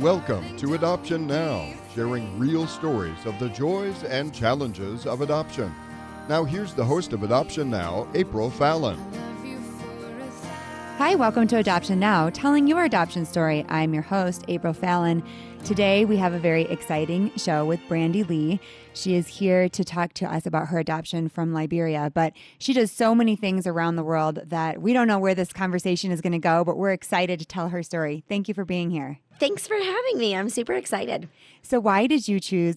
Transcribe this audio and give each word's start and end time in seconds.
Welcome 0.00 0.58
to 0.58 0.74
Adoption 0.74 1.26
Now, 1.26 1.72
sharing 1.94 2.38
real 2.38 2.66
stories 2.66 3.24
of 3.24 3.38
the 3.38 3.48
joys 3.48 4.04
and 4.04 4.34
challenges 4.34 5.06
of 5.06 5.22
adoption. 5.22 5.74
Now, 6.28 6.44
here's 6.44 6.74
the 6.74 6.84
host 6.84 7.14
of 7.14 7.22
Adoption 7.22 7.70
Now, 7.70 8.06
April 8.12 8.50
Fallon. 8.50 8.98
Hi, 10.98 11.14
welcome 11.14 11.46
to 11.46 11.56
Adoption 11.56 11.98
Now, 11.98 12.28
telling 12.28 12.66
your 12.66 12.84
adoption 12.84 13.24
story. 13.24 13.64
I'm 13.70 13.94
your 13.94 14.02
host, 14.02 14.44
April 14.48 14.74
Fallon. 14.74 15.22
Today, 15.64 16.04
we 16.04 16.18
have 16.18 16.34
a 16.34 16.38
very 16.38 16.64
exciting 16.64 17.34
show 17.38 17.64
with 17.64 17.80
Brandy 17.88 18.22
Lee. 18.22 18.60
She 18.92 19.14
is 19.14 19.26
here 19.26 19.66
to 19.70 19.82
talk 19.82 20.12
to 20.14 20.26
us 20.26 20.44
about 20.44 20.68
her 20.68 20.78
adoption 20.78 21.30
from 21.30 21.54
Liberia, 21.54 22.12
but 22.12 22.34
she 22.58 22.74
does 22.74 22.92
so 22.92 23.14
many 23.14 23.34
things 23.34 23.66
around 23.66 23.96
the 23.96 24.04
world 24.04 24.40
that 24.44 24.82
we 24.82 24.92
don't 24.92 25.08
know 25.08 25.18
where 25.18 25.34
this 25.34 25.54
conversation 25.54 26.12
is 26.12 26.20
going 26.20 26.34
to 26.34 26.38
go, 26.38 26.64
but 26.64 26.76
we're 26.76 26.92
excited 26.92 27.38
to 27.38 27.46
tell 27.46 27.70
her 27.70 27.82
story. 27.82 28.24
Thank 28.28 28.46
you 28.46 28.52
for 28.52 28.66
being 28.66 28.90
here. 28.90 29.20
Thanks 29.38 29.66
for 29.66 29.76
having 29.76 30.18
me. 30.18 30.34
I'm 30.34 30.48
super 30.48 30.72
excited. 30.72 31.28
So, 31.62 31.78
why 31.78 32.06
did 32.06 32.26
you 32.26 32.40
choose 32.40 32.76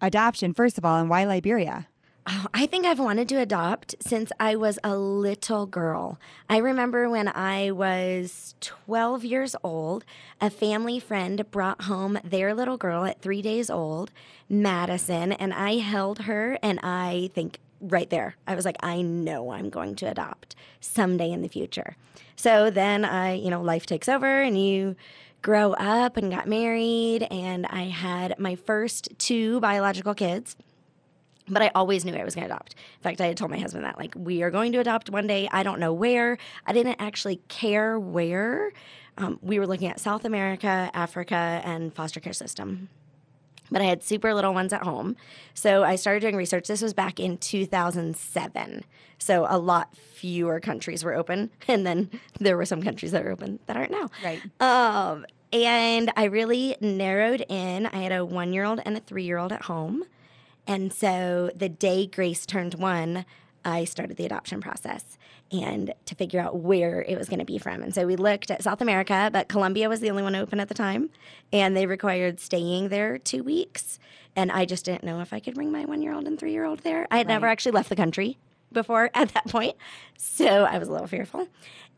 adoption, 0.00 0.52
first 0.52 0.76
of 0.76 0.84
all, 0.84 0.98
and 0.98 1.08
why 1.08 1.24
Liberia? 1.24 1.88
Oh, 2.26 2.46
I 2.54 2.64
think 2.66 2.86
I've 2.86 2.98
wanted 2.98 3.28
to 3.30 3.40
adopt 3.40 3.96
since 4.00 4.32
I 4.40 4.56
was 4.56 4.78
a 4.82 4.96
little 4.96 5.66
girl. 5.66 6.18
I 6.48 6.56
remember 6.56 7.10
when 7.10 7.28
I 7.28 7.70
was 7.70 8.54
12 8.60 9.24
years 9.24 9.54
old, 9.62 10.06
a 10.40 10.48
family 10.48 10.98
friend 10.98 11.50
brought 11.50 11.82
home 11.82 12.18
their 12.24 12.54
little 12.54 12.78
girl 12.78 13.04
at 13.04 13.20
three 13.20 13.42
days 13.42 13.68
old, 13.68 14.10
Madison, 14.48 15.32
and 15.32 15.52
I 15.52 15.76
held 15.76 16.20
her, 16.20 16.58
and 16.62 16.80
I 16.82 17.30
think 17.34 17.58
right 17.80 18.08
there, 18.08 18.36
I 18.46 18.54
was 18.54 18.64
like, 18.64 18.76
I 18.80 19.02
know 19.02 19.52
I'm 19.52 19.68
going 19.68 19.94
to 19.96 20.10
adopt 20.10 20.56
someday 20.80 21.30
in 21.30 21.42
the 21.42 21.48
future. 21.48 21.96
So 22.36 22.70
then 22.70 23.04
I, 23.04 23.34
you 23.34 23.50
know, 23.50 23.62
life 23.62 23.86
takes 23.86 24.08
over 24.08 24.42
and 24.42 24.58
you 24.58 24.96
grow 25.44 25.74
up 25.74 26.16
and 26.16 26.32
got 26.32 26.48
married, 26.48 27.22
and 27.30 27.66
I 27.66 27.82
had 27.82 28.38
my 28.38 28.56
first 28.56 29.10
two 29.18 29.60
biological 29.60 30.14
kids. 30.14 30.56
But 31.46 31.60
I 31.60 31.70
always 31.74 32.06
knew 32.06 32.14
I 32.14 32.24
was 32.24 32.34
going 32.34 32.48
to 32.48 32.54
adopt. 32.54 32.74
In 32.96 33.02
fact, 33.02 33.20
I 33.20 33.26
had 33.26 33.36
told 33.36 33.50
my 33.50 33.58
husband 33.58 33.84
that, 33.84 33.98
like, 33.98 34.14
we 34.16 34.42
are 34.42 34.50
going 34.50 34.72
to 34.72 34.80
adopt 34.80 35.10
one 35.10 35.26
day. 35.26 35.46
I 35.52 35.62
don't 35.62 35.78
know 35.78 35.92
where. 35.92 36.38
I 36.66 36.72
didn't 36.72 36.96
actually 36.98 37.42
care 37.48 38.00
where. 38.00 38.72
Um, 39.18 39.38
we 39.42 39.58
were 39.58 39.66
looking 39.66 39.88
at 39.88 40.00
South 40.00 40.24
America, 40.24 40.90
Africa, 40.94 41.60
and 41.62 41.94
foster 41.94 42.20
care 42.20 42.32
system. 42.32 42.88
But 43.70 43.80
I 43.80 43.84
had 43.84 44.02
super 44.02 44.34
little 44.34 44.54
ones 44.54 44.72
at 44.72 44.82
home. 44.82 45.16
So 45.54 45.84
I 45.84 45.96
started 45.96 46.20
doing 46.20 46.36
research. 46.36 46.68
This 46.68 46.82
was 46.82 46.92
back 46.92 47.18
in 47.18 47.38
2007. 47.38 48.84
So 49.18 49.46
a 49.48 49.58
lot 49.58 49.96
fewer 49.96 50.60
countries 50.60 51.04
were 51.04 51.14
open. 51.14 51.50
And 51.68 51.86
then 51.86 52.10
there 52.38 52.56
were 52.56 52.66
some 52.66 52.82
countries 52.82 53.12
that 53.12 53.24
are 53.24 53.30
open 53.30 53.58
that 53.66 53.76
aren't 53.76 53.90
now. 53.90 54.10
Right. 54.22 54.40
Um, 54.60 55.26
and 55.52 56.12
I 56.16 56.24
really 56.24 56.76
narrowed 56.80 57.44
in. 57.48 57.86
I 57.86 57.96
had 57.96 58.12
a 58.12 58.24
one 58.24 58.52
year 58.52 58.64
old 58.64 58.80
and 58.84 58.96
a 58.96 59.00
three 59.00 59.24
year 59.24 59.38
old 59.38 59.52
at 59.52 59.62
home. 59.62 60.04
And 60.66 60.92
so 60.92 61.50
the 61.54 61.68
day 61.68 62.06
Grace 62.06 62.46
turned 62.46 62.74
one, 62.74 63.24
I 63.64 63.84
started 63.84 64.16
the 64.16 64.26
adoption 64.26 64.60
process 64.60 65.18
and 65.62 65.92
to 66.06 66.14
figure 66.14 66.40
out 66.40 66.56
where 66.56 67.02
it 67.02 67.16
was 67.18 67.28
going 67.28 67.38
to 67.38 67.44
be 67.44 67.58
from. 67.58 67.82
And 67.82 67.94
so 67.94 68.06
we 68.06 68.16
looked 68.16 68.50
at 68.50 68.62
South 68.62 68.80
America, 68.80 69.30
but 69.32 69.48
Colombia 69.48 69.88
was 69.88 70.00
the 70.00 70.10
only 70.10 70.22
one 70.22 70.34
open 70.34 70.58
at 70.60 70.68
the 70.68 70.74
time. 70.74 71.10
And 71.52 71.76
they 71.76 71.86
required 71.86 72.40
staying 72.40 72.88
there 72.88 73.18
two 73.18 73.42
weeks. 73.42 73.98
And 74.36 74.50
I 74.50 74.64
just 74.64 74.84
didn't 74.84 75.04
know 75.04 75.20
if 75.20 75.32
I 75.32 75.40
could 75.40 75.54
bring 75.54 75.70
my 75.70 75.84
one 75.84 76.02
year 76.02 76.12
old 76.14 76.26
and 76.26 76.38
three 76.38 76.52
year 76.52 76.64
old 76.64 76.80
there. 76.80 77.06
I 77.10 77.18
had 77.18 77.28
never 77.28 77.46
actually 77.46 77.72
left 77.72 77.88
the 77.88 77.96
country 77.96 78.38
before 78.72 79.10
at 79.14 79.28
that 79.34 79.46
point. 79.48 79.76
So 80.16 80.64
I 80.64 80.78
was 80.78 80.88
a 80.88 80.92
little 80.92 81.06
fearful. 81.06 81.48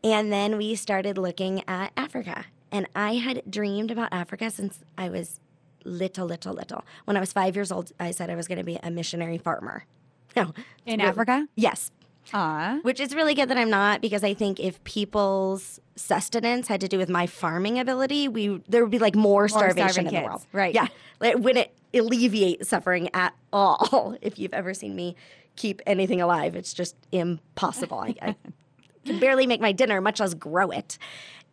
And 0.03 0.31
then 0.31 0.57
we 0.57 0.75
started 0.75 1.17
looking 1.17 1.63
at 1.67 1.91
Africa. 1.97 2.45
And 2.71 2.87
I 2.95 3.15
had 3.15 3.41
dreamed 3.49 3.91
about 3.91 4.09
Africa 4.11 4.51
since 4.51 4.79
I 4.97 5.09
was 5.09 5.39
little, 5.83 6.27
little, 6.27 6.53
little. 6.53 6.83
When 7.05 7.15
I 7.17 7.19
was 7.21 7.31
five 7.33 7.55
years 7.55 7.71
old, 7.71 7.93
I 7.99 8.11
said 8.11 8.29
I 8.29 8.35
was 8.35 8.47
going 8.47 8.57
to 8.57 8.63
be 8.63 8.77
a 8.83 8.91
missionary 8.91 9.37
farmer. 9.37 9.85
No, 10.35 10.53
In 10.85 10.99
really- 10.99 11.09
Africa? 11.09 11.47
Yes, 11.55 11.89
Aw. 12.33 12.79
which 12.81 12.99
is 12.99 13.15
really 13.15 13.33
good 13.33 13.49
that 13.49 13.57
I'm 13.57 13.69
not 13.69 14.01
because 14.01 14.23
I 14.23 14.33
think 14.33 14.59
if 14.59 14.83
people's 14.83 15.79
sustenance 15.95 16.67
had 16.67 16.81
to 16.81 16.87
do 16.87 16.97
with 16.97 17.09
my 17.09 17.27
farming 17.27 17.79
ability, 17.79 18.27
we 18.27 18.61
there 18.67 18.83
would 18.83 18.91
be 18.91 18.99
like 18.99 19.15
more 19.15 19.47
starvation 19.47 19.89
starving 19.89 20.13
in 20.13 20.21
the 20.21 20.27
world. 20.27 20.45
right. 20.53 20.73
Yeah, 20.73 20.87
it 21.21 21.71
alleviate 21.93 22.65
suffering 22.65 23.09
at 23.13 23.33
all? 23.51 24.15
If 24.21 24.39
you've 24.39 24.53
ever 24.53 24.73
seen 24.73 24.95
me 24.95 25.15
keep 25.55 25.81
anything 25.85 26.21
alive, 26.21 26.55
it's 26.55 26.73
just 26.73 26.95
impossible. 27.11 27.99
I, 27.99 28.15
I 28.21 28.35
can 29.05 29.19
barely 29.19 29.47
make 29.47 29.61
my 29.61 29.71
dinner, 29.71 30.01
much 30.01 30.19
less 30.19 30.33
grow 30.33 30.69
it. 30.71 30.97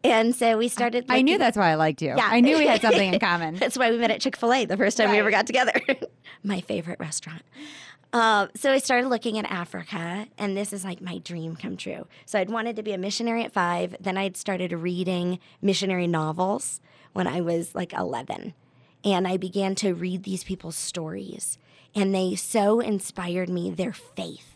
And 0.02 0.34
so 0.34 0.58
we 0.58 0.68
started. 0.68 1.06
I 1.08 1.22
knew 1.22 1.38
that's 1.38 1.56
why 1.56 1.70
I 1.70 1.76
liked 1.76 2.02
you. 2.02 2.08
Yeah. 2.08 2.28
I 2.30 2.40
knew 2.40 2.58
we 2.58 2.66
had 2.66 2.82
something 2.82 3.14
in 3.14 3.20
common. 3.30 3.56
That's 3.56 3.78
why 3.78 3.90
we 3.90 3.96
met 3.96 4.10
at 4.10 4.20
Chick 4.20 4.36
fil 4.36 4.52
A 4.52 4.66
the 4.66 4.76
first 4.76 4.98
time 4.98 5.10
we 5.10 5.18
ever 5.18 5.30
got 5.30 5.46
together. 5.46 5.72
my 6.42 6.60
favorite 6.60 7.00
restaurant. 7.00 7.42
Uh, 8.14 8.46
so 8.54 8.70
I 8.70 8.78
started 8.78 9.08
looking 9.08 9.40
at 9.40 9.50
Africa, 9.50 10.28
and 10.38 10.56
this 10.56 10.72
is 10.72 10.84
like 10.84 11.00
my 11.00 11.18
dream 11.18 11.56
come 11.56 11.76
true. 11.76 12.06
So 12.26 12.38
I'd 12.38 12.48
wanted 12.48 12.76
to 12.76 12.82
be 12.84 12.92
a 12.92 12.98
missionary 12.98 13.42
at 13.42 13.52
five. 13.52 13.96
Then 13.98 14.16
I'd 14.16 14.36
started 14.36 14.72
reading 14.72 15.40
missionary 15.60 16.06
novels 16.06 16.80
when 17.12 17.26
I 17.26 17.40
was 17.40 17.74
like 17.74 17.92
11. 17.92 18.54
And 19.02 19.26
I 19.26 19.36
began 19.36 19.74
to 19.76 19.94
read 19.94 20.22
these 20.22 20.44
people's 20.44 20.76
stories, 20.76 21.58
and 21.92 22.14
they 22.14 22.36
so 22.36 22.78
inspired 22.78 23.48
me 23.48 23.68
their 23.68 23.92
faith 23.92 24.54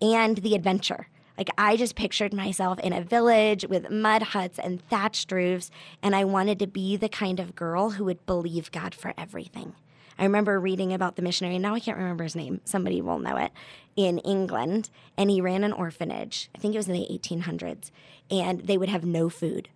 and 0.00 0.38
the 0.38 0.54
adventure. 0.54 1.08
Like 1.36 1.50
I 1.58 1.76
just 1.76 1.96
pictured 1.96 2.32
myself 2.32 2.78
in 2.80 2.94
a 2.94 3.02
village 3.02 3.66
with 3.66 3.90
mud 3.90 4.22
huts 4.22 4.58
and 4.58 4.80
thatched 4.80 5.30
roofs, 5.30 5.70
and 6.02 6.16
I 6.16 6.24
wanted 6.24 6.58
to 6.60 6.66
be 6.66 6.96
the 6.96 7.10
kind 7.10 7.40
of 7.40 7.54
girl 7.54 7.90
who 7.90 8.06
would 8.06 8.24
believe 8.24 8.72
God 8.72 8.94
for 8.94 9.12
everything. 9.18 9.74
I 10.18 10.24
remember 10.24 10.58
reading 10.58 10.92
about 10.92 11.16
the 11.16 11.22
missionary, 11.22 11.56
and 11.56 11.62
now 11.62 11.74
I 11.74 11.80
can't 11.80 11.98
remember 11.98 12.24
his 12.24 12.36
name, 12.36 12.60
somebody 12.64 13.00
will 13.02 13.18
know 13.18 13.36
it, 13.36 13.52
in 13.96 14.18
England, 14.18 14.90
and 15.16 15.30
he 15.30 15.40
ran 15.40 15.64
an 15.64 15.72
orphanage. 15.72 16.48
I 16.54 16.58
think 16.58 16.74
it 16.74 16.78
was 16.78 16.88
in 16.88 16.94
the 16.94 17.06
1800s, 17.10 17.90
and 18.30 18.60
they 18.60 18.78
would 18.78 18.88
have 18.88 19.04
no 19.04 19.28
food. 19.28 19.68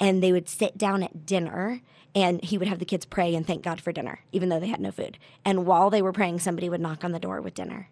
And 0.00 0.22
they 0.22 0.32
would 0.32 0.48
sit 0.48 0.78
down 0.78 1.02
at 1.02 1.26
dinner, 1.26 1.80
and 2.14 2.42
he 2.44 2.58
would 2.58 2.68
have 2.68 2.78
the 2.78 2.84
kids 2.84 3.04
pray 3.04 3.34
and 3.34 3.46
thank 3.46 3.62
God 3.62 3.80
for 3.80 3.92
dinner, 3.92 4.20
even 4.32 4.48
though 4.48 4.60
they 4.60 4.68
had 4.68 4.80
no 4.80 4.92
food. 4.92 5.18
And 5.44 5.66
while 5.66 5.90
they 5.90 6.02
were 6.02 6.12
praying, 6.12 6.38
somebody 6.40 6.68
would 6.68 6.80
knock 6.80 7.02
on 7.04 7.12
the 7.12 7.18
door 7.18 7.40
with 7.40 7.54
dinner. 7.54 7.88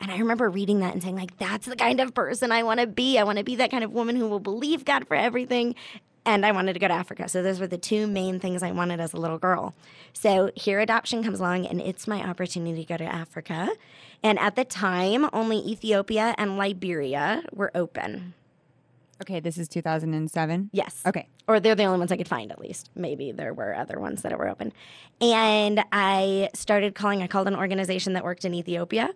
And 0.00 0.10
I 0.10 0.18
remember 0.18 0.48
reading 0.48 0.80
that 0.80 0.94
and 0.94 1.02
saying, 1.02 1.16
like, 1.16 1.38
that's 1.38 1.66
the 1.66 1.76
kind 1.76 2.00
of 2.00 2.12
person 2.12 2.50
I 2.50 2.64
want 2.64 2.80
to 2.80 2.88
be. 2.88 3.18
I 3.18 3.24
want 3.24 3.38
to 3.38 3.44
be 3.44 3.56
that 3.56 3.70
kind 3.70 3.84
of 3.84 3.92
woman 3.92 4.16
who 4.16 4.28
will 4.28 4.40
believe 4.40 4.84
God 4.84 5.06
for 5.06 5.14
everything. 5.14 5.76
And 6.24 6.46
I 6.46 6.52
wanted 6.52 6.74
to 6.74 6.78
go 6.78 6.88
to 6.88 6.94
Africa. 6.94 7.28
So 7.28 7.42
those 7.42 7.58
were 7.58 7.66
the 7.66 7.78
two 7.78 8.06
main 8.06 8.38
things 8.38 8.62
I 8.62 8.70
wanted 8.70 9.00
as 9.00 9.12
a 9.12 9.16
little 9.16 9.38
girl. 9.38 9.74
So 10.12 10.52
here 10.54 10.78
adoption 10.78 11.24
comes 11.24 11.40
along 11.40 11.66
and 11.66 11.80
it's 11.80 12.06
my 12.06 12.22
opportunity 12.22 12.84
to 12.84 12.88
go 12.88 12.96
to 12.96 13.04
Africa. 13.04 13.70
And 14.22 14.38
at 14.38 14.54
the 14.54 14.64
time, 14.64 15.28
only 15.32 15.58
Ethiopia 15.58 16.34
and 16.38 16.56
Liberia 16.56 17.42
were 17.52 17.72
open. 17.74 18.34
Okay, 19.22 19.40
this 19.40 19.56
is 19.56 19.68
2007. 19.68 20.70
Yes. 20.72 21.00
Okay. 21.06 21.28
Or 21.46 21.60
they're 21.60 21.74
the 21.74 21.84
only 21.84 21.98
ones 21.98 22.10
I 22.10 22.16
could 22.16 22.28
find, 22.28 22.50
at 22.50 22.58
least. 22.58 22.90
Maybe 22.96 23.30
there 23.30 23.54
were 23.54 23.74
other 23.74 24.00
ones 24.00 24.22
that 24.22 24.36
were 24.36 24.48
open. 24.48 24.72
And 25.20 25.84
I 25.92 26.50
started 26.54 26.94
calling, 26.96 27.22
I 27.22 27.28
called 27.28 27.46
an 27.46 27.54
organization 27.54 28.14
that 28.14 28.24
worked 28.24 28.44
in 28.44 28.52
Ethiopia. 28.52 29.10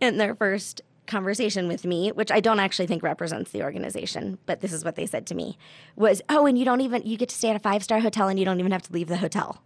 And 0.00 0.20
their 0.20 0.34
first 0.34 0.82
conversation 1.08 1.66
with 1.66 1.84
me, 1.84 2.10
which 2.12 2.30
I 2.30 2.40
don't 2.40 2.60
actually 2.60 2.86
think 2.86 3.02
represents 3.02 3.50
the 3.50 3.62
organization, 3.62 4.38
but 4.46 4.60
this 4.60 4.72
is 4.72 4.84
what 4.84 4.94
they 4.94 5.06
said 5.06 5.26
to 5.26 5.34
me, 5.34 5.58
was, 5.96 6.22
Oh, 6.28 6.46
and 6.46 6.58
you 6.58 6.64
don't 6.64 6.80
even, 6.80 7.02
you 7.04 7.16
get 7.16 7.30
to 7.30 7.34
stay 7.34 7.50
at 7.50 7.56
a 7.56 7.60
five 7.60 7.82
star 7.82 8.00
hotel 8.00 8.28
and 8.28 8.38
you 8.38 8.44
don't 8.44 8.60
even 8.60 8.72
have 8.72 8.82
to 8.82 8.92
leave 8.92 9.08
the 9.08 9.16
hotel. 9.16 9.62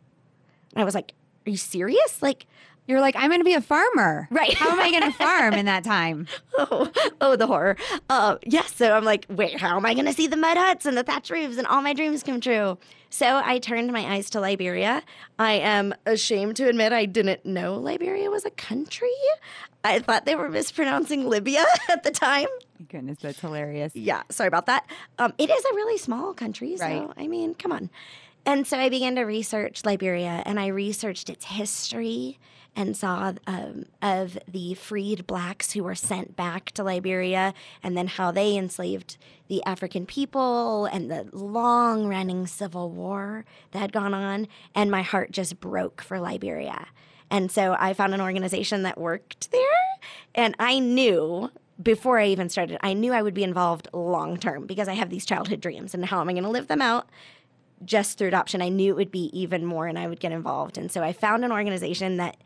And 0.75 0.81
I 0.81 0.85
was 0.85 0.95
like, 0.95 1.13
Are 1.47 1.51
you 1.51 1.57
serious? 1.57 2.23
Like, 2.23 2.47
You're 2.87 3.01
like, 3.01 3.15
I'm 3.17 3.29
going 3.31 3.41
to 3.41 3.45
be 3.45 3.55
a 3.55 3.61
farmer. 3.61 4.27
Right. 4.31 4.55
How 4.55 4.71
am 4.71 4.81
I 4.81 4.91
going 4.91 5.03
to 5.13 5.17
farm 5.17 5.55
in 5.55 5.67
that 5.67 5.85
time? 5.85 6.27
oh, 6.59 6.91
oh, 7.21 7.37
the 7.37 7.47
horror. 7.47 7.77
Uh, 8.11 8.39
yes. 8.45 8.75
So 8.75 8.93
I'm 8.93 9.05
like, 9.05 9.25
wait, 9.29 9.59
how 9.59 9.77
am 9.77 9.87
I 9.87 9.95
going 9.95 10.07
to 10.07 10.13
see 10.13 10.27
the 10.27 10.37
mud 10.37 10.57
huts 10.57 10.85
and 10.85 10.97
the 10.97 11.03
thatch 11.05 11.31
roofs 11.31 11.59
and 11.59 11.67
all 11.67 11.81
my 11.81 11.95
dreams 11.95 12.23
come 12.23 12.41
true? 12.41 12.79
So 13.09 13.41
I 13.45 13.59
turned 13.59 13.93
my 13.93 14.15
eyes 14.15 14.31
to 14.31 14.41
Liberia. 14.41 15.03
I 15.39 15.53
am 15.55 15.95
ashamed 16.07 16.57
to 16.57 16.69
admit 16.69 16.93
I 16.93 17.05
didn't 17.07 17.45
know 17.45 17.75
Liberia 17.77 18.31
was 18.31 18.45
a 18.45 18.51
country. 18.51 19.11
I 19.85 19.99
thought 19.99 20.25
they 20.27 20.35
were 20.35 20.49
mispronouncing 20.49 21.29
Libya 21.29 21.65
at 21.91 22.03
the 22.05 22.11
time. 22.11 22.49
My 22.81 22.87
goodness, 22.89 23.19
that's 23.21 23.39
hilarious. 23.41 23.95
Yeah, 23.95 24.23
sorry 24.31 24.49
about 24.49 24.67
that. 24.67 24.87
Um, 25.19 25.33
it 25.39 25.51
is 25.51 25.65
a 25.65 25.75
really 25.75 25.99
small 25.99 26.35
country, 26.35 26.77
so 26.77 26.85
Right. 26.85 27.09
I 27.17 27.27
mean, 27.29 27.55
come 27.55 27.71
on. 27.73 27.91
And 28.45 28.67
so 28.67 28.77
I 28.79 28.89
began 28.89 29.15
to 29.17 29.23
research 29.23 29.85
Liberia, 29.85 30.43
and 30.47 30.59
I 30.59 30.69
researched 30.69 31.31
its 31.31 31.45
history 31.45 32.39
and 32.75 32.97
saw 32.97 33.33
um, 33.47 33.85
of 34.01 34.39
the 34.49 34.75
freed 34.75 35.27
blacks 35.27 35.73
who 35.73 35.85
were 35.85 35.95
sent 35.95 36.37
back 36.37 36.71
to 36.73 36.83
Liberia, 36.83 37.55
and 37.83 37.97
then 37.97 38.07
how 38.07 38.31
they 38.31 38.57
enslaved 38.57 39.17
the 39.49 39.63
African 39.65 40.07
people, 40.07 40.87
and 40.87 41.11
the 41.11 41.29
long-running 41.33 42.47
civil 42.47 42.91
war 42.91 43.45
that 43.73 43.81
had 43.81 43.93
gone 43.93 44.15
on. 44.15 44.49
And 44.75 44.91
my 44.91 45.03
heart 45.03 45.31
just 45.33 45.61
broke 45.61 46.01
for 46.01 46.19
Liberia. 46.19 46.87
And 47.31 47.51
so 47.51 47.77
I 47.79 47.95
found 47.95 48.15
an 48.15 48.21
organization 48.21 48.83
that 48.83 48.99
worked 48.99 49.51
there, 49.51 49.61
and 50.35 50.55
I 50.59 50.79
knew 50.79 51.51
before 51.83 52.19
I 52.19 52.27
even 52.27 52.49
started, 52.49 52.79
I 52.83 52.93
knew 52.93 53.13
I 53.13 53.23
would 53.23 53.35
be 53.35 53.45
involved 53.45 53.89
long 53.93 54.37
term 54.37 54.67
because 54.67 54.89
I 54.89 54.95
have 54.95 55.11
these 55.11 55.27
childhood 55.27 55.61
dreams 55.61 55.95
and 55.95 56.05
how 56.05 56.21
am 56.21 56.29
I 56.29 56.33
going 56.33 56.45
to 56.45 56.51
live 56.51 56.69
them 56.69 56.83
out 56.83 57.09
just 57.85 58.19
through 58.19 58.29
adoption, 58.29 58.63
I 58.63 58.69
knew 58.69 58.93
it 58.93 58.97
would 58.97 59.11
be 59.11 59.31
even 59.39 59.65
more 59.65 59.87
and 59.87 59.99
I 59.99 60.07
would 60.07 60.21
get 60.21 60.33
involved. 60.33 60.79
And 60.79 60.91
so 60.91 61.03
I 61.03 61.13
found 61.13 61.45
an 61.45 61.53
organization 61.53 62.17
that 62.17 62.37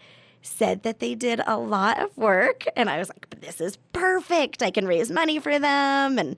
said 0.43 0.83
that 0.85 1.01
they 1.01 1.15
did 1.15 1.41
a 1.47 1.59
lot 1.59 2.01
of 2.01 2.17
work. 2.17 2.65
And 2.77 2.89
I 2.89 2.99
was 2.99 3.09
like, 3.09 3.41
this 3.41 3.61
is 3.61 3.79
perfect. 3.93 4.63
I 4.63 4.71
can 4.71 4.87
raise 4.87 5.11
money 5.11 5.39
for 5.39 5.59
them. 5.59 6.19
And 6.19 6.37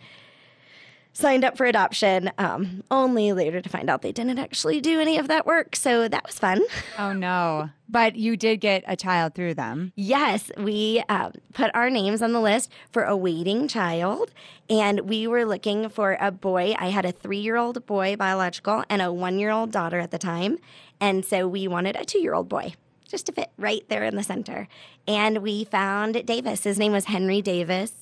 signed 1.19 1.44
up 1.44 1.56
for 1.56 1.67
adoption, 1.67 2.31
um, 2.38 2.85
only 2.93 3.32
later 3.32 3.61
to 3.61 3.69
find 3.69 3.91
out 3.91 4.03
they 4.03 4.12
didn't 4.12 4.38
actually 4.38 4.81
do 4.81 5.00
any 5.00 5.19
of 5.19 5.26
that 5.26 5.47
work. 5.47 5.75
So 5.75 6.06
that 6.06 6.25
was 6.25 6.38
fun. 6.38 6.62
Oh, 6.99 7.12
no. 7.12 7.70
But 7.88 8.17
you 8.17 8.37
did 8.37 8.61
get 8.61 8.82
a 8.87 8.97
child 8.97 9.35
through 9.35 9.55
them. 9.55 9.93
Yes, 9.94 10.50
we 10.59 11.03
um, 11.09 11.32
put 11.53 11.70
our 11.75 11.91
names 11.91 12.23
on 12.23 12.32
the 12.32 12.41
list 12.41 12.73
for 12.91 13.05
a 13.05 13.17
waiting 13.17 13.69
child, 13.69 14.32
and 14.69 15.00
we 15.03 15.29
were 15.29 15.44
looking 15.44 15.88
for 15.88 16.17
a 16.20 16.32
boy. 16.32 16.75
I 16.76 16.88
had 16.88 17.05
a 17.05 17.12
three 17.12 17.38
year 17.38 17.56
old 17.56 17.87
boy, 17.87 18.17
biological, 18.17 18.85
and 18.91 19.00
a 19.00 19.12
one 19.12 19.38
year 19.38 19.50
old 19.50 19.70
daughter 19.70 20.00
at 20.00 20.11
the 20.11 20.19
time. 20.19 20.59
And 21.00 21.25
so 21.25 21.47
we 21.47 21.69
wanted 21.69 21.94
a 21.94 22.05
two 22.05 22.19
year 22.19 22.35
old 22.35 22.49
boy 22.49 22.75
just 23.06 23.26
to 23.26 23.32
fit 23.32 23.50
right 23.56 23.85
there 23.88 24.05
in 24.05 24.17
the 24.17 24.25
center. 24.25 24.67
And 25.06 25.38
we 25.38 25.65
found 25.65 26.26
Davis. 26.26 26.65
His 26.65 26.79
name 26.79 26.93
was 26.93 27.05
Henry 27.05 27.43
Davis 27.43 27.93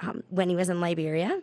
um, 0.00 0.24
when 0.28 0.48
he 0.48 0.56
was 0.56 0.68
in 0.68 0.80
Liberia 0.80 1.40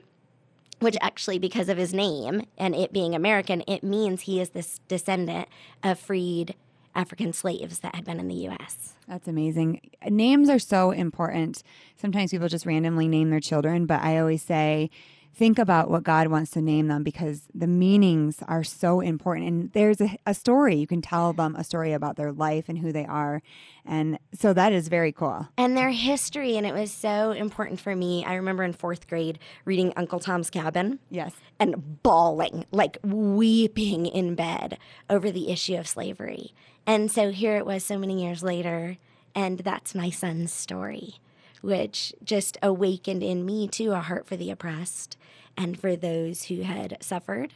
which 0.82 0.98
actually, 1.00 1.40
because 1.40 1.70
of 1.70 1.78
his 1.78 1.94
name 1.94 2.46
and 2.58 2.76
it 2.76 2.92
being 2.92 3.16
American, 3.16 3.64
it 3.68 3.84
means 3.84 4.22
he 4.22 4.42
is 4.42 4.50
this 4.50 4.80
descendant 4.88 5.48
of 5.84 6.00
freed 6.00 6.56
African 6.96 7.32
slaves 7.32 7.80
that 7.80 7.96
had 7.96 8.04
been 8.04 8.20
in 8.20 8.28
the 8.28 8.36
U.S. 8.36 8.94
That's 9.08 9.28
amazing. 9.28 9.80
Names 10.10 10.50
are 10.50 10.60
so 10.60 10.92
important. 10.92 11.64
Sometimes 11.96 12.32
people 12.32 12.48
just 12.48 12.66
randomly 12.66 13.08
name 13.08 13.30
their 13.30 13.40
children, 13.40 13.86
but 13.86 14.02
I 14.02 14.18
always 14.18 14.42
say, 14.42 14.90
think 15.34 15.58
about 15.58 15.90
what 15.90 16.04
God 16.04 16.28
wants 16.28 16.52
to 16.52 16.62
name 16.62 16.88
them 16.88 17.04
because 17.04 17.44
the 17.54 17.68
meanings 17.68 18.44
are 18.48 18.64
so 18.64 19.00
important. 19.00 19.48
And 19.48 19.72
there's 19.74 20.02
a, 20.02 20.18
a, 20.26 20.34
story. 20.34 20.76
You 20.76 20.88
can 20.88 21.02
tell 21.02 21.34
them 21.34 21.56
a 21.56 21.64
story 21.64 21.94
about 21.94 22.16
their 22.16 22.32
life 22.32 22.68
and 22.68 22.78
who 22.78 22.92
they 22.92 23.06
are. 23.06 23.42
And 23.86 24.20
so 24.34 24.54
that 24.54 24.74
is 24.74 24.88
very 24.88 25.12
cool. 25.12 25.48
And 25.58 25.78
their 25.78 25.90
history. 25.90 26.58
And 26.58 26.68
it 26.68 26.74
was 26.74 26.92
so 26.92 27.32
important 27.32 27.80
for 27.80 27.96
me. 27.96 28.26
I 28.26 28.36
remember 28.36 28.64
in 28.64 28.74
fourth 28.74 29.08
grade 29.08 29.40
reading 29.66 29.94
Uncle 29.96 30.20
Tom's 30.20 30.50
Cabin. 30.50 31.00
Yes. 31.10 31.34
And 31.60 32.04
bawling, 32.04 32.66
like 32.72 32.98
weeping 33.04 34.08
in 34.08 34.36
bed 34.36 34.78
over 35.10 35.32
the 35.32 35.50
issue 35.50 35.76
of 35.76 35.88
slavery. 35.88 36.54
And 36.86 37.12
so 37.12 37.32
here 37.32 37.58
it 37.58 37.66
was 37.66 37.84
so 37.84 37.98
many 37.98 38.24
years 38.24 38.44
later. 38.44 38.98
And 39.34 39.60
that's 39.60 39.96
my 39.96 40.10
son's 40.10 40.52
story 40.52 41.16
which 41.62 42.14
just 42.24 42.58
awakened 42.62 43.24
in 43.24 43.46
me 43.46 43.68
too 43.68 43.92
a 43.92 44.00
heart 44.00 44.28
for 44.28 44.36
the 44.36 44.52
oppressed 44.52 45.18
and 45.58 45.80
for 45.80 45.96
those 45.96 46.44
who 46.46 46.62
had 46.62 46.98
suffered 47.02 47.54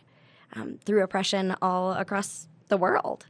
um, 0.55 0.79
through 0.85 1.03
oppression 1.03 1.55
all 1.61 1.93
across 1.93 2.47
the 2.67 2.77
world. 2.77 3.25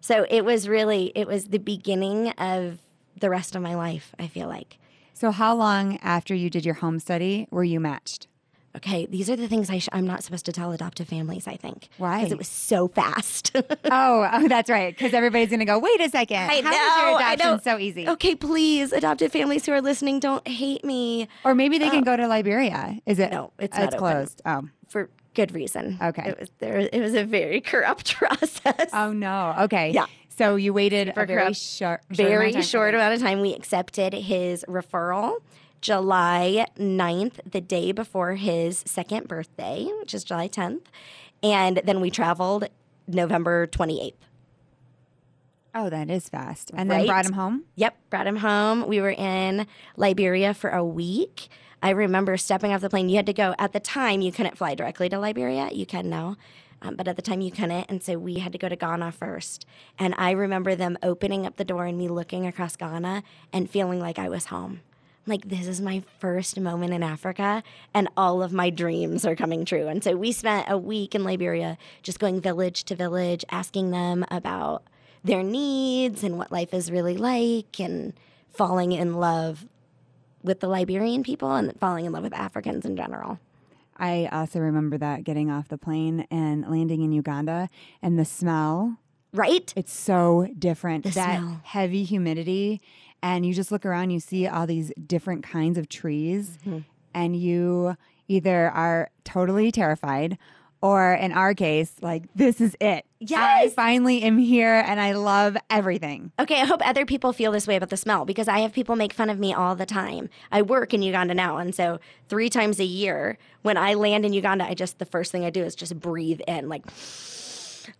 So 0.00 0.26
it 0.30 0.44
was 0.44 0.68
really, 0.68 1.12
it 1.14 1.26
was 1.26 1.46
the 1.46 1.58
beginning 1.58 2.30
of 2.30 2.78
the 3.18 3.30
rest 3.30 3.56
of 3.56 3.62
my 3.62 3.74
life, 3.74 4.14
I 4.18 4.28
feel 4.28 4.48
like. 4.48 4.78
So, 5.12 5.32
how 5.32 5.56
long 5.56 5.98
after 5.98 6.34
you 6.34 6.48
did 6.48 6.64
your 6.64 6.76
home 6.76 7.00
study 7.00 7.48
were 7.50 7.64
you 7.64 7.80
matched? 7.80 8.28
Okay, 8.76 9.06
these 9.06 9.28
are 9.30 9.34
the 9.36 9.48
things 9.48 9.70
I 9.70 9.78
sh- 9.78 9.88
I'm 9.92 10.06
not 10.06 10.22
supposed 10.22 10.44
to 10.46 10.52
tell 10.52 10.72
adoptive 10.72 11.08
families, 11.08 11.48
I 11.48 11.56
think. 11.56 11.88
Why? 11.96 12.18
Because 12.18 12.32
it 12.32 12.38
was 12.38 12.48
so 12.48 12.86
fast. 12.88 13.50
oh, 13.56 14.28
oh, 14.32 14.46
that's 14.48 14.68
right. 14.70 14.94
Because 14.94 15.14
everybody's 15.14 15.48
going 15.48 15.60
to 15.60 15.64
go, 15.64 15.78
wait 15.78 16.00
a 16.00 16.08
second. 16.10 16.36
I 16.36 16.60
How 16.62 16.70
know, 16.70 16.70
is 16.70 17.02
your 17.20 17.32
adoption 17.32 17.62
so 17.62 17.78
easy? 17.78 18.08
okay, 18.08 18.34
please, 18.34 18.92
adoptive 18.92 19.32
families 19.32 19.64
who 19.66 19.72
are 19.72 19.80
listening, 19.80 20.20
don't 20.20 20.46
hate 20.46 20.84
me. 20.84 21.28
Or 21.44 21.54
maybe 21.54 21.78
they 21.78 21.88
can 21.90 22.04
go 22.04 22.16
to 22.16 22.28
Liberia. 22.28 22.98
Is 23.06 23.18
it? 23.18 23.32
No, 23.32 23.52
it's 23.58 23.76
uh, 23.76 23.80
not 23.80 23.86
it's 23.94 23.96
closed. 23.98 24.42
Oh. 24.44 24.68
For 24.88 25.08
good 25.34 25.52
reason. 25.52 25.98
Okay. 26.00 26.28
It 26.28 26.38
was 26.40 26.50
there. 26.58 26.78
It 26.78 27.00
was 27.00 27.14
a 27.14 27.24
very 27.24 27.60
corrupt 27.60 28.14
process. 28.16 28.90
Oh, 28.92 29.12
no. 29.12 29.54
Okay. 29.60 29.90
Yeah. 29.92 30.06
So 30.28 30.54
you 30.56 30.72
waited 30.72 31.14
For 31.14 31.22
a 31.22 31.26
very 31.26 31.40
corrupt- 31.42 31.56
short, 31.56 32.02
short 32.12 32.16
very 32.16 32.50
amount 32.50 32.64
short 32.66 32.94
amount 32.94 33.14
of 33.14 33.20
time. 33.20 33.40
We 33.40 33.54
accepted 33.54 34.12
his 34.14 34.64
referral 34.68 35.38
July 35.80 36.66
9th, 36.78 37.40
the 37.50 37.60
day 37.60 37.92
before 37.92 38.34
his 38.34 38.82
second 38.86 39.28
birthday, 39.28 39.88
which 39.98 40.14
is 40.14 40.24
July 40.24 40.48
10th. 40.48 40.86
And 41.42 41.80
then 41.84 42.00
we 42.00 42.10
traveled 42.10 42.68
November 43.06 43.66
28th. 43.66 44.14
Oh, 45.74 45.90
that 45.90 46.10
is 46.10 46.28
fast. 46.28 46.70
And 46.74 46.90
then 46.90 47.06
brought 47.06 47.26
him 47.26 47.34
home? 47.34 47.64
Yep, 47.76 47.96
brought 48.10 48.26
him 48.26 48.36
home. 48.36 48.86
We 48.88 49.00
were 49.00 49.10
in 49.10 49.66
Liberia 49.96 50.54
for 50.54 50.70
a 50.70 50.84
week. 50.84 51.48
I 51.82 51.90
remember 51.90 52.36
stepping 52.36 52.72
off 52.72 52.80
the 52.80 52.90
plane. 52.90 53.08
You 53.08 53.16
had 53.16 53.26
to 53.26 53.32
go, 53.32 53.54
at 53.58 53.72
the 53.72 53.80
time, 53.80 54.20
you 54.20 54.32
couldn't 54.32 54.58
fly 54.58 54.74
directly 54.74 55.08
to 55.08 55.18
Liberia. 55.18 55.70
You 55.72 55.86
can 55.86 56.08
now. 56.08 56.36
Um, 56.82 56.96
but 56.96 57.06
at 57.08 57.16
the 57.16 57.22
time, 57.22 57.40
you 57.40 57.50
couldn't. 57.50 57.86
And 57.88 58.02
so 58.02 58.18
we 58.18 58.38
had 58.38 58.52
to 58.52 58.58
go 58.58 58.68
to 58.68 58.76
Ghana 58.76 59.12
first. 59.12 59.66
And 59.98 60.14
I 60.16 60.32
remember 60.32 60.74
them 60.74 60.98
opening 61.02 61.46
up 61.46 61.56
the 61.56 61.64
door 61.64 61.86
and 61.86 61.98
me 61.98 62.08
looking 62.08 62.46
across 62.46 62.76
Ghana 62.76 63.22
and 63.52 63.70
feeling 63.70 64.00
like 64.00 64.18
I 64.18 64.28
was 64.28 64.46
home. 64.46 64.80
Like, 65.28 65.48
this 65.48 65.66
is 65.66 65.80
my 65.80 66.02
first 66.18 66.58
moment 66.58 66.94
in 66.94 67.02
Africa, 67.02 67.62
and 67.92 68.08
all 68.16 68.42
of 68.42 68.52
my 68.52 68.70
dreams 68.70 69.26
are 69.26 69.36
coming 69.36 69.66
true. 69.66 69.86
And 69.86 70.02
so 70.02 70.16
we 70.16 70.32
spent 70.32 70.70
a 70.70 70.78
week 70.78 71.14
in 71.14 71.22
Liberia 71.22 71.76
just 72.02 72.18
going 72.18 72.40
village 72.40 72.84
to 72.84 72.96
village, 72.96 73.44
asking 73.50 73.90
them 73.90 74.24
about 74.30 74.84
their 75.22 75.42
needs 75.42 76.24
and 76.24 76.38
what 76.38 76.50
life 76.50 76.72
is 76.72 76.90
really 76.90 77.18
like, 77.18 77.78
and 77.78 78.14
falling 78.50 78.92
in 78.92 79.14
love 79.14 79.66
with 80.42 80.60
the 80.60 80.68
Liberian 80.68 81.22
people 81.22 81.52
and 81.52 81.78
falling 81.78 82.06
in 82.06 82.12
love 82.12 82.22
with 82.22 82.32
Africans 82.32 82.86
in 82.86 82.96
general. 82.96 83.38
I 83.98 84.28
also 84.32 84.60
remember 84.60 84.96
that 84.96 85.24
getting 85.24 85.50
off 85.50 85.68
the 85.68 85.76
plane 85.76 86.26
and 86.30 86.70
landing 86.70 87.02
in 87.02 87.12
Uganda 87.12 87.68
and 88.00 88.18
the 88.18 88.24
smell. 88.24 88.96
Right? 89.34 89.74
It's 89.76 89.92
so 89.92 90.48
different. 90.58 91.04
The 91.04 91.10
that 91.10 91.40
smell. 91.40 91.60
heavy 91.64 92.04
humidity. 92.04 92.80
And 93.22 93.44
you 93.44 93.52
just 93.52 93.72
look 93.72 93.84
around, 93.84 94.10
you 94.10 94.20
see 94.20 94.46
all 94.46 94.66
these 94.66 94.92
different 95.06 95.42
kinds 95.42 95.76
of 95.78 95.88
trees, 95.88 96.58
Mm-hmm. 96.64 96.78
and 97.14 97.36
you 97.36 97.96
either 98.28 98.70
are 98.70 99.10
totally 99.24 99.72
terrified 99.72 100.38
or 100.80 101.14
in 101.14 101.32
our 101.32 101.54
case, 101.54 101.92
like, 102.02 102.22
this 102.36 102.60
is 102.60 102.76
it. 102.80 103.04
Yes. 103.18 103.72
I 103.72 103.74
finally 103.74 104.22
am 104.22 104.38
here 104.38 104.74
and 104.86 105.00
I 105.00 105.10
love 105.12 105.56
everything. 105.68 106.30
Okay, 106.38 106.60
I 106.60 106.64
hope 106.66 106.86
other 106.86 107.04
people 107.04 107.32
feel 107.32 107.50
this 107.50 107.66
way 107.66 107.74
about 107.74 107.88
the 107.90 107.96
smell 107.96 108.24
because 108.24 108.46
I 108.46 108.60
have 108.60 108.72
people 108.72 108.94
make 108.94 109.12
fun 109.12 109.28
of 109.28 109.40
me 109.40 109.52
all 109.52 109.74
the 109.74 109.86
time. 109.86 110.28
I 110.52 110.62
work 110.62 110.94
in 110.94 111.02
Uganda 111.02 111.34
now, 111.34 111.56
and 111.56 111.74
so 111.74 111.98
three 112.28 112.48
times 112.48 112.78
a 112.78 112.84
year, 112.84 113.38
when 113.62 113.76
I 113.76 113.94
land 113.94 114.24
in 114.24 114.32
Uganda, 114.32 114.66
I 114.66 114.74
just 114.74 115.00
the 115.00 115.04
first 115.04 115.32
thing 115.32 115.44
I 115.44 115.50
do 115.50 115.64
is 115.64 115.74
just 115.74 115.98
breathe 115.98 116.42
in, 116.46 116.68
like, 116.68 116.84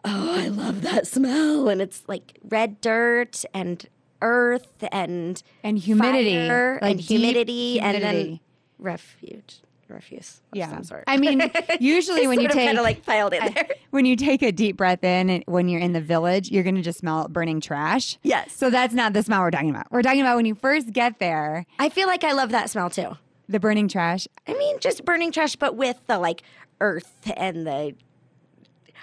oh, 0.05 0.35
I 0.39 0.47
love 0.47 0.83
that 0.83 1.07
smell, 1.09 1.69
and 1.69 1.83
it's 1.83 2.03
like 2.07 2.39
red 2.49 2.81
dirt 2.81 3.45
and 3.53 3.85
earth 4.23 4.85
and 4.93 5.43
And 5.63 5.79
humidity. 5.79 6.37
like 6.49 6.83
and 6.83 6.99
deep 6.99 7.09
humidity, 7.09 7.81
and 7.81 7.95
then 8.03 8.15
humidity. 8.15 8.43
refuge, 8.79 9.61
refuse, 9.89 10.41
Yeah. 10.53 10.81
I 11.07 11.17
mean, 11.17 11.51
usually 11.81 12.27
when 12.27 12.41
you 12.41 12.49
take 12.49 12.67
kind 12.67 12.79
of 12.79 12.85
like 12.85 13.05
piled 13.07 13.33
in 13.33 13.53
there. 13.55 13.69
when 13.91 14.05
you 14.05 14.17
take 14.17 14.43
a 14.43 14.53
deep 14.53 14.77
breath 14.77 15.03
in 15.03 15.31
and 15.31 15.45
when 15.47 15.69
you're 15.69 15.81
in 15.81 15.93
the 15.93 16.01
village, 16.01 16.51
you're 16.51 16.63
going 16.65 16.75
to 16.77 16.83
just 16.83 16.99
smell 16.99 17.27
burning 17.29 17.61
trash. 17.61 18.19
Yes. 18.23 18.53
So 18.53 18.71
that's 18.71 18.93
not 18.95 19.13
the 19.13 19.23
smell 19.23 19.41
we're 19.41 19.51
talking 19.51 19.71
about. 19.71 19.91
We're 19.91 20.03
talking 20.03 20.21
about 20.21 20.37
when 20.37 20.47
you 20.47 20.55
first 20.55 20.93
get 20.93 21.19
there, 21.19 21.65
I 21.79 21.89
feel 21.89 22.07
like 22.07 22.25
I 22.25 22.33
love 22.33 22.51
that 22.51 22.69
smell 22.71 22.91
too. 22.91 23.17
the 23.49 23.59
burning 23.61 23.89
trash. 23.89 24.29
I 24.47 24.53
mean, 24.55 24.79
just 24.81 25.05
burning 25.05 25.33
trash, 25.33 25.57
but 25.57 25.75
with 25.77 25.99
the 26.07 26.19
like 26.19 26.43
earth 26.81 27.31
and 27.37 27.67
the. 27.67 27.95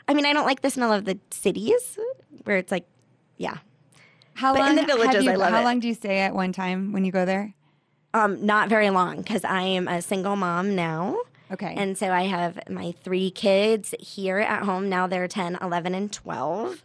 I 0.08 0.14
mean, 0.14 0.28
I 0.28 0.34
don't 0.34 0.46
like 0.46 0.62
the 0.62 0.70
smell 0.70 0.94
of 0.94 1.06
the 1.06 1.18
cities 1.32 1.98
where 2.44 2.58
it's 2.58 2.72
like, 2.72 2.86
yeah, 3.38 3.58
How 4.36 4.54
But 4.54 4.60
long 4.60 4.70
in 4.72 4.76
the 4.76 4.86
villages, 4.86 5.24
you- 5.26 5.32
I 5.32 5.36
love 5.36 5.52
How 5.52 5.62
it. 5.62 5.64
long 5.64 5.80
do 5.80 5.88
you 5.88 5.94
stay 5.94 6.20
at 6.20 6.34
one 6.36 6.52
time 6.52 6.92
when 6.92 7.04
you 7.06 7.12
go 7.12 7.26
there? 7.26 7.54
um, 8.14 8.46
not 8.46 8.70
very 8.70 8.90
long 8.90 9.18
because 9.18 9.44
I 9.44 9.64
am 9.64 9.90
a 9.90 10.02
single 10.02 10.38
mom 10.38 10.74
now. 10.74 11.18
Okay. 11.52 11.74
And 11.76 11.98
so 11.98 12.12
I 12.12 12.24
have 12.24 12.58
my 12.70 12.94
three 13.04 13.30
kids 13.30 13.94
here 14.00 14.40
at 14.40 14.64
home. 14.64 14.88
Now 14.88 15.06
they're 15.06 15.28
10, 15.28 15.58
11, 15.62 15.94
and 15.94 16.12
12. 16.14 16.82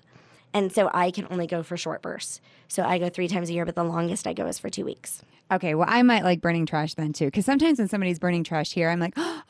And 0.52 0.73
so 0.73 0.90
I 0.92 1.12
can 1.12 1.28
only 1.30 1.47
go 1.47 1.62
for 1.62 1.76
short 1.76 2.02
bursts. 2.02 2.40
So 2.66 2.83
I 2.83 2.99
go 2.99 3.09
three 3.09 3.28
times 3.28 3.49
a 3.49 3.52
year, 3.52 3.64
but 3.64 3.76
the 3.76 3.85
longest 3.85 4.26
I 4.26 4.33
go 4.33 4.47
is 4.49 4.59
for 4.59 4.69
two 4.71 4.85
weeks. 4.85 5.23
okay. 5.52 5.75
Well, 5.76 5.87
I 5.88 6.02
might 6.02 6.25
like 6.25 6.40
burning 6.40 6.66
trash 6.66 6.95
then 6.95 7.12
too, 7.12 7.26
because 7.26 7.45
sometimes 7.47 7.78
when 7.78 7.87
somebody's 7.88 8.19
burning 8.19 8.42
trash 8.42 8.73
here, 8.73 8.90
I'm 8.90 8.99
like, 8.99 9.14
oh, 9.16 9.42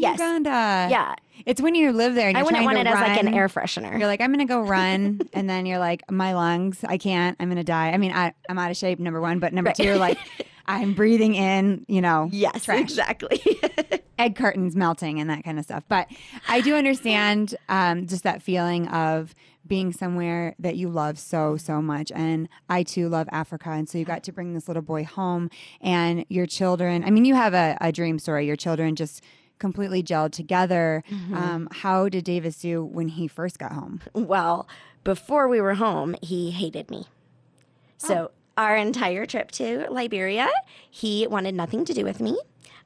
Yes. 0.00 0.18
Uganda. 0.18 0.88
Yeah. 0.90 1.14
It's 1.46 1.60
when 1.60 1.74
you 1.74 1.92
live 1.92 2.14
there 2.14 2.28
and 2.28 2.36
I 2.36 2.42
wouldn't 2.42 2.64
want 2.64 2.76
to 2.76 2.80
it 2.80 2.86
as 2.86 2.94
like 2.94 3.20
an 3.20 3.32
air 3.32 3.48
freshener. 3.48 3.96
You're 3.98 4.08
like, 4.08 4.20
I'm 4.20 4.30
gonna 4.32 4.44
go 4.44 4.60
run, 4.62 5.20
and 5.32 5.48
then 5.48 5.66
you're 5.66 5.78
like, 5.78 6.08
my 6.10 6.34
lungs, 6.34 6.84
I 6.84 6.98
can't, 6.98 7.36
I'm 7.40 7.48
gonna 7.48 7.64
die. 7.64 7.90
I 7.90 7.96
mean, 7.96 8.12
I, 8.12 8.32
I'm 8.48 8.58
out 8.58 8.70
of 8.70 8.76
shape, 8.76 8.98
number 8.98 9.20
one, 9.20 9.38
but 9.38 9.52
number 9.52 9.68
Right. 9.68 9.76
two, 9.76 9.84
you're 9.84 9.96
like, 9.98 10.18
I'm 10.66 10.92
breathing 10.94 11.34
in, 11.34 11.86
you 11.88 12.00
know, 12.02 12.28
yes, 12.32 12.64
trash. 12.64 12.80
exactly. 12.80 13.40
egg 14.18 14.34
cartons 14.34 14.74
melting 14.74 15.20
and 15.20 15.30
that 15.30 15.44
kind 15.44 15.58
of 15.58 15.64
stuff. 15.64 15.84
But 15.88 16.08
I 16.48 16.60
do 16.60 16.74
understand 16.74 17.54
um, 17.68 18.06
just 18.06 18.24
that 18.24 18.42
feeling 18.42 18.88
of 18.88 19.32
being 19.66 19.92
somewhere 19.92 20.54
that 20.58 20.76
you 20.76 20.88
love 20.88 21.18
so, 21.18 21.56
so 21.56 21.80
much. 21.80 22.10
And 22.12 22.48
I 22.68 22.82
too 22.82 23.08
love 23.08 23.28
Africa. 23.30 23.70
And 23.70 23.88
so 23.88 23.96
you 23.96 24.04
got 24.04 24.24
to 24.24 24.32
bring 24.32 24.54
this 24.54 24.66
little 24.66 24.82
boy 24.82 25.04
home 25.04 25.50
and 25.80 26.24
your 26.28 26.46
children. 26.46 27.04
I 27.04 27.10
mean, 27.10 27.24
you 27.24 27.34
have 27.36 27.54
a, 27.54 27.78
a 27.80 27.92
dream 27.92 28.18
story. 28.18 28.44
Your 28.46 28.56
children 28.56 28.96
just 28.96 29.22
completely 29.58 30.02
gelled 30.02 30.32
together. 30.32 31.02
Mm-hmm. 31.10 31.34
Um, 31.34 31.68
how 31.70 32.08
did 32.08 32.24
Davis 32.24 32.58
do 32.58 32.84
when 32.84 33.08
he 33.08 33.28
first 33.28 33.58
got 33.58 33.72
home? 33.72 34.00
Well, 34.12 34.68
before 35.04 35.48
we 35.48 35.60
were 35.60 35.74
home, 35.74 36.16
he 36.22 36.50
hated 36.50 36.90
me. 36.90 37.06
So, 37.96 38.30
our 38.56 38.76
entire 38.76 39.24
trip 39.24 39.50
to 39.52 39.86
Liberia, 39.90 40.48
he 40.90 41.26
wanted 41.26 41.54
nothing 41.54 41.84
to 41.84 41.94
do 41.94 42.04
with 42.04 42.20
me. 42.20 42.38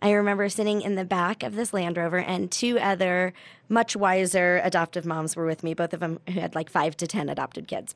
I 0.02 0.10
remember 0.10 0.48
sitting 0.48 0.82
in 0.82 0.96
the 0.96 1.04
back 1.04 1.42
of 1.42 1.54
this 1.54 1.72
Land 1.72 1.96
Rover, 1.96 2.18
and 2.18 2.50
two 2.50 2.78
other 2.78 3.32
much 3.68 3.94
wiser 3.94 4.60
adoptive 4.64 5.06
moms 5.06 5.36
were 5.36 5.46
with 5.46 5.62
me, 5.62 5.74
both 5.74 5.94
of 5.94 6.00
them 6.00 6.18
who 6.28 6.40
had 6.40 6.54
like 6.54 6.68
five 6.68 6.96
to 6.98 7.06
10 7.06 7.28
adopted 7.28 7.68
kids. 7.68 7.94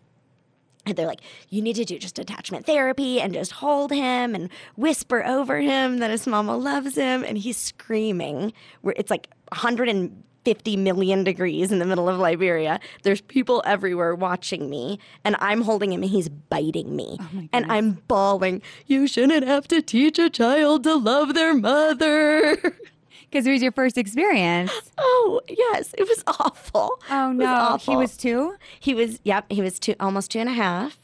And 0.86 0.96
they're 0.96 1.06
like, 1.06 1.20
you 1.50 1.60
need 1.60 1.76
to 1.76 1.84
do 1.84 1.98
just 1.98 2.18
attachment 2.18 2.64
therapy 2.64 3.20
and 3.20 3.34
just 3.34 3.52
hold 3.52 3.90
him 3.90 4.34
and 4.34 4.48
whisper 4.76 5.24
over 5.24 5.58
him 5.60 5.98
that 5.98 6.10
his 6.10 6.26
mama 6.26 6.56
loves 6.56 6.94
him. 6.94 7.24
And 7.24 7.36
he's 7.36 7.56
screaming. 7.56 8.52
It's 8.84 9.10
like 9.10 9.28
150 9.48 10.76
million 10.76 11.24
degrees 11.24 11.72
in 11.72 11.80
the 11.80 11.84
middle 11.84 12.08
of 12.08 12.18
Liberia. 12.20 12.78
There's 13.02 13.20
people 13.20 13.62
everywhere 13.66 14.14
watching 14.14 14.70
me, 14.70 15.00
and 15.24 15.34
I'm 15.40 15.62
holding 15.62 15.92
him 15.92 16.02
and 16.02 16.10
he's 16.10 16.28
biting 16.28 16.94
me. 16.94 17.18
Oh 17.20 17.48
and 17.52 17.70
I'm 17.70 17.94
bawling, 18.06 18.62
You 18.86 19.08
shouldn't 19.08 19.44
have 19.44 19.66
to 19.68 19.82
teach 19.82 20.20
a 20.20 20.30
child 20.30 20.84
to 20.84 20.94
love 20.94 21.34
their 21.34 21.54
mother. 21.54 22.56
Because 23.30 23.46
it 23.46 23.50
was 23.50 23.62
your 23.62 23.72
first 23.72 23.98
experience. 23.98 24.70
oh, 24.98 25.40
yes, 25.48 25.94
it 25.98 26.08
was 26.08 26.22
awful. 26.26 27.00
Oh 27.10 27.28
was 27.28 27.36
no, 27.36 27.78
he 27.80 27.96
was 27.96 28.16
two. 28.16 28.56
He 28.78 28.94
was, 28.94 29.20
yep, 29.24 29.46
he 29.50 29.60
was 29.62 29.78
two, 29.78 29.94
almost 30.00 30.30
two 30.30 30.38
and 30.38 30.48
a 30.48 30.52
half. 30.52 30.98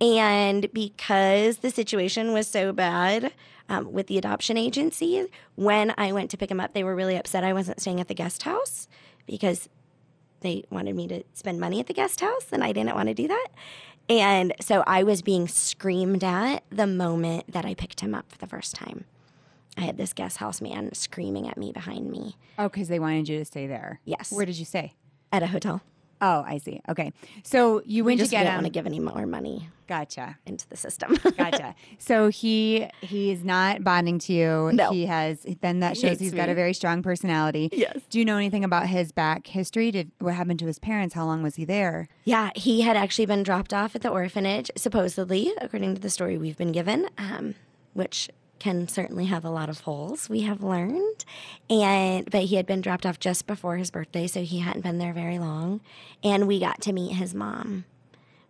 And 0.00 0.72
because 0.72 1.58
the 1.58 1.70
situation 1.70 2.32
was 2.32 2.48
so 2.48 2.72
bad 2.72 3.32
um, 3.68 3.92
with 3.92 4.06
the 4.08 4.18
adoption 4.18 4.56
agency, 4.56 5.26
when 5.54 5.94
I 5.96 6.12
went 6.12 6.30
to 6.30 6.36
pick 6.36 6.50
him 6.50 6.60
up, 6.60 6.74
they 6.74 6.84
were 6.84 6.94
really 6.94 7.16
upset 7.16 7.44
I 7.44 7.52
wasn't 7.52 7.80
staying 7.80 8.00
at 8.00 8.08
the 8.08 8.14
guest 8.14 8.42
house 8.42 8.88
because 9.26 9.68
they 10.40 10.64
wanted 10.70 10.94
me 10.94 11.08
to 11.08 11.22
spend 11.32 11.58
money 11.58 11.80
at 11.80 11.86
the 11.86 11.94
guest 11.94 12.20
house, 12.20 12.48
and 12.52 12.62
I 12.62 12.72
didn't 12.72 12.94
want 12.94 13.08
to 13.08 13.14
do 13.14 13.28
that. 13.28 13.48
And 14.08 14.52
so 14.60 14.84
I 14.86 15.02
was 15.02 15.22
being 15.22 15.48
screamed 15.48 16.22
at 16.22 16.64
the 16.70 16.86
moment 16.86 17.50
that 17.50 17.64
I 17.64 17.74
picked 17.74 18.00
him 18.00 18.14
up 18.14 18.30
for 18.30 18.36
the 18.38 18.46
first 18.46 18.74
time. 18.74 19.06
I 19.76 19.82
had 19.82 19.96
this 19.96 20.12
guest 20.12 20.36
house 20.38 20.60
man 20.60 20.92
screaming 20.94 21.48
at 21.48 21.56
me 21.56 21.72
behind 21.72 22.10
me 22.10 22.36
Oh, 22.58 22.68
because 22.68 22.88
they 22.88 22.98
wanted 23.00 23.28
you 23.28 23.38
to 23.38 23.44
stay 23.44 23.66
there. 23.66 24.00
Yes. 24.04 24.30
Where 24.32 24.46
did 24.46 24.56
you 24.58 24.64
stay? 24.64 24.94
at 25.32 25.42
a 25.42 25.48
hotel. 25.48 25.82
Oh, 26.20 26.44
I 26.46 26.58
see. 26.58 26.80
Okay, 26.88 27.12
so 27.42 27.82
you 27.84 28.04
went 28.04 28.20
Just 28.20 28.30
to 28.30 28.36
get 28.36 28.44
didn't 28.44 28.52
him. 28.52 28.56
want 28.62 28.66
to 28.66 28.70
give 28.70 28.86
any 28.86 29.00
more 29.00 29.26
money 29.26 29.68
Gotcha. 29.88 30.38
into 30.46 30.66
the 30.68 30.76
system. 30.76 31.18
Gotcha. 31.36 31.74
so 31.98 32.28
he 32.28 32.86
he's 33.00 33.42
not 33.44 33.82
bonding 33.82 34.20
to 34.20 34.32
you. 34.32 34.70
No. 34.72 34.90
He 34.92 35.06
has 35.06 35.44
then 35.60 35.80
that 35.80 35.96
shows 35.96 36.10
hates 36.10 36.20
he's 36.20 36.32
got 36.32 36.48
a 36.48 36.54
very 36.54 36.72
strong 36.72 37.02
personality. 37.02 37.68
Yes. 37.72 37.98
Do 38.10 38.20
you 38.20 38.24
know 38.24 38.36
anything 38.36 38.62
about 38.62 38.86
his 38.86 39.10
back 39.10 39.48
history? 39.48 39.90
Did 39.90 40.12
what 40.20 40.34
happened 40.34 40.60
to 40.60 40.66
his 40.66 40.78
parents? 40.78 41.14
How 41.16 41.26
long 41.26 41.42
was 41.42 41.56
he 41.56 41.64
there? 41.64 42.08
Yeah, 42.24 42.50
he 42.54 42.82
had 42.82 42.96
actually 42.96 43.26
been 43.26 43.42
dropped 43.42 43.74
off 43.74 43.96
at 43.96 44.02
the 44.02 44.08
orphanage, 44.08 44.70
supposedly, 44.76 45.52
according 45.60 45.96
to 45.96 46.00
the 46.00 46.10
story 46.10 46.38
we've 46.38 46.56
been 46.56 46.72
given, 46.72 47.08
um, 47.18 47.56
which 47.92 48.30
can 48.58 48.88
certainly 48.88 49.26
have 49.26 49.44
a 49.44 49.50
lot 49.50 49.68
of 49.68 49.80
holes. 49.80 50.28
We 50.28 50.42
have 50.42 50.62
learned, 50.62 51.24
and 51.68 52.30
but 52.30 52.44
he 52.44 52.56
had 52.56 52.66
been 52.66 52.80
dropped 52.80 53.06
off 53.06 53.18
just 53.18 53.46
before 53.46 53.76
his 53.76 53.90
birthday, 53.90 54.26
so 54.26 54.42
he 54.42 54.60
hadn't 54.60 54.82
been 54.82 54.98
there 54.98 55.12
very 55.12 55.38
long, 55.38 55.80
and 56.22 56.46
we 56.46 56.60
got 56.60 56.80
to 56.82 56.92
meet 56.92 57.14
his 57.14 57.34
mom 57.34 57.84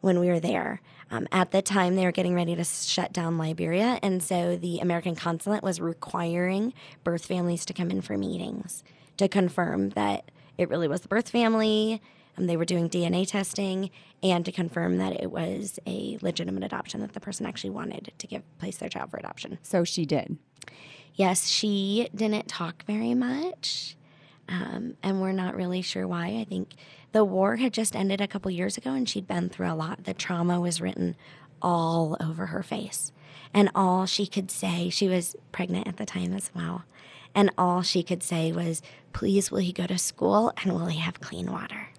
when 0.00 0.20
we 0.20 0.28
were 0.28 0.40
there. 0.40 0.80
Um, 1.10 1.26
at 1.32 1.50
the 1.50 1.62
time, 1.62 1.96
they 1.96 2.04
were 2.04 2.12
getting 2.12 2.34
ready 2.34 2.56
to 2.56 2.64
shut 2.64 3.12
down 3.12 3.38
Liberia, 3.38 3.98
and 4.02 4.22
so 4.22 4.56
the 4.56 4.78
American 4.78 5.14
consulate 5.14 5.62
was 5.62 5.80
requiring 5.80 6.72
birth 7.02 7.24
families 7.24 7.64
to 7.66 7.72
come 7.72 7.90
in 7.90 8.00
for 8.00 8.16
meetings 8.18 8.82
to 9.16 9.28
confirm 9.28 9.90
that 9.90 10.30
it 10.58 10.68
really 10.68 10.88
was 10.88 11.02
the 11.02 11.08
birth 11.08 11.28
family. 11.28 12.00
Um, 12.36 12.46
they 12.46 12.56
were 12.56 12.64
doing 12.64 12.88
DNA 12.88 13.26
testing 13.26 13.90
and 14.22 14.44
to 14.44 14.52
confirm 14.52 14.98
that 14.98 15.20
it 15.20 15.30
was 15.30 15.78
a 15.86 16.18
legitimate 16.22 16.64
adoption 16.64 17.00
that 17.00 17.12
the 17.12 17.20
person 17.20 17.46
actually 17.46 17.70
wanted 17.70 18.12
to 18.16 18.26
give 18.26 18.42
place 18.58 18.78
their 18.78 18.88
child 18.88 19.10
for 19.10 19.18
adoption. 19.18 19.58
So 19.62 19.84
she 19.84 20.04
did. 20.06 20.38
Yes, 21.14 21.48
she 21.48 22.08
didn't 22.14 22.48
talk 22.48 22.84
very 22.86 23.14
much, 23.14 23.96
um, 24.48 24.96
and 25.02 25.20
we're 25.20 25.32
not 25.32 25.54
really 25.54 25.80
sure 25.80 26.08
why. 26.08 26.38
I 26.40 26.44
think 26.44 26.74
the 27.12 27.24
war 27.24 27.56
had 27.56 27.72
just 27.72 27.94
ended 27.94 28.20
a 28.20 28.26
couple 28.26 28.50
years 28.50 28.76
ago, 28.76 28.90
and 28.90 29.08
she'd 29.08 29.28
been 29.28 29.48
through 29.48 29.70
a 29.70 29.74
lot. 29.76 30.04
The 30.04 30.14
trauma 30.14 30.60
was 30.60 30.80
written 30.80 31.14
all 31.62 32.16
over 32.20 32.46
her 32.46 32.64
face, 32.64 33.12
and 33.52 33.70
all 33.76 34.06
she 34.06 34.26
could 34.26 34.50
say, 34.50 34.90
she 34.90 35.06
was 35.06 35.36
pregnant 35.52 35.86
at 35.86 35.98
the 35.98 36.04
time 36.06 36.34
as 36.34 36.50
well, 36.52 36.84
and 37.32 37.50
all 37.56 37.82
she 37.82 38.02
could 38.02 38.24
say 38.24 38.50
was, 38.50 38.82
"Please, 39.12 39.52
will 39.52 39.60
he 39.60 39.72
go 39.72 39.86
to 39.86 39.98
school 39.98 40.52
and 40.64 40.72
will 40.72 40.86
he 40.86 40.98
have 40.98 41.20
clean 41.20 41.52
water?" 41.52 41.90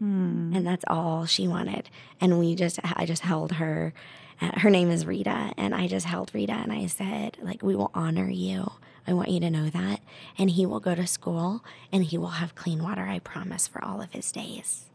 And 0.00 0.66
that's 0.66 0.84
all 0.88 1.26
she 1.26 1.48
wanted. 1.48 1.88
And 2.20 2.38
we 2.38 2.54
just, 2.54 2.78
I 2.84 3.06
just 3.06 3.22
held 3.22 3.52
her. 3.52 3.92
Uh, 4.40 4.58
her 4.60 4.68
name 4.70 4.90
is 4.90 5.06
Rita, 5.06 5.52
and 5.56 5.74
I 5.74 5.86
just 5.86 6.04
held 6.06 6.30
Rita 6.34 6.52
and 6.52 6.70
I 6.70 6.86
said, 6.86 7.38
like, 7.40 7.62
we 7.62 7.74
will 7.74 7.90
honor 7.94 8.28
you. 8.28 8.70
I 9.06 9.12
want 9.14 9.28
you 9.30 9.40
to 9.40 9.50
know 9.50 9.70
that, 9.70 10.00
and 10.36 10.50
he 10.50 10.66
will 10.66 10.80
go 10.80 10.94
to 10.94 11.06
school 11.06 11.64
and 11.92 12.04
he 12.04 12.18
will 12.18 12.26
have 12.40 12.54
clean 12.56 12.82
water. 12.82 13.02
I 13.02 13.20
promise 13.20 13.66
for 13.68 13.82
all 13.82 14.02
of 14.02 14.12
his 14.12 14.30
days. 14.32 14.86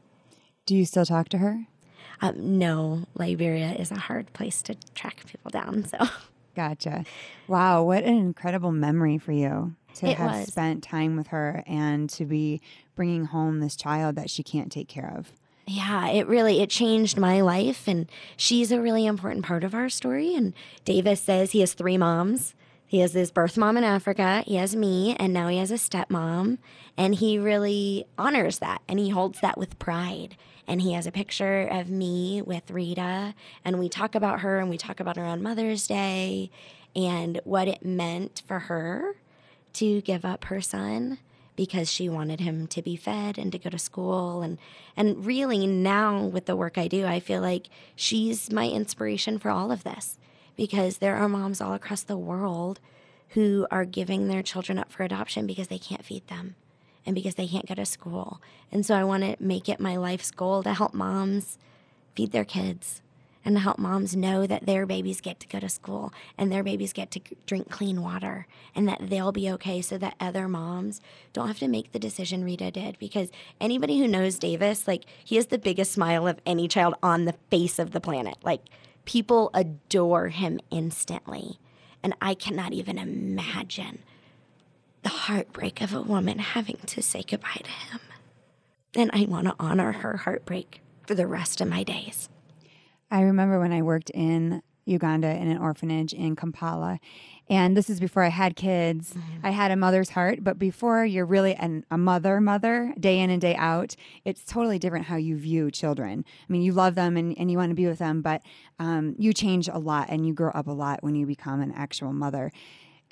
Do 0.66 0.76
you 0.76 0.86
still 0.86 1.06
talk 1.06 1.30
to 1.30 1.38
her? 1.40 1.66
Um, 2.22 2.60
no, 2.60 3.06
Liberia 3.16 3.72
is 3.72 3.90
a 3.90 3.98
hard 3.98 4.32
place 4.34 4.62
to 4.64 4.76
track 4.94 5.26
people 5.26 5.50
down. 5.50 5.86
So 5.86 5.98
Gotcha. 6.56 7.06
Wow, 7.48 7.84
what 7.84 8.04
an 8.04 8.18
incredible 8.18 8.72
memory 8.74 9.18
for 9.18 9.32
you 9.32 9.76
to 9.96 10.08
It 10.08 10.18
have 10.18 10.32
was. 10.42 10.48
spent 10.50 10.84
time 10.84 11.16
with 11.16 11.28
her 11.28 11.64
and 11.66 12.10
to 12.12 12.26
be 12.26 12.62
bringing 13.02 13.26
home 13.26 13.62
this 13.62 13.76
child 13.76 14.16
that 14.16 14.30
she 14.30 14.44
can't 14.44 14.72
take 14.72 14.88
care 14.88 15.12
of. 15.18 15.32
Yeah, 15.66 16.10
it 16.10 16.28
really 16.28 16.62
it 16.62 16.70
changed 16.70 17.18
my 17.18 17.42
life 17.42 17.88
and 17.88 18.08
she's 18.38 18.72
a 18.72 18.80
really 18.80 19.08
important 19.08 19.44
part 19.44 19.64
of 19.64 19.74
our 19.74 19.90
story 19.90 20.36
and 20.36 20.54
Davis 20.86 21.20
says 21.20 21.50
he 21.50 21.62
has 21.62 21.74
three 21.74 21.98
moms. 21.98 22.54
He 22.86 23.00
has 23.00 23.14
his 23.14 23.32
birth 23.32 23.58
mom 23.58 23.76
in 23.76 23.84
Africa, 23.84 24.44
he 24.46 24.58
has 24.58 24.76
me, 24.76 25.16
and 25.16 25.34
now 25.34 25.48
he 25.48 25.58
has 25.58 25.72
a 25.72 25.80
stepmom, 25.80 26.60
and 26.96 27.16
he 27.16 27.40
really 27.40 28.06
honors 28.20 28.60
that 28.60 28.84
and 28.88 29.00
he 29.00 29.10
holds 29.10 29.42
that 29.42 29.58
with 29.58 29.80
pride. 29.80 30.36
And 30.68 30.80
he 30.84 30.94
has 30.94 31.08
a 31.08 31.12
picture 31.12 31.64
of 31.64 31.90
me 31.90 32.44
with 32.44 32.70
Rita, 32.70 33.34
and 33.66 33.80
we 33.80 33.90
talk 33.90 34.14
about 34.14 34.42
her 34.42 34.60
and 34.60 34.70
we 34.70 34.78
talk 34.78 35.00
about 35.00 35.18
her 35.18 35.26
on 35.26 35.42
Mother's 35.42 35.88
Day 35.88 36.52
and 36.96 37.42
what 37.46 37.68
it 37.68 37.84
meant 37.84 38.44
for 38.46 38.60
her 38.60 39.16
to 39.74 40.02
give 40.02 40.24
up 40.24 40.46
her 40.46 40.62
son 40.62 41.18
because 41.62 41.92
she 41.92 42.10
wanted 42.10 42.40
him 42.40 42.66
to 42.66 42.82
be 42.82 42.96
fed 42.96 43.38
and 43.38 43.52
to 43.52 43.60
go 43.60 43.70
to 43.70 43.78
school 43.78 44.42
and 44.42 44.58
and 44.98 45.28
really 45.28 45.68
now 45.68 46.24
with 46.24 46.48
the 46.48 46.56
work 46.56 46.76
I 46.76 46.88
do 46.88 47.06
I 47.06 47.20
feel 47.20 47.40
like 47.40 47.70
she's 47.96 48.52
my 48.52 48.68
inspiration 48.68 49.38
for 49.38 49.52
all 49.52 49.72
of 49.72 49.84
this 49.84 50.18
because 50.58 50.98
there 50.98 51.16
are 51.18 51.30
moms 51.30 51.62
all 51.62 51.76
across 51.76 52.02
the 52.02 52.18
world 52.18 52.80
who 53.36 53.68
are 53.70 53.86
giving 53.86 54.28
their 54.28 54.42
children 54.42 54.80
up 54.80 54.92
for 54.92 55.04
adoption 55.04 55.46
because 55.46 55.68
they 55.68 55.78
can't 55.78 56.04
feed 56.04 56.28
them 56.30 56.56
and 57.06 57.14
because 57.14 57.36
they 57.36 57.48
can't 57.48 57.68
go 57.68 57.76
to 57.76 57.86
school. 57.86 58.42
And 58.72 58.84
so 58.84 58.96
I 58.96 59.04
want 59.04 59.22
to 59.22 59.36
make 59.40 59.70
it 59.70 59.80
my 59.80 59.98
life's 59.98 60.32
goal 60.32 60.64
to 60.64 60.74
help 60.74 60.96
moms 60.96 61.60
feed 62.16 62.32
their 62.32 62.44
kids 62.44 63.04
and 63.44 63.56
to 63.56 63.60
help 63.60 63.80
moms 63.80 64.16
know 64.16 64.46
that 64.46 64.66
their 64.66 64.86
babies 64.86 65.22
get 65.22 65.40
to 65.40 65.48
go 65.48 65.60
to 65.60 65.70
school 65.70 66.14
and 66.38 66.52
their 66.52 66.64
babies 66.64 66.94
get 66.94 67.12
to 67.12 67.22
drink 67.46 67.70
clean 67.70 68.02
water 68.02 68.48
and 68.76 68.88
that 68.88 69.10
they'll 69.10 69.32
be 69.32 69.50
okay 69.50 69.82
so 69.82 69.98
that 69.98 70.16
other 70.20 70.48
moms 70.48 71.02
don't 71.34 71.48
have 71.48 71.60
to 71.60 71.68
make 71.68 71.92
the 71.92 72.00
decision 72.00 72.44
Rita 72.44 72.72
did 72.72 72.98
because 73.00 73.32
anybody 73.60 74.00
who 74.00 74.08
knows 74.08 74.38
Davis 74.38 74.88
like 74.88 75.06
he 75.24 75.36
has 75.36 75.48
the 75.48 75.58
biggest 75.58 75.92
smile 75.92 76.28
of 76.28 76.40
any 76.46 76.68
child 76.68 76.96
on 77.02 77.26
the 77.26 77.36
face 77.50 77.80
of 77.80 77.92
the 77.92 78.02
planet. 78.02 78.38
Like 78.44 78.62
people 79.06 79.50
adore 79.54 80.30
him 80.30 80.60
instantly. 80.70 81.60
And 82.04 82.16
I 82.22 82.34
cannot 82.34 82.74
even 82.74 82.98
imagine 82.98 84.00
the 85.04 85.10
heartbreak 85.10 85.82
of 85.82 85.94
a 85.94 86.02
woman 86.02 86.40
having 86.40 86.78
to 86.88 87.02
say 87.02 87.24
goodbye 87.24 87.62
to 87.64 87.70
him. 87.70 88.00
And 88.96 89.12
I 89.14 89.26
want 89.26 89.48
to 89.48 89.56
honor 89.60 89.92
her 89.92 90.18
heartbreak 90.18 90.82
for 91.06 91.16
the 91.16 91.28
rest 91.28 91.62
of 91.62 91.68
my 91.68 91.84
days 91.84 92.30
I 93.12 93.22
remember 93.22 93.60
when 93.60 93.74
I 93.74 93.82
worked 93.82 94.10
in 94.12 94.64
Uganda 94.86 95.30
in 95.36 95.48
an 95.50 95.58
orphanage 95.58 96.14
in 96.14 96.36
Kampala. 96.36 97.00
And 97.50 97.76
this 97.76 97.90
is 97.90 98.00
before 98.00 98.24
I 98.24 98.30
had 98.30 98.56
kids. 98.56 99.14
I 99.44 99.52
had 99.52 99.72
a 99.72 99.76
mother's 99.76 100.12
heart, 100.12 100.44
but 100.44 100.58
before 100.58 101.06
you're 101.06 101.26
really 101.26 101.54
an, 101.56 101.86
a 101.92 101.98
mother, 101.98 102.40
mother, 102.40 102.94
day 103.00 103.20
in 103.20 103.30
and 103.30 103.42
day 103.42 103.56
out, 103.56 103.96
it's 104.24 104.44
totally 104.44 104.80
different 104.80 105.06
how 105.06 105.18
you 105.18 105.36
view 105.36 105.70
children. 105.70 106.24
I 106.50 106.52
mean, 106.52 106.62
you 106.62 106.72
love 106.72 106.96
them 106.96 107.18
and, 107.18 107.38
and 107.38 107.52
you 107.52 107.58
want 107.58 107.70
to 107.70 107.76
be 107.76 107.88
with 107.88 108.00
them, 108.00 108.22
but 108.22 108.42
um, 108.80 109.16
you 109.20 109.34
change 109.34 109.68
a 109.68 109.78
lot 109.78 110.08
and 110.10 110.26
you 110.26 110.34
grow 110.34 110.52
up 110.52 110.68
a 110.68 110.72
lot 110.72 111.04
when 111.04 111.16
you 111.16 111.26
become 111.26 111.62
an 111.62 111.74
actual 111.74 112.14
mother. 112.14 112.52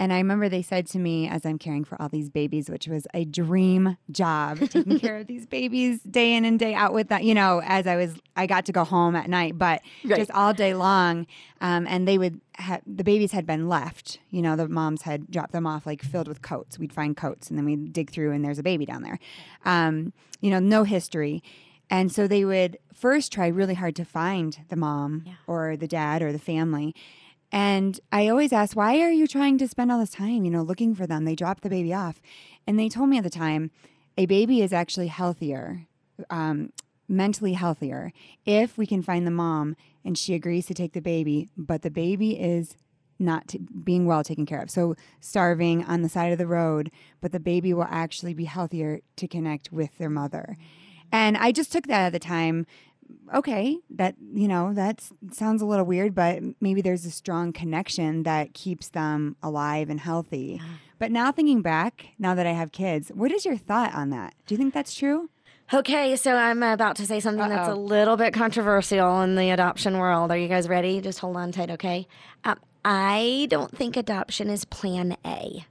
And 0.01 0.13
I 0.13 0.17
remember 0.17 0.47
they 0.47 0.61
said 0.61 0.87
to 0.87 0.97
me 0.99 1.27
as 1.27 1.45
I'm 1.45 1.57
caring 1.59 1.83
for 1.83 2.01
all 2.01 2.07
these 2.07 2.29
babies, 2.29 2.69
which 2.69 2.87
was 2.87 3.05
a 3.13 3.25
dream 3.25 3.97
job, 4.09 4.57
taking 4.69 4.97
care 5.05 5.17
of 5.17 5.27
these 5.27 5.45
babies 5.45 5.99
day 6.03 6.33
in 6.35 6.45
and 6.45 6.57
day 6.57 6.73
out 6.73 6.93
with 6.93 7.09
that, 7.09 7.25
you 7.25 7.33
know, 7.35 7.61
as 7.65 7.85
I 7.85 7.97
was, 7.97 8.15
I 8.37 8.47
got 8.47 8.65
to 8.67 8.71
go 8.71 8.85
home 8.85 9.15
at 9.17 9.29
night, 9.29 9.57
but 9.57 9.81
Right. 10.05 10.17
just 10.17 10.31
all 10.31 10.53
day 10.53 10.73
long. 10.73 11.27
Um, 11.59 11.85
and 11.85 12.07
they 12.07 12.17
would 12.17 12.39
have, 12.55 12.81
the 12.87 13.03
babies 13.03 13.33
had 13.33 13.45
been 13.45 13.67
left, 13.67 14.19
you 14.29 14.41
know, 14.41 14.55
the 14.55 14.69
moms 14.69 15.01
had 15.01 15.29
dropped 15.29 15.51
them 15.51 15.67
off 15.67 15.85
like 15.85 16.01
filled 16.01 16.29
with 16.29 16.41
coats. 16.41 16.79
We'd 16.79 16.93
find 16.93 17.17
coats 17.17 17.49
and 17.49 17.57
then 17.59 17.65
we'd 17.65 17.91
dig 17.91 18.09
through 18.09 18.31
and 18.31 18.43
there's 18.45 18.57
a 18.59 18.63
baby 18.63 18.85
down 18.85 19.03
there. 19.03 19.19
Um, 19.65 20.13
you 20.39 20.49
know, 20.49 20.59
no 20.59 20.85
history. 20.85 21.43
And 21.89 22.11
so 22.11 22.27
they 22.27 22.45
would 22.45 22.77
first 22.93 23.31
try 23.33 23.47
really 23.47 23.73
hard 23.73 23.95
to 23.97 24.05
find 24.05 24.59
the 24.69 24.75
mom 24.75 25.23
Yeah. 25.25 25.33
or 25.47 25.75
the 25.75 25.87
dad 25.87 26.21
or 26.21 26.31
the 26.31 26.39
family. 26.39 26.95
And 27.51 27.99
I 28.11 28.27
always 28.27 28.53
asked, 28.53 28.75
why 28.75 28.99
are 29.01 29.11
you 29.11 29.27
trying 29.27 29.57
to 29.57 29.67
spend 29.67 29.91
all 29.91 29.99
this 29.99 30.11
time, 30.11 30.45
you 30.45 30.51
know, 30.51 30.61
looking 30.61 30.93
for 30.93 31.07
them? 31.07 31.25
They 31.25 31.35
dropped 31.35 31.63
the 31.63 31.69
baby 31.69 31.93
off. 31.93 32.21
And 32.67 32.77
they 32.77 32.89
told 32.89 33.09
me 33.09 33.17
at 33.17 33.23
the 33.23 33.29
time, 33.29 33.71
a 34.17 34.25
baby 34.25 34.61
is 34.61 34.73
actually 34.73 35.07
healthier, 35.07 35.87
um, 36.29 36.71
mentally 37.07 37.53
healthier, 37.53 38.11
if 38.45 38.77
we 38.77 38.85
can 38.85 39.01
find 39.01 39.25
the 39.25 39.31
mom 39.31 39.75
and 40.05 40.17
she 40.17 40.35
agrees 40.35 40.67
to 40.67 40.73
take 40.73 40.93
the 40.93 41.01
baby, 41.01 41.49
but 41.57 41.81
the 41.81 41.89
baby 41.89 42.39
is 42.39 42.75
not 43.17 43.47
t- 43.47 43.59
being 43.83 44.05
well 44.05 44.23
taken 44.23 44.45
care 44.45 44.61
of. 44.61 44.69
So 44.69 44.95
starving 45.19 45.83
on 45.83 46.01
the 46.01 46.09
side 46.09 46.31
of 46.31 46.37
the 46.37 46.47
road, 46.47 46.91
but 47.19 47.31
the 47.31 47.39
baby 47.39 47.73
will 47.73 47.87
actually 47.89 48.33
be 48.33 48.45
healthier 48.45 49.01
to 49.17 49.27
connect 49.27 49.71
with 49.71 49.97
their 49.97 50.09
mother. 50.09 50.55
And 51.11 51.35
I 51.37 51.51
just 51.51 51.71
took 51.71 51.87
that 51.87 52.05
at 52.05 52.11
the 52.13 52.19
time. 52.19 52.65
Okay, 53.33 53.77
that 53.91 54.15
you 54.33 54.47
know 54.47 54.73
that 54.73 55.07
sounds 55.31 55.61
a 55.61 55.65
little 55.65 55.85
weird, 55.85 56.15
but 56.15 56.41
maybe 56.59 56.81
there's 56.81 57.05
a 57.05 57.11
strong 57.11 57.53
connection 57.53 58.23
that 58.23 58.53
keeps 58.53 58.89
them 58.89 59.35
alive 59.43 59.89
and 59.89 59.99
healthy. 59.99 60.61
But 60.97 61.11
now 61.11 61.31
thinking 61.31 61.61
back, 61.61 62.07
now 62.19 62.35
that 62.35 62.45
I 62.47 62.51
have 62.51 62.71
kids, 62.71 63.09
what 63.13 63.31
is 63.31 63.45
your 63.45 63.57
thought 63.57 63.93
on 63.93 64.09
that? 64.09 64.33
Do 64.45 64.53
you 64.53 64.57
think 64.57 64.73
that's 64.73 64.93
true? 64.93 65.29
Okay, 65.71 66.15
so 66.15 66.35
I'm 66.35 66.63
about 66.63 66.95
to 66.95 67.05
say 67.05 67.19
something 67.19 67.47
that's 67.47 67.69
a 67.69 67.75
little 67.75 68.17
bit 68.17 68.33
controversial 68.33 69.21
in 69.21 69.35
the 69.35 69.51
adoption 69.51 69.99
world. 69.99 70.31
Are 70.31 70.37
you 70.37 70.47
guys 70.47 70.67
ready? 70.67 70.99
Just 70.99 71.19
hold 71.19 71.37
on 71.37 71.51
tight, 71.51 71.69
okay? 71.69 72.07
Um, 72.43 72.59
I 72.83 73.45
don't 73.51 73.75
think 73.75 73.95
adoption 73.95 74.49
is 74.49 74.65
plan 74.65 75.15
A. 75.23 75.65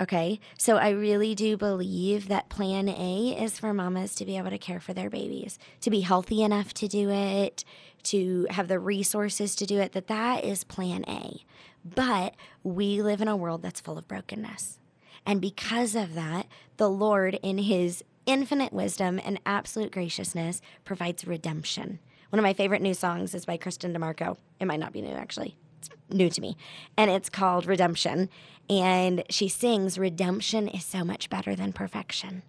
Okay, 0.00 0.40
so 0.56 0.78
I 0.78 0.90
really 0.90 1.34
do 1.34 1.58
believe 1.58 2.28
that 2.28 2.48
plan 2.48 2.88
A 2.88 3.36
is 3.38 3.58
for 3.58 3.74
mamas 3.74 4.14
to 4.14 4.24
be 4.24 4.38
able 4.38 4.48
to 4.48 4.56
care 4.56 4.80
for 4.80 4.94
their 4.94 5.10
babies, 5.10 5.58
to 5.82 5.90
be 5.90 6.00
healthy 6.00 6.42
enough 6.42 6.72
to 6.74 6.88
do 6.88 7.10
it, 7.10 7.66
to 8.04 8.46
have 8.48 8.68
the 8.68 8.78
resources 8.78 9.54
to 9.56 9.66
do 9.66 9.78
it, 9.78 9.92
that 9.92 10.06
that 10.06 10.42
is 10.42 10.64
plan 10.64 11.04
A. 11.06 11.44
But 11.84 12.34
we 12.62 13.02
live 13.02 13.20
in 13.20 13.28
a 13.28 13.36
world 13.36 13.60
that's 13.60 13.82
full 13.82 13.98
of 13.98 14.08
brokenness. 14.08 14.78
And 15.26 15.38
because 15.38 15.94
of 15.94 16.14
that, 16.14 16.46
the 16.78 16.88
Lord, 16.88 17.38
in 17.42 17.58
his 17.58 18.02
infinite 18.24 18.72
wisdom 18.72 19.20
and 19.22 19.38
absolute 19.44 19.92
graciousness, 19.92 20.62
provides 20.82 21.26
redemption. 21.26 21.98
One 22.30 22.38
of 22.38 22.44
my 22.44 22.54
favorite 22.54 22.80
new 22.80 22.94
songs 22.94 23.34
is 23.34 23.44
by 23.44 23.58
Kristene 23.58 23.94
DiMarco. 23.94 24.38
It 24.60 24.64
might 24.64 24.80
not 24.80 24.94
be 24.94 25.02
new, 25.02 25.12
actually. 25.12 25.56
It's 25.80 25.90
new 26.10 26.30
to 26.30 26.40
me. 26.40 26.56
And 26.96 27.10
it's 27.10 27.28
called 27.28 27.66
Redemption. 27.66 28.28
And 28.68 29.24
she 29.30 29.48
sings, 29.48 29.98
Redemption 29.98 30.68
is 30.68 30.84
so 30.84 31.04
much 31.04 31.30
better 31.30 31.56
than 31.56 31.72
perfection. 31.72 32.42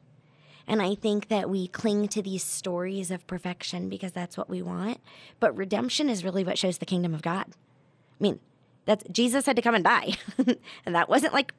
And 0.68 0.82
I 0.82 0.96
think 0.96 1.28
that 1.30 1.50
we 1.50 1.68
cling 1.68 2.08
to 2.10 2.22
these 2.22 2.44
stories 2.44 3.12
of 3.12 3.26
perfection 3.28 3.90
because 3.90 4.12
that's 4.12 4.38
what 4.38 4.50
we 4.50 4.62
want. 4.62 5.00
But 5.40 5.58
redemption 5.58 6.10
is 6.10 6.24
really 6.24 6.44
what 6.44 6.58
shows 6.58 6.78
the 6.78 6.86
kingdom 6.86 7.14
of 7.14 7.22
God. 7.22 7.46
I 7.50 8.24
mean, 8.24 8.40
that's 8.86 9.04
Jesus 9.12 9.46
had 9.46 9.56
to 9.56 9.62
come 9.62 9.76
and 9.76 9.84
die. 9.84 10.14
and 10.86 10.96
that 10.96 11.10
wasn't 11.10 11.34
like 11.34 11.54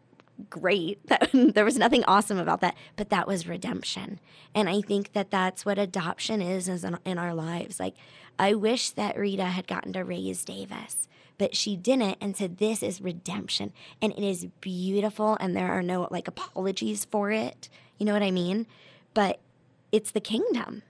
great. 0.48 1.00
That, 1.08 1.30
there 1.32 1.64
was 1.64 1.76
nothing 1.76 2.04
awesome 2.04 2.38
about 2.38 2.60
that, 2.60 2.76
but 2.96 3.10
that 3.10 3.26
was 3.26 3.46
redemption. 3.46 4.20
And 4.54 4.68
I 4.68 4.80
think 4.80 5.12
that 5.12 5.30
that's 5.30 5.66
what 5.66 5.78
adoption 5.78 6.40
is, 6.40 6.68
is 6.68 6.84
in, 6.84 6.98
in 7.04 7.18
our 7.18 7.34
lives. 7.34 7.78
Like, 7.78 7.94
I 8.38 8.54
wish 8.54 8.90
that 8.90 9.18
Rita 9.18 9.44
had 9.44 9.66
gotten 9.66 9.92
to 9.92 10.04
raise 10.04 10.44
Davis, 10.44 11.08
but 11.42 11.56
she 11.56 11.74
didn't 11.74 12.18
and 12.20 12.36
said, 12.36 12.58
This 12.58 12.84
is 12.84 13.00
redemption. 13.00 13.72
And 14.00 14.12
it 14.12 14.22
is 14.22 14.46
beautiful, 14.60 15.36
and 15.40 15.56
there 15.56 15.72
are 15.72 15.82
no 15.82 16.06
like 16.08 16.28
apologies 16.28 17.04
for 17.04 17.32
it. 17.32 17.68
You 17.98 18.06
know 18.06 18.12
what 18.12 18.22
I 18.22 18.30
mean? 18.30 18.68
But 19.12 19.40
it's 19.90 20.12
the 20.12 20.20
kingdom. 20.20 20.84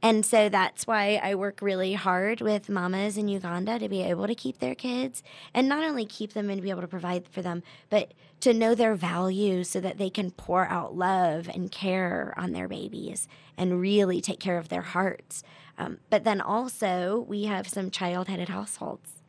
And 0.00 0.24
so 0.24 0.48
that's 0.48 0.86
why 0.86 1.20
I 1.22 1.34
work 1.34 1.60
really 1.60 1.92
hard 1.92 2.40
with 2.40 2.70
mamas 2.70 3.18
in 3.18 3.28
Uganda 3.28 3.78
to 3.78 3.86
be 3.86 4.00
able 4.02 4.26
to 4.26 4.34
keep 4.34 4.60
their 4.60 4.74
kids 4.74 5.22
and 5.52 5.68
not 5.68 5.84
only 5.84 6.06
keep 6.06 6.32
them 6.32 6.48
and 6.48 6.62
be 6.62 6.70
able 6.70 6.80
to 6.80 6.88
provide 6.88 7.28
for 7.28 7.42
them, 7.42 7.62
but 7.90 8.14
to 8.40 8.54
know 8.54 8.74
their 8.74 8.94
values 8.94 9.68
so 9.68 9.78
that 9.78 9.98
they 9.98 10.08
can 10.08 10.30
pour 10.30 10.66
out 10.68 10.96
love 10.96 11.50
and 11.52 11.70
care 11.70 12.32
on 12.38 12.52
their 12.52 12.66
babies 12.66 13.28
and 13.58 13.78
really 13.78 14.22
take 14.22 14.40
care 14.40 14.56
of 14.56 14.70
their 14.70 14.80
hearts. 14.80 15.44
Um, 15.76 15.98
but 16.08 16.24
then 16.24 16.40
also, 16.40 17.26
we 17.28 17.44
have 17.44 17.68
some 17.68 17.90
child 17.90 18.28
headed 18.28 18.48
households. 18.48 19.21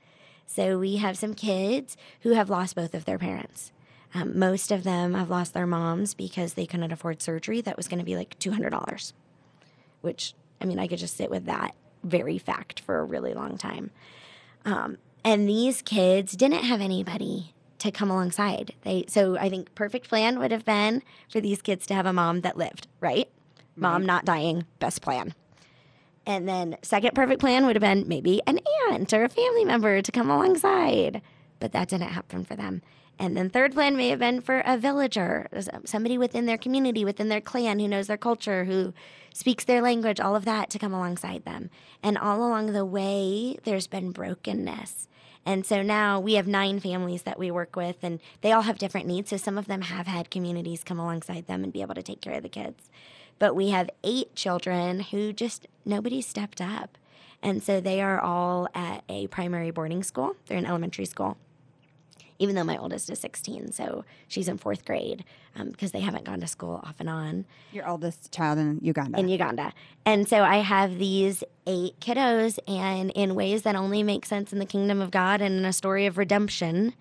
So 0.46 0.78
we 0.78 0.98
have 0.98 1.18
some 1.18 1.34
kids 1.34 1.98
who 2.22 2.34
have 2.34 2.50
lost 2.50 2.76
both 2.76 2.94
of 2.94 3.06
their 3.06 3.18
parents. 3.18 3.72
Um, 4.14 4.38
most 4.38 4.72
of 4.72 4.84
them 4.84 5.16
have 5.16 5.30
lost 5.30 5.54
their 5.54 5.66
moms 5.66 6.14
because 6.14 6.54
they 6.54 6.68
couldn't 6.68 6.92
afford 6.92 7.22
surgery 7.22 7.62
that 7.62 7.78
was 7.78 7.88
going 7.88 8.00
to 8.00 8.06
be 8.06 8.16
like 8.16 8.38
$200 8.38 9.14
which 10.04 10.36
I 10.62 10.66
mean, 10.66 10.80
I 10.80 10.88
could 10.88 11.00
just 11.00 11.18
sit 11.18 11.32
with 11.32 11.46
that 11.46 11.76
very 12.04 12.38
fact 12.38 12.82
for 12.82 13.00
a 13.00 13.04
really 13.04 13.34
long 13.34 13.58
time. 13.58 13.90
Um, 14.66 14.98
and 15.26 15.50
these 15.50 15.82
kids 15.82 16.34
didn't 16.34 16.64
have 16.64 16.82
anybody 16.82 17.54
to 17.80 17.90
come 17.92 18.12
alongside. 18.12 18.74
They 18.84 19.06
so 19.08 19.38
I 19.38 19.50
think 19.50 19.74
perfect 19.76 20.10
plan 20.10 20.40
would 20.40 20.52
have 20.52 20.66
been 20.66 21.02
for 21.30 21.42
these 21.42 21.62
kids 21.62 21.88
to 21.88 21.94
have 21.96 22.06
a 22.06 22.14
mom 22.14 22.42
that 22.42 22.58
lived, 22.58 22.88
right? 23.00 23.30
Mom 23.76 24.06
not 24.06 24.26
dying, 24.26 24.66
best 24.80 25.02
plan. 25.02 25.34
And 26.26 26.48
then 26.48 26.78
second 26.82 27.16
perfect 27.16 27.42
plan 27.42 27.66
would 27.66 27.76
have 27.76 27.82
been 27.82 28.08
maybe 28.08 28.42
an 28.48 28.60
aunt 28.90 29.14
or 29.14 29.24
a 29.26 29.30
family 29.30 29.66
member 29.66 30.02
to 30.02 30.12
come 30.12 30.30
alongside. 30.30 31.22
But 31.60 31.72
that 31.74 31.90
didn't 31.90 32.10
happen 32.10 32.46
for 32.46 32.56
them. 32.56 32.82
And 33.20 33.38
then 33.38 33.50
third 33.50 33.74
plan 33.74 33.96
may 33.96 34.10
have 34.10 34.20
been 34.20 34.42
for 34.42 34.64
a 34.66 34.78
villager, 34.78 35.48
somebody 35.86 36.18
within 36.18 36.46
their 36.46 36.58
community, 36.58 37.06
within 37.06 37.30
their 37.30 37.42
clan 37.42 37.80
who 37.80 37.88
knows 37.88 38.08
their 38.08 38.18
culture, 38.18 38.66
who 38.66 38.94
speaks 39.34 39.64
their 39.64 39.82
language, 39.82 40.20
all 40.20 40.36
of 40.36 40.46
that 40.46 40.70
to 40.72 40.80
come 40.80 40.94
alongside 40.94 41.46
them. 41.46 41.70
And 42.02 42.18
all 42.18 42.40
along 42.40 42.74
the 42.74 42.86
way, 42.86 43.58
there's 43.64 43.88
been 43.88 44.12
brokenness. 44.12 45.08
And 45.46 45.66
so 45.66 45.84
now 45.84 46.20
we 46.20 46.34
have 46.36 46.48
nine 46.48 46.80
families 46.80 47.24
that 47.24 47.38
we 47.38 47.52
work 47.52 47.76
with, 47.76 47.98
and 48.02 48.20
they 48.42 48.52
all 48.52 48.62
have 48.62 48.78
different 48.78 49.08
needs. 49.08 49.30
So 49.30 49.38
some 49.38 49.58
of 49.58 49.68
them 49.68 49.82
have 49.82 50.08
had 50.08 50.32
communities 50.32 50.84
come 50.84 51.00
alongside 51.00 51.48
them 51.48 51.64
and 51.64 51.74
be 51.74 51.82
able 51.82 51.96
to 51.96 52.04
take 52.04 52.22
care 52.22 52.34
of 52.34 52.44
the 52.44 52.50
kids. 52.50 52.90
But 53.44 53.58
we 53.58 53.72
have 53.72 53.90
eight 54.06 54.36
children 54.36 55.02
who 55.02 55.34
just 55.34 55.68
nobody 55.84 56.22
stepped 56.22 56.62
up. 56.62 56.98
And 57.42 57.62
so 57.62 57.82
they 57.82 58.02
are 58.02 58.18
all 58.18 58.70
at 58.74 59.04
a 59.10 59.28
primary 59.28 59.70
boarding 59.70 60.02
school, 60.02 60.38
they're 60.46 60.58
in 60.58 60.66
elementary 60.66 61.04
school 61.04 61.36
even 62.40 62.56
though 62.56 62.64
my 62.64 62.78
oldest 62.78 63.10
is 63.10 63.20
16. 63.20 63.72
So 63.74 64.06
she's 64.28 64.48
in 64.48 64.58
fourth 64.58 64.86
grade 64.86 65.24
um, 65.56 65.70
because 65.70 65.92
they 65.92 66.00
haven't 66.00 66.24
gone 66.24 66.40
to 66.40 66.48
school 66.48 66.82
off 66.84 66.96
and 67.00 67.10
on 67.10 67.46
Your 67.72 67.88
oldest 67.88 68.32
child 68.32 68.58
in 68.60 68.80
Uganda. 68.82 69.20
in 69.20 69.30
Uganda. 69.30 69.72
And 70.06 70.28
so 70.28 70.44
I 70.44 70.58
have 70.58 70.98
these 70.98 71.44
eight 71.68 72.00
kiddos, 72.00 72.60
and 72.68 73.12
in 73.12 73.36
ways 73.36 73.62
that 73.62 73.76
only 73.76 74.04
make 74.04 74.26
sense 74.26 74.52
in 74.52 74.60
the 74.60 74.66
kingdom 74.66 75.00
of 75.00 75.12
God 75.12 75.42
and 75.42 75.60
in 75.60 75.66
a 75.66 75.72
story 75.72 76.06
of 76.06 76.18
redemption, 76.18 76.96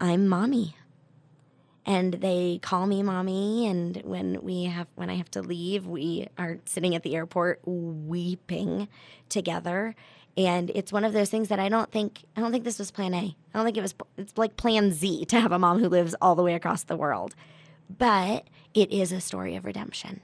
I'm 0.00 0.26
mommy. 0.26 0.74
And 1.90 2.12
they 2.14 2.60
call 2.62 2.86
me 2.86 3.02
mommy, 3.02 3.66
and 3.66 4.00
when 4.04 4.40
we 4.42 4.66
have 4.66 4.86
when 4.94 5.10
I 5.10 5.16
have 5.16 5.28
to 5.32 5.42
leave, 5.42 5.88
we 5.88 6.28
are 6.38 6.58
sitting 6.64 6.94
at 6.94 7.02
the 7.02 7.16
airport 7.16 7.62
weeping 7.64 8.86
together. 9.28 9.96
And 10.36 10.70
it's 10.72 10.92
one 10.92 11.02
of 11.02 11.12
those 11.12 11.30
things 11.30 11.48
that 11.48 11.58
I 11.58 11.68
don't 11.68 11.90
think 11.90 12.22
I 12.36 12.40
don't 12.42 12.52
think 12.52 12.62
this 12.62 12.78
was 12.78 12.92
plan 12.92 13.12
A. 13.12 13.34
I 13.52 13.58
don't 13.58 13.64
think 13.64 13.76
it 13.76 13.80
was 13.80 13.96
it's 14.16 14.38
like 14.38 14.56
plan 14.56 14.92
Z 14.92 15.24
to 15.24 15.40
have 15.40 15.50
a 15.50 15.58
mom 15.58 15.80
who 15.80 15.88
lives 15.88 16.14
all 16.22 16.36
the 16.36 16.44
way 16.44 16.54
across 16.54 16.84
the 16.84 16.96
world. 16.96 17.34
But 17.98 18.46
it 18.72 18.92
is 18.92 19.10
a 19.10 19.20
story 19.20 19.56
of 19.56 19.64
redemption. 19.64 20.20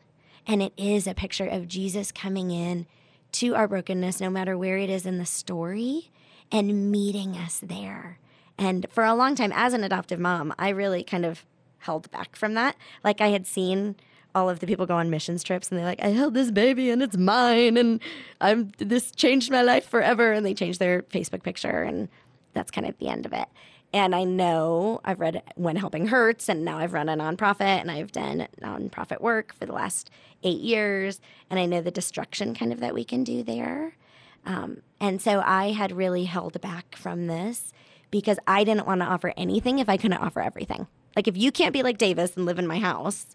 And 0.47 0.63
it 0.63 0.73
is 0.77 1.09
a 1.09 1.15
picture 1.15 1.49
of 1.49 1.67
Jesus 1.67 2.13
coming 2.13 2.53
in 2.53 2.87
to 3.33 3.57
our 3.57 3.67
brokenness, 3.67 4.21
no 4.21 4.31
matter 4.31 4.57
where 4.57 4.79
it 4.79 4.89
is 4.89 5.05
in 5.05 5.19
the 5.19 5.27
story, 5.27 6.13
and 6.53 6.93
meeting 6.93 7.37
us 7.37 7.59
there. 7.59 8.21
And 8.57 8.87
for 8.89 9.05
a 9.05 9.17
long 9.17 9.35
time, 9.35 9.53
as 9.53 9.75
an 9.75 9.83
adoptive 9.83 10.21
mom, 10.21 10.55
I 10.61 10.69
really 10.69 11.03
kind 11.03 11.27
of 11.27 11.45
held 11.87 12.11
back 12.11 12.37
from 12.37 12.55
that. 12.55 12.77
Like 13.03 13.21
I 13.21 13.29
had 13.29 13.47
seen 13.47 13.97
all 14.35 14.51
of 14.51 14.61
the 14.61 14.67
people 14.67 14.85
go 14.85 14.97
on 14.97 15.09
missions 15.09 15.43
trips 15.43 15.71
and 15.71 15.79
they're 15.79 15.87
like, 15.87 16.03
I 16.03 16.09
held 16.09 16.35
this 16.35 16.51
baby 16.51 16.91
and 16.91 17.03
it's 17.03 17.17
mine 17.17 17.77
and 17.79 18.01
I'm 18.41 18.73
this 18.79 19.11
changed 19.11 19.51
my 19.51 19.63
life 19.63 19.89
forever. 19.89 20.33
And 20.33 20.45
they 20.45 20.55
changed 20.55 20.79
their 20.79 21.03
Facebook 21.03 21.43
picture 21.43 21.83
and 21.83 22.09
that's 22.53 22.71
kind 22.71 22.87
of 22.87 22.99
the 22.99 23.09
end 23.09 23.25
of 23.25 23.33
it. 23.33 23.49
And 23.93 24.15
I 24.15 24.25
know 24.25 25.01
I've 25.05 25.21
read 25.21 25.43
When 25.55 25.77
Helping 25.77 26.09
Hurts, 26.09 26.49
and 26.49 26.65
now 26.65 26.79
I've 26.79 26.93
run 26.93 27.09
a 27.09 27.17
nonprofit 27.17 27.81
and 27.81 27.91
I've 27.91 28.13
done 28.13 28.49
nonprofit 28.61 29.21
work 29.21 29.55
for 29.55 29.65
the 29.65 29.73
last 29.73 30.11
eight 30.43 30.61
years. 30.61 31.21
And 31.49 31.59
I 31.59 31.67
know 31.67 31.81
the 31.81 31.91
destruction 31.91 32.55
kind 32.55 32.73
of 32.73 32.81
that 32.81 32.95
we 32.95 33.05
can 33.05 33.25
do 33.25 33.43
there. 33.43 33.97
Um, 34.45 34.83
and 35.01 35.23
so 35.23 35.41
I 35.45 35.73
had 35.73 35.93
really 35.93 36.25
held 36.25 36.61
back 36.61 36.97
from 36.97 37.27
this 37.27 37.73
because 38.11 38.39
I 38.47 38.65
didn't 38.65 38.87
want 38.87 39.01
to 39.01 39.07
offer 39.07 39.33
anything 39.37 39.79
if 39.79 39.89
I 39.89 39.97
couldn't 39.97 40.19
offer 40.19 40.41
everything. 40.41 40.89
Like 41.17 41.27
if 41.27 41.37
you 41.37 41.51
can't 41.51 41.73
be 41.73 41.83
like 41.83 41.99
Davis 41.99 42.37
and 42.37 42.45
live 42.45 42.59
in 42.59 42.67
my 42.67 42.79
house, 42.79 43.35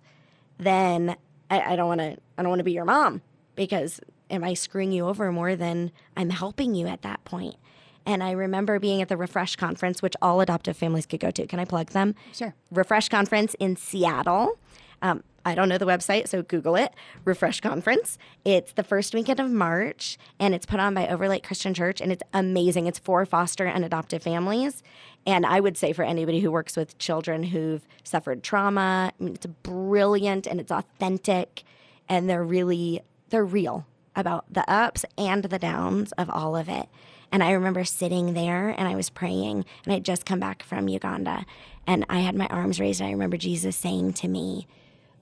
then 0.58 1.18
I, 1.50 1.74
I 1.74 1.76
don't 1.76 1.88
want 1.88 2.00
to. 2.00 2.18
I 2.38 2.44
don't 2.44 2.50
want 2.50 2.60
to 2.60 2.64
be 2.64 2.72
your 2.72 2.86
mom 2.86 3.22
because 3.56 4.00
am 4.30 4.44
I 4.44 4.54
screwing 4.54 4.92
you 4.92 5.08
over 5.08 5.32
more 5.32 5.56
than 5.56 5.92
I'm 6.16 6.30
helping 6.30 6.76
you 6.76 6.88
at 6.88 7.02
that 7.02 7.24
point? 7.26 7.56
And 8.06 8.24
I 8.24 8.32
remember 8.32 8.80
being 8.80 9.02
at 9.02 9.10
the 9.10 9.18
Refresh 9.18 9.56
conference, 9.58 10.02
which 10.02 10.16
all 10.22 10.42
adoptive 10.42 10.78
families 10.78 11.06
could 11.06 11.20
go 11.20 11.30
to. 11.32 11.46
Can 11.46 11.60
I 11.60 11.66
plug 11.66 11.92
them? 11.92 12.16
Sure. 12.34 12.56
Refresh 12.72 13.10
conference 13.10 13.56
in 13.60 13.76
Seattle. 13.76 14.58
Um, 15.04 15.24
I 15.46 15.56
don't 15.56 15.70
know 15.70 15.78
the 15.78 15.86
website, 15.86 16.28
so 16.28 16.44
Google 16.44 16.76
it. 16.76 16.94
Refresh 17.26 17.62
Conference. 17.62 18.18
It's 18.46 18.74
the 18.74 18.84
first 18.84 19.14
weekend 19.14 19.40
of 19.40 19.50
March, 19.50 20.18
and 20.40 20.54
it's 20.54 20.66
put 20.66 20.80
on 20.80 20.94
by 20.94 21.08
Overlake 21.08 21.44
Christian 21.44 21.74
Church, 21.74 22.00
and 22.00 22.12
it's 22.12 22.22
amazing. 22.34 22.86
It's 22.86 23.00
for 23.00 23.26
foster 23.26 23.66
and 23.66 23.84
adoptive 23.84 24.22
families. 24.22 24.84
And 25.26 25.46
I 25.46 25.60
would 25.60 25.78
say 25.78 25.94
for 25.94 26.04
anybody 26.04 26.40
who 26.40 26.52
works 26.52 26.76
with 26.76 26.98
children 26.98 27.44
who've 27.44 27.86
suffered 28.04 28.44
trauma, 28.44 29.12
I 29.20 29.24
mean, 29.24 29.36
it's 29.36 29.46
brilliant 29.46 30.48
and 30.48 30.60
it's 30.60 30.72
authentic, 30.72 31.64
and 32.10 32.30
they're 32.30 32.44
really 32.44 33.02
they're 33.30 33.46
real 33.46 33.86
about 34.16 34.52
the 34.52 34.70
ups 34.70 35.06
and 35.18 35.44
the 35.46 35.60
downs 35.60 36.12
of 36.14 36.30
all 36.30 36.56
of 36.56 36.68
it. 36.68 36.90
And 37.32 37.42
I 37.42 37.52
remember 37.52 37.86
sitting 37.86 38.34
there 38.34 38.70
and 38.70 38.88
I 38.88 38.96
was 38.96 39.10
praying, 39.10 39.64
and 39.86 39.94
I'd 39.94 40.04
just 40.04 40.26
come 40.26 40.40
back 40.40 40.64
from 40.64 40.90
Uganda, 40.90 41.46
and 41.88 42.06
I 42.10 42.20
had 42.20 42.36
my 42.36 42.48
arms 42.48 42.80
raised. 42.80 43.00
And 43.00 43.08
I 43.08 43.14
remember 43.14 43.38
Jesus 43.38 43.76
saying 43.76 44.14
to 44.14 44.28
me, 44.28 44.68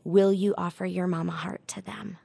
will 0.04 0.34
you 0.34 0.56
offer 0.58 0.86
your 0.86 1.08
mama 1.08 1.34
heart 1.34 1.68
to 1.68 1.82
them? 1.82 2.18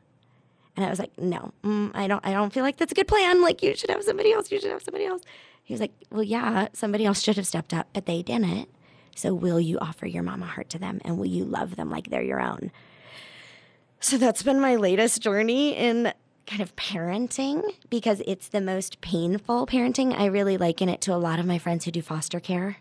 And 0.77 0.85
I 0.85 0.91
was 0.91 0.99
like, 0.99 1.17
no, 1.19 1.53
mm, 1.63 1.91
I 1.95 2.09
don't. 2.09 2.25
I 2.27 2.33
don't 2.33 2.53
feel 2.53 2.65
like 2.65 2.79
that's 2.79 2.93
a 2.93 2.95
good 2.95 3.07
plan. 3.09 3.43
Like 3.43 3.63
you 3.63 3.77
should 3.77 3.91
have 3.91 4.03
somebody 4.03 4.33
else. 4.33 4.51
You 4.51 4.61
should 4.61 4.71
have 4.71 4.83
somebody 4.83 5.05
else. 5.07 5.23
He 5.65 5.75
was 5.75 5.81
like, 5.81 5.93
well, 6.11 6.23
yeah, 6.23 6.69
somebody 6.73 7.05
else 7.05 7.23
should 7.23 7.37
have 7.37 7.47
stepped 7.47 7.75
up, 7.75 7.89
but 7.93 8.07
they 8.07 8.23
didn't. 8.23 8.69
So 9.17 9.35
will 9.35 9.61
you 9.61 9.79
offer 9.79 10.07
your 10.07 10.23
mama 10.23 10.47
heart 10.47 10.69
to 10.71 10.79
them, 10.79 11.01
and 11.05 11.19
will 11.19 11.27
you 11.27 11.45
love 11.45 11.77
them 11.77 11.91
like 11.91 12.11
they're 12.11 12.23
your 12.23 12.41
own? 12.41 12.71
So 14.01 14.19
that's 14.19 14.43
been 14.43 14.61
my 14.61 14.77
latest 14.77 15.23
journey 15.23 15.75
in 15.75 16.13
kind 16.47 16.61
of 16.61 16.77
parenting 16.77 17.63
because 17.89 18.23
it's 18.27 18.49
the 18.49 18.61
most 18.61 19.01
painful 19.01 19.67
parenting. 19.67 20.15
I 20.19 20.27
really 20.27 20.59
liken 20.59 20.91
it 20.91 21.01
to 21.03 21.15
a 21.15 21.17
lot 21.17 21.39
of 21.39 21.47
my 21.47 21.59
friends 21.59 21.85
who 21.85 21.91
do 21.91 22.03
foster 22.03 22.39
care 22.39 22.77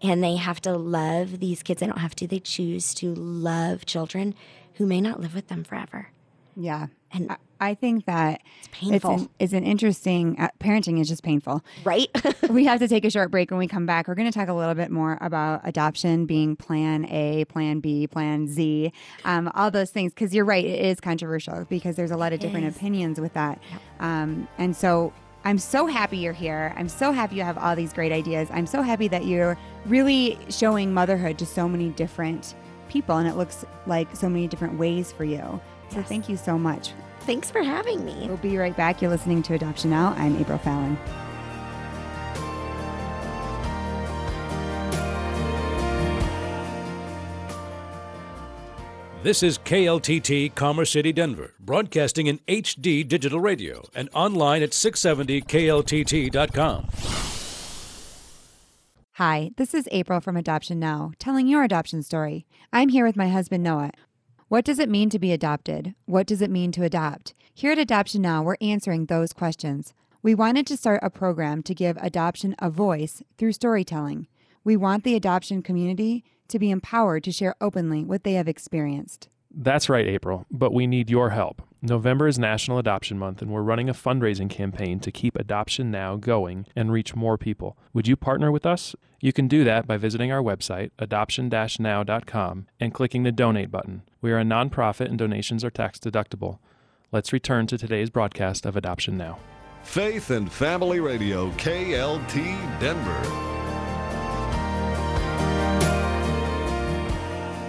and 0.00 0.22
they 0.22 0.36
have 0.36 0.60
to 0.62 0.72
love 0.72 1.40
these 1.40 1.62
kids. 1.62 1.80
They 1.80 1.86
don't 1.86 1.98
have 1.98 2.14
to, 2.16 2.26
they 2.26 2.40
choose 2.40 2.94
to 2.94 3.14
love 3.14 3.84
children 3.84 4.34
who 4.74 4.86
may 4.86 5.00
not 5.00 5.20
live 5.20 5.34
with 5.34 5.48
them 5.48 5.64
forever. 5.64 6.08
Yeah. 6.56 6.86
And 7.12 7.32
I, 7.32 7.36
I 7.60 7.74
think 7.74 8.04
that 8.06 8.40
it's 8.60 8.68
painful. 8.72 9.12
It's 9.14 9.22
an, 9.22 9.28
it's 9.38 9.52
an 9.52 9.64
interesting, 9.64 10.38
uh, 10.38 10.48
parenting 10.60 11.00
is 11.00 11.08
just 11.08 11.22
painful. 11.22 11.62
right? 11.84 12.08
we 12.50 12.64
have 12.64 12.78
to 12.80 12.88
take 12.88 13.04
a 13.04 13.10
short 13.10 13.30
break. 13.30 13.50
When 13.50 13.58
we 13.58 13.66
come 13.66 13.86
back, 13.86 14.08
we're 14.08 14.14
going 14.14 14.30
to 14.30 14.38
talk 14.38 14.48
a 14.48 14.54
little 14.54 14.74
bit 14.74 14.90
more 14.90 15.18
about 15.20 15.60
adoption 15.64 16.26
being 16.26 16.56
plan 16.56 17.04
A, 17.06 17.44
plan 17.46 17.80
B, 17.80 18.06
plan 18.06 18.46
Z, 18.46 18.92
um, 19.24 19.50
all 19.54 19.70
those 19.70 19.90
things. 19.90 20.12
Because 20.12 20.34
you're 20.34 20.44
right, 20.44 20.64
it 20.64 20.84
is 20.84 21.00
controversial 21.00 21.64
because 21.68 21.96
there's 21.96 22.10
a 22.10 22.16
lot 22.16 22.32
of 22.32 22.40
different 22.40 22.66
is. 22.66 22.76
opinions 22.76 23.20
with 23.20 23.32
that. 23.34 23.60
Um, 24.00 24.46
and 24.58 24.76
so 24.76 25.12
I'm 25.44 25.58
so 25.58 25.86
happy 25.86 26.18
you're 26.18 26.32
here. 26.32 26.74
I'm 26.76 26.88
so 26.88 27.12
happy 27.12 27.36
you 27.36 27.42
have 27.42 27.58
all 27.58 27.74
these 27.74 27.92
great 27.92 28.12
ideas. 28.12 28.48
I'm 28.52 28.66
so 28.66 28.82
happy 28.82 29.08
that 29.08 29.24
you're 29.24 29.56
really 29.86 30.38
showing 30.50 30.92
motherhood 30.92 31.38
to 31.38 31.46
so 31.46 31.68
many 31.68 31.88
different 31.90 32.54
people, 32.88 33.16
and 33.16 33.28
it 33.28 33.36
looks 33.36 33.64
like 33.86 34.14
so 34.16 34.28
many 34.28 34.46
different 34.48 34.78
ways 34.78 35.12
for 35.12 35.24
you. 35.24 35.60
So 35.90 35.98
Yes. 35.98 36.08
thank 36.08 36.28
you 36.28 36.36
so 36.36 36.58
much. 36.58 36.92
Thanks 37.28 37.50
for 37.50 37.62
having 37.62 38.06
me. 38.06 38.26
We'll 38.26 38.38
be 38.38 38.56
right 38.56 38.74
back. 38.74 39.02
You're 39.02 39.10
listening 39.10 39.42
to 39.42 39.52
Adoption 39.52 39.90
Now. 39.90 40.14
I'm 40.16 40.34
April 40.38 40.56
Fallon. 40.56 40.96
This 49.22 49.42
is 49.42 49.58
KLTT 49.58 50.54
Commerce 50.54 50.90
City, 50.90 51.12
Denver, 51.12 51.52
broadcasting 51.60 52.28
in 52.28 52.38
HD 52.48 53.06
digital 53.06 53.40
radio 53.40 53.86
and 53.94 54.08
online 54.14 54.62
at 54.62 54.70
670kltt.com. 54.70 56.88
Hi, 59.12 59.50
this 59.58 59.74
is 59.74 59.86
April 59.92 60.22
from 60.22 60.38
Adoption 60.38 60.78
Now, 60.78 61.12
telling 61.18 61.46
your 61.46 61.62
adoption 61.62 62.02
story. 62.02 62.46
I'm 62.72 62.88
here 62.88 63.04
with 63.04 63.16
my 63.16 63.28
husband 63.28 63.62
Noah. 63.62 63.90
What 64.48 64.64
does 64.64 64.78
it 64.78 64.88
mean 64.88 65.10
to 65.10 65.18
be 65.18 65.30
adopted? 65.30 65.94
What 66.06 66.26
does 66.26 66.40
it 66.40 66.50
mean 66.50 66.72
to 66.72 66.82
adopt? 66.82 67.34
Here 67.52 67.72
at 67.72 67.78
Adoption 67.78 68.22
Now, 68.22 68.42
we're 68.42 68.56
answering 68.62 69.04
those 69.04 69.34
questions. 69.34 69.92
We 70.22 70.34
wanted 70.34 70.66
to 70.68 70.76
start 70.78 71.00
a 71.02 71.10
program 71.10 71.62
to 71.64 71.74
give 71.74 71.98
adoption 71.98 72.56
a 72.58 72.70
voice 72.70 73.22
through 73.36 73.52
storytelling. 73.52 74.26
We 74.64 74.74
want 74.74 75.04
the 75.04 75.14
adoption 75.14 75.60
community 75.60 76.24
to 76.48 76.58
be 76.58 76.70
empowered 76.70 77.24
to 77.24 77.32
share 77.32 77.56
openly 77.60 78.06
what 78.06 78.24
they 78.24 78.32
have 78.32 78.48
experienced. 78.48 79.28
That's 79.50 79.88
right, 79.88 80.06
April, 80.06 80.46
but 80.50 80.72
we 80.72 80.86
need 80.86 81.10
your 81.10 81.30
help. 81.30 81.62
November 81.80 82.26
is 82.26 82.38
National 82.38 82.78
Adoption 82.78 83.18
Month, 83.18 83.40
and 83.40 83.50
we're 83.50 83.62
running 83.62 83.88
a 83.88 83.94
fundraising 83.94 84.50
campaign 84.50 85.00
to 85.00 85.12
keep 85.12 85.36
Adoption 85.36 85.90
Now 85.90 86.16
going 86.16 86.66
and 86.74 86.92
reach 86.92 87.14
more 87.14 87.38
people. 87.38 87.78
Would 87.94 88.08
you 88.08 88.16
partner 88.16 88.50
with 88.50 88.66
us? 88.66 88.94
You 89.20 89.32
can 89.32 89.48
do 89.48 89.64
that 89.64 89.86
by 89.86 89.96
visiting 89.96 90.30
our 90.30 90.42
website, 90.42 90.90
adoption 90.98 91.48
now.com, 91.48 92.66
and 92.78 92.94
clicking 92.94 93.22
the 93.22 93.32
donate 93.32 93.70
button. 93.70 94.02
We 94.20 94.32
are 94.32 94.38
a 94.38 94.44
nonprofit 94.44 95.06
and 95.06 95.18
donations 95.18 95.64
are 95.64 95.70
tax 95.70 95.98
deductible. 95.98 96.58
Let's 97.10 97.32
return 97.32 97.66
to 97.68 97.78
today's 97.78 98.10
broadcast 98.10 98.66
of 98.66 98.76
Adoption 98.76 99.16
Now. 99.16 99.38
Faith 99.82 100.30
and 100.30 100.52
Family 100.52 101.00
Radio, 101.00 101.50
KLT 101.52 102.80
Denver. 102.80 103.57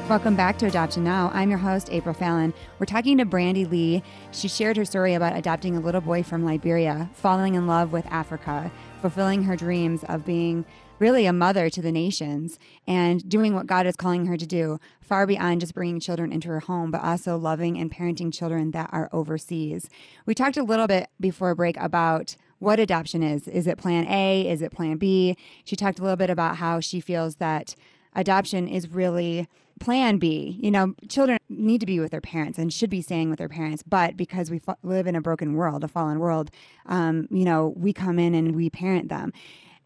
Welcome 0.10 0.36
back 0.36 0.58
to 0.58 0.66
Adoption 0.66 1.04
Now. 1.04 1.30
I'm 1.36 1.52
your 1.52 1.60
host, 1.60 1.90
April 1.92 2.16
Fallon. 2.16 2.52
We're 2.80 2.88
talking 2.88 3.20
to 3.20 3.26
Brandy 3.26 3.66
Lee. 3.66 4.02
She 4.32 4.48
shared 4.48 4.76
her 4.78 4.84
story 4.84 5.14
about 5.14 5.38
adopting 5.38 5.78
a 5.78 5.80
little 5.80 6.02
boy 6.02 6.24
from 6.24 6.44
Liberia, 6.44 7.12
falling 7.14 7.54
in 7.54 7.68
love 7.68 7.92
with 7.92 8.08
Africa, 8.08 8.72
fulfilling 9.02 9.44
her 9.44 9.56
dreams 9.56 10.04
of 10.06 10.26
being 10.26 10.66
really 10.98 11.28
a 11.28 11.32
mother 11.32 11.70
to 11.70 11.82
the 11.84 11.92
nations, 11.92 12.58
and 12.88 13.30
doing 13.30 13.54
what 13.54 13.68
God 13.68 13.86
is 13.86 13.96
calling 13.96 14.26
her 14.26 14.36
to 14.36 14.48
do, 14.48 14.80
far 15.00 15.28
beyond 15.28 15.62
just 15.62 15.76
bringing 15.76 16.00
children 16.00 16.32
into 16.32 16.48
her 16.48 16.62
home, 16.62 16.90
but 16.90 17.04
also 17.04 17.38
loving 17.38 17.78
and 17.78 17.92
parenting 17.92 18.34
children 18.34 18.72
that 18.72 18.90
are 18.92 19.12
overseas. 19.14 19.92
We 20.26 20.34
talked 20.34 20.58
a 20.58 20.64
little 20.64 20.88
bit 20.88 21.12
before 21.20 21.54
break 21.54 21.78
about 21.78 22.36
what 22.58 22.80
adoption 22.80 23.22
is. 23.22 23.48
Is 23.48 23.68
it 23.68 23.78
plan 23.78 24.08
A? 24.08 24.50
Is 24.50 24.64
it 24.64 24.72
plan 24.72 24.98
B? 24.98 25.38
She 25.64 25.76
talked 25.76 26.00
a 26.00 26.02
little 26.02 26.18
bit 26.18 26.32
about 26.32 26.56
how 26.56 26.80
she 26.80 27.00
feels 27.00 27.36
that 27.36 27.76
adoption 28.16 28.68
is 28.68 28.90
really 28.90 29.48
plan 29.80 30.18
B. 30.18 30.58
You 30.62 30.72
know, 30.72 30.94
children 31.08 31.40
need 31.50 31.80
to 31.80 31.86
be 31.86 32.00
with 32.00 32.12
their 32.12 32.22
parents 32.22 32.58
and 32.58 32.72
should 32.72 32.90
be 32.90 33.02
staying 33.02 33.30
with 33.30 33.40
their 33.40 33.50
parents, 33.50 33.84
but 33.84 34.18
because 34.18 34.52
we 34.52 34.60
fa- 34.60 34.78
live 34.84 35.08
in 35.08 35.16
a 35.16 35.22
broken 35.22 35.54
world, 35.54 35.84
a 35.84 35.88
fallen 35.88 36.20
world, 36.20 36.52
um, 36.86 37.28
you 37.32 37.46
know, 37.46 37.74
we 37.76 37.94
come 37.94 38.20
in 38.20 38.36
and 38.36 38.56
we 38.56 38.70
parent 38.70 39.10
them. 39.10 39.34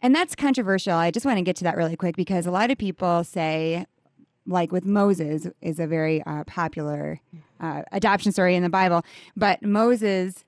And 0.01 0.13
that's 0.13 0.35
controversial. 0.35 0.93
I 0.93 1.11
just 1.11 1.25
want 1.25 1.37
to 1.37 1.43
get 1.43 1.55
to 1.57 1.63
that 1.63 1.77
really 1.77 1.95
quick 1.95 2.15
because 2.17 2.45
a 2.45 2.51
lot 2.51 2.71
of 2.71 2.77
people 2.77 3.23
say, 3.23 3.85
like 4.45 4.71
with 4.71 4.85
Moses, 4.85 5.47
is 5.61 5.79
a 5.79 5.87
very 5.87 6.21
uh, 6.23 6.43
popular 6.43 7.21
uh, 7.61 7.83
adoption 7.93 8.33
story 8.33 8.55
in 8.55 8.63
the 8.63 8.69
Bible, 8.69 9.03
but 9.37 9.63
Moses 9.63 10.43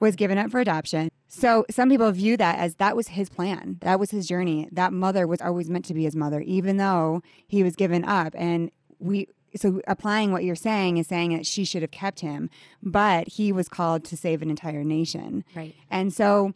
was 0.00 0.16
given 0.16 0.38
up 0.38 0.50
for 0.50 0.60
adoption. 0.60 1.10
So 1.26 1.66
some 1.70 1.88
people 1.88 2.10
view 2.12 2.36
that 2.36 2.58
as 2.58 2.76
that 2.76 2.96
was 2.96 3.08
his 3.08 3.28
plan. 3.28 3.78
That 3.80 4.00
was 4.00 4.10
his 4.10 4.26
journey. 4.26 4.68
That 4.72 4.92
mother 4.92 5.26
was 5.26 5.40
always 5.40 5.68
meant 5.68 5.84
to 5.86 5.94
be 5.94 6.04
his 6.04 6.16
mother, 6.16 6.40
even 6.40 6.76
though 6.76 7.22
he 7.46 7.62
was 7.62 7.76
given 7.76 8.04
up. 8.04 8.34
And 8.36 8.70
we, 8.98 9.28
so 9.56 9.80
applying 9.88 10.32
what 10.32 10.44
you're 10.44 10.54
saying 10.54 10.98
is 10.98 11.06
saying 11.06 11.36
that 11.36 11.46
she 11.46 11.64
should 11.64 11.82
have 11.82 11.90
kept 11.90 12.20
him, 12.20 12.48
but 12.82 13.28
he 13.28 13.52
was 13.52 13.68
called 13.68 14.04
to 14.04 14.16
save 14.16 14.40
an 14.42 14.50
entire 14.50 14.84
nation. 14.84 15.44
Right. 15.54 15.74
And 15.90 16.12
so 16.12 16.54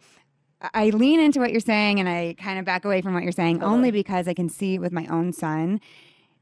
I 0.74 0.90
lean 0.90 1.20
into 1.20 1.40
what 1.40 1.50
you're 1.50 1.60
saying 1.60 1.98
and 1.98 2.08
I 2.08 2.36
kind 2.38 2.58
of 2.58 2.64
back 2.64 2.84
away 2.84 3.02
from 3.02 3.14
what 3.14 3.24
you're 3.24 3.32
saying 3.32 3.62
only 3.62 3.90
because 3.90 4.28
I 4.28 4.34
can 4.34 4.48
see 4.48 4.74
it 4.74 4.78
with 4.78 4.92
my 4.92 5.06
own 5.06 5.32
son. 5.32 5.80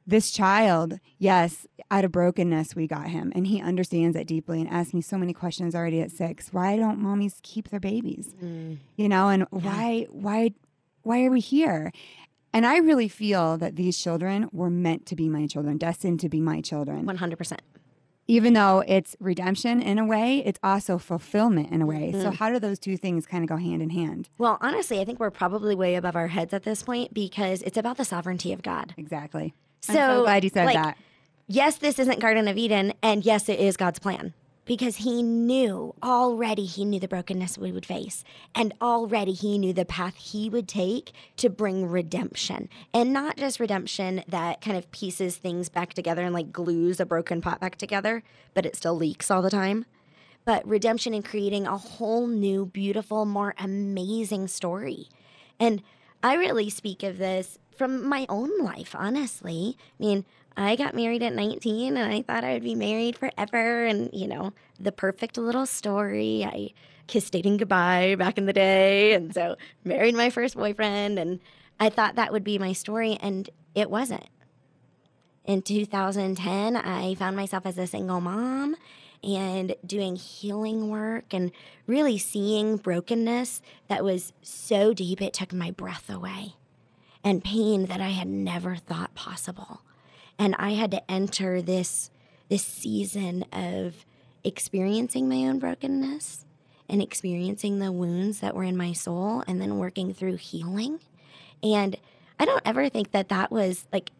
This 0.06 0.30
child, 0.30 0.98
yes, 1.18 1.66
out 1.90 2.04
of 2.04 2.12
brokenness, 2.12 2.74
we 2.74 2.86
got 2.86 3.08
him, 3.08 3.32
and 3.34 3.46
he 3.46 3.60
understands 3.60 4.16
it 4.16 4.26
deeply 4.26 4.60
and 4.60 4.68
asks 4.68 4.94
me 4.94 5.00
so 5.00 5.16
many 5.18 5.32
questions 5.32 5.74
already 5.74 6.00
at 6.00 6.10
six. 6.10 6.52
Why 6.52 6.76
don't 6.76 7.00
mommies 7.00 7.40
keep 7.42 7.68
their 7.68 7.80
babies? 7.80 8.34
Mm. 8.42 8.78
You 8.96 9.08
know, 9.08 9.28
and 9.28 9.46
why, 9.50 10.06
why, 10.10 10.52
why 11.02 11.24
are 11.24 11.30
we 11.30 11.40
here? 11.40 11.92
And 12.52 12.66
I 12.66 12.78
really 12.78 13.08
feel 13.08 13.56
that 13.58 13.76
these 13.76 13.96
children 13.98 14.48
were 14.52 14.70
meant 14.70 15.06
to 15.06 15.16
be 15.16 15.28
my 15.28 15.46
children, 15.46 15.78
destined 15.78 16.20
to 16.20 16.28
be 16.28 16.40
my 16.40 16.60
children. 16.60 17.06
100%. 17.06 17.58
Even 18.26 18.52
though 18.52 18.84
it's 18.86 19.16
redemption 19.18 19.82
in 19.82 19.98
a 19.98 20.04
way, 20.04 20.42
it's 20.46 20.58
also 20.62 20.98
fulfillment 20.98 21.72
in 21.72 21.82
a 21.82 21.86
way. 21.86 22.12
So, 22.12 22.18
mm-hmm. 22.18 22.34
how 22.34 22.50
do 22.50 22.60
those 22.60 22.78
two 22.78 22.96
things 22.96 23.26
kind 23.26 23.42
of 23.42 23.48
go 23.48 23.56
hand 23.56 23.82
in 23.82 23.90
hand? 23.90 24.28
Well, 24.38 24.56
honestly, 24.60 25.00
I 25.00 25.04
think 25.04 25.18
we're 25.18 25.30
probably 25.30 25.74
way 25.74 25.96
above 25.96 26.14
our 26.14 26.28
heads 26.28 26.54
at 26.54 26.62
this 26.62 26.84
point 26.84 27.12
because 27.12 27.60
it's 27.62 27.76
about 27.76 27.96
the 27.96 28.04
sovereignty 28.04 28.52
of 28.52 28.62
God. 28.62 28.94
Exactly. 28.96 29.54
So, 29.80 29.92
I'm 29.92 30.16
so 30.16 30.22
glad 30.22 30.44
you 30.44 30.50
said 30.50 30.66
like, 30.66 30.74
that. 30.74 30.98
Yes, 31.46 31.78
this 31.78 31.98
isn't 31.98 32.20
Garden 32.20 32.46
of 32.46 32.56
Eden, 32.56 32.92
and 33.02 33.24
yes, 33.24 33.48
it 33.48 33.58
is 33.58 33.76
God's 33.76 33.98
plan. 33.98 34.34
Because 34.66 34.98
he 34.98 35.20
knew 35.20 35.96
already 36.00 36.64
he 36.64 36.84
knew 36.84 37.00
the 37.00 37.08
brokenness 37.08 37.58
we 37.58 37.72
would 37.72 37.84
face 37.84 38.22
and 38.54 38.72
already 38.80 39.32
he 39.32 39.58
knew 39.58 39.72
the 39.72 39.84
path 39.84 40.14
he 40.14 40.48
would 40.48 40.68
take 40.68 41.10
to 41.38 41.50
bring 41.50 41.88
redemption. 41.88 42.68
And 42.94 43.12
not 43.12 43.36
just 43.36 43.58
redemption 43.58 44.22
that 44.28 44.60
kind 44.60 44.76
of 44.76 44.88
pieces 44.92 45.38
things 45.38 45.68
back 45.68 45.92
together 45.94 46.22
and 46.22 46.32
like 46.32 46.52
glues 46.52 47.00
a 47.00 47.06
broken 47.06 47.40
pot 47.40 47.58
back 47.58 47.76
together 47.76 48.22
but 48.54 48.64
it 48.64 48.76
still 48.76 48.94
leaks 48.94 49.28
all 49.28 49.42
the 49.42 49.50
time. 49.50 49.86
But 50.44 50.66
redemption 50.68 51.14
and 51.14 51.24
creating 51.24 51.66
a 51.66 51.76
whole 51.76 52.28
new 52.28 52.66
beautiful 52.66 53.24
more 53.24 53.54
amazing 53.58 54.46
story. 54.46 55.08
And 55.58 55.82
i 56.22 56.34
really 56.34 56.70
speak 56.70 57.02
of 57.02 57.18
this 57.18 57.58
from 57.80 58.06
my 58.06 58.26
own 58.28 58.50
life 58.62 58.94
honestly 58.94 59.74
i 59.98 60.04
mean 60.04 60.22
I 60.54 60.76
got 60.76 60.94
married 60.94 61.22
at 61.22 61.32
19 61.32 61.96
and 61.96 62.12
I 62.12 62.20
thought 62.20 62.44
I 62.44 62.52
would 62.52 62.62
be 62.62 62.74
married 62.74 63.16
forever 63.16 63.86
and, 63.86 64.10
you 64.12 64.26
know, 64.26 64.52
the 64.78 64.92
perfect 64.92 65.38
little 65.38 65.64
story. 65.64 66.44
I 66.44 66.74
kissed 67.06 67.32
dating 67.32 67.58
goodbye 67.58 68.16
back 68.16 68.36
in 68.36 68.44
the 68.44 68.52
day 68.52 69.14
and 69.14 69.32
so 69.32 69.56
married 69.84 70.14
my 70.14 70.28
first 70.28 70.56
boyfriend 70.56 71.18
and 71.18 71.40
I 71.78 71.88
thought 71.88 72.16
that 72.16 72.30
would 72.30 72.44
be 72.44 72.58
my 72.58 72.74
story 72.74 73.16
and 73.22 73.48
it 73.74 73.88
wasn't. 73.88 74.26
In 75.46 75.62
2010, 75.62 76.76
I 76.76 77.14
found 77.14 77.36
myself 77.36 77.64
as 77.64 77.78
a 77.78 77.86
single 77.86 78.20
mom 78.20 78.76
and 79.24 79.74
doing 79.86 80.16
healing 80.16 80.90
work 80.90 81.32
and 81.32 81.52
really 81.86 82.18
seeing 82.18 82.76
brokenness 82.76 83.62
that 83.88 84.04
was 84.04 84.34
so 84.42 84.92
deep 84.92 85.22
it 85.22 85.32
took 85.32 85.54
my 85.54 85.70
breath 85.70 86.10
away 86.10 86.56
and 87.22 87.44
pain 87.44 87.86
that 87.86 88.00
I 88.00 88.10
had 88.10 88.28
never 88.28 88.76
thought 88.76 89.14
possible 89.14 89.82
and 90.40 90.56
I 90.58 90.70
had 90.70 90.90
to 90.92 91.10
enter 91.10 91.60
this 91.60 92.10
this 92.48 92.64
season 92.64 93.44
of 93.52 94.06
experiencing 94.42 95.28
my 95.28 95.36
own 95.46 95.60
brokenness 95.60 96.46
and 96.88 97.00
experiencing 97.00 97.78
the 97.78 97.92
wounds 97.92 98.40
that 98.40 98.56
were 98.56 98.64
in 98.64 98.76
my 98.76 98.92
soul 98.92 99.44
and 99.46 99.60
then 99.60 99.78
working 99.78 100.12
through 100.12 100.36
healing. 100.36 100.98
And 101.62 101.94
I 102.40 102.46
don't 102.46 102.62
ever 102.64 102.88
think 102.88 103.12
that 103.12 103.28
that 103.28 103.52
was 103.52 103.86
like 103.92 104.10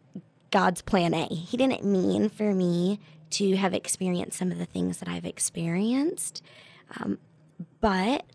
God's 0.51 0.81
plan 0.81 1.13
A. 1.13 1.25
He 1.25 1.57
didn't 1.57 1.83
mean 1.83 2.29
for 2.29 2.53
me 2.53 3.01
to 3.31 3.57
have 3.57 3.73
experienced 3.73 4.37
some 4.37 4.51
of 4.51 4.59
the 4.59 4.65
things 4.65 4.99
that 4.99 5.09
I've 5.09 5.25
experienced. 5.25 6.41
Um, 6.97 7.17
but 7.81 8.25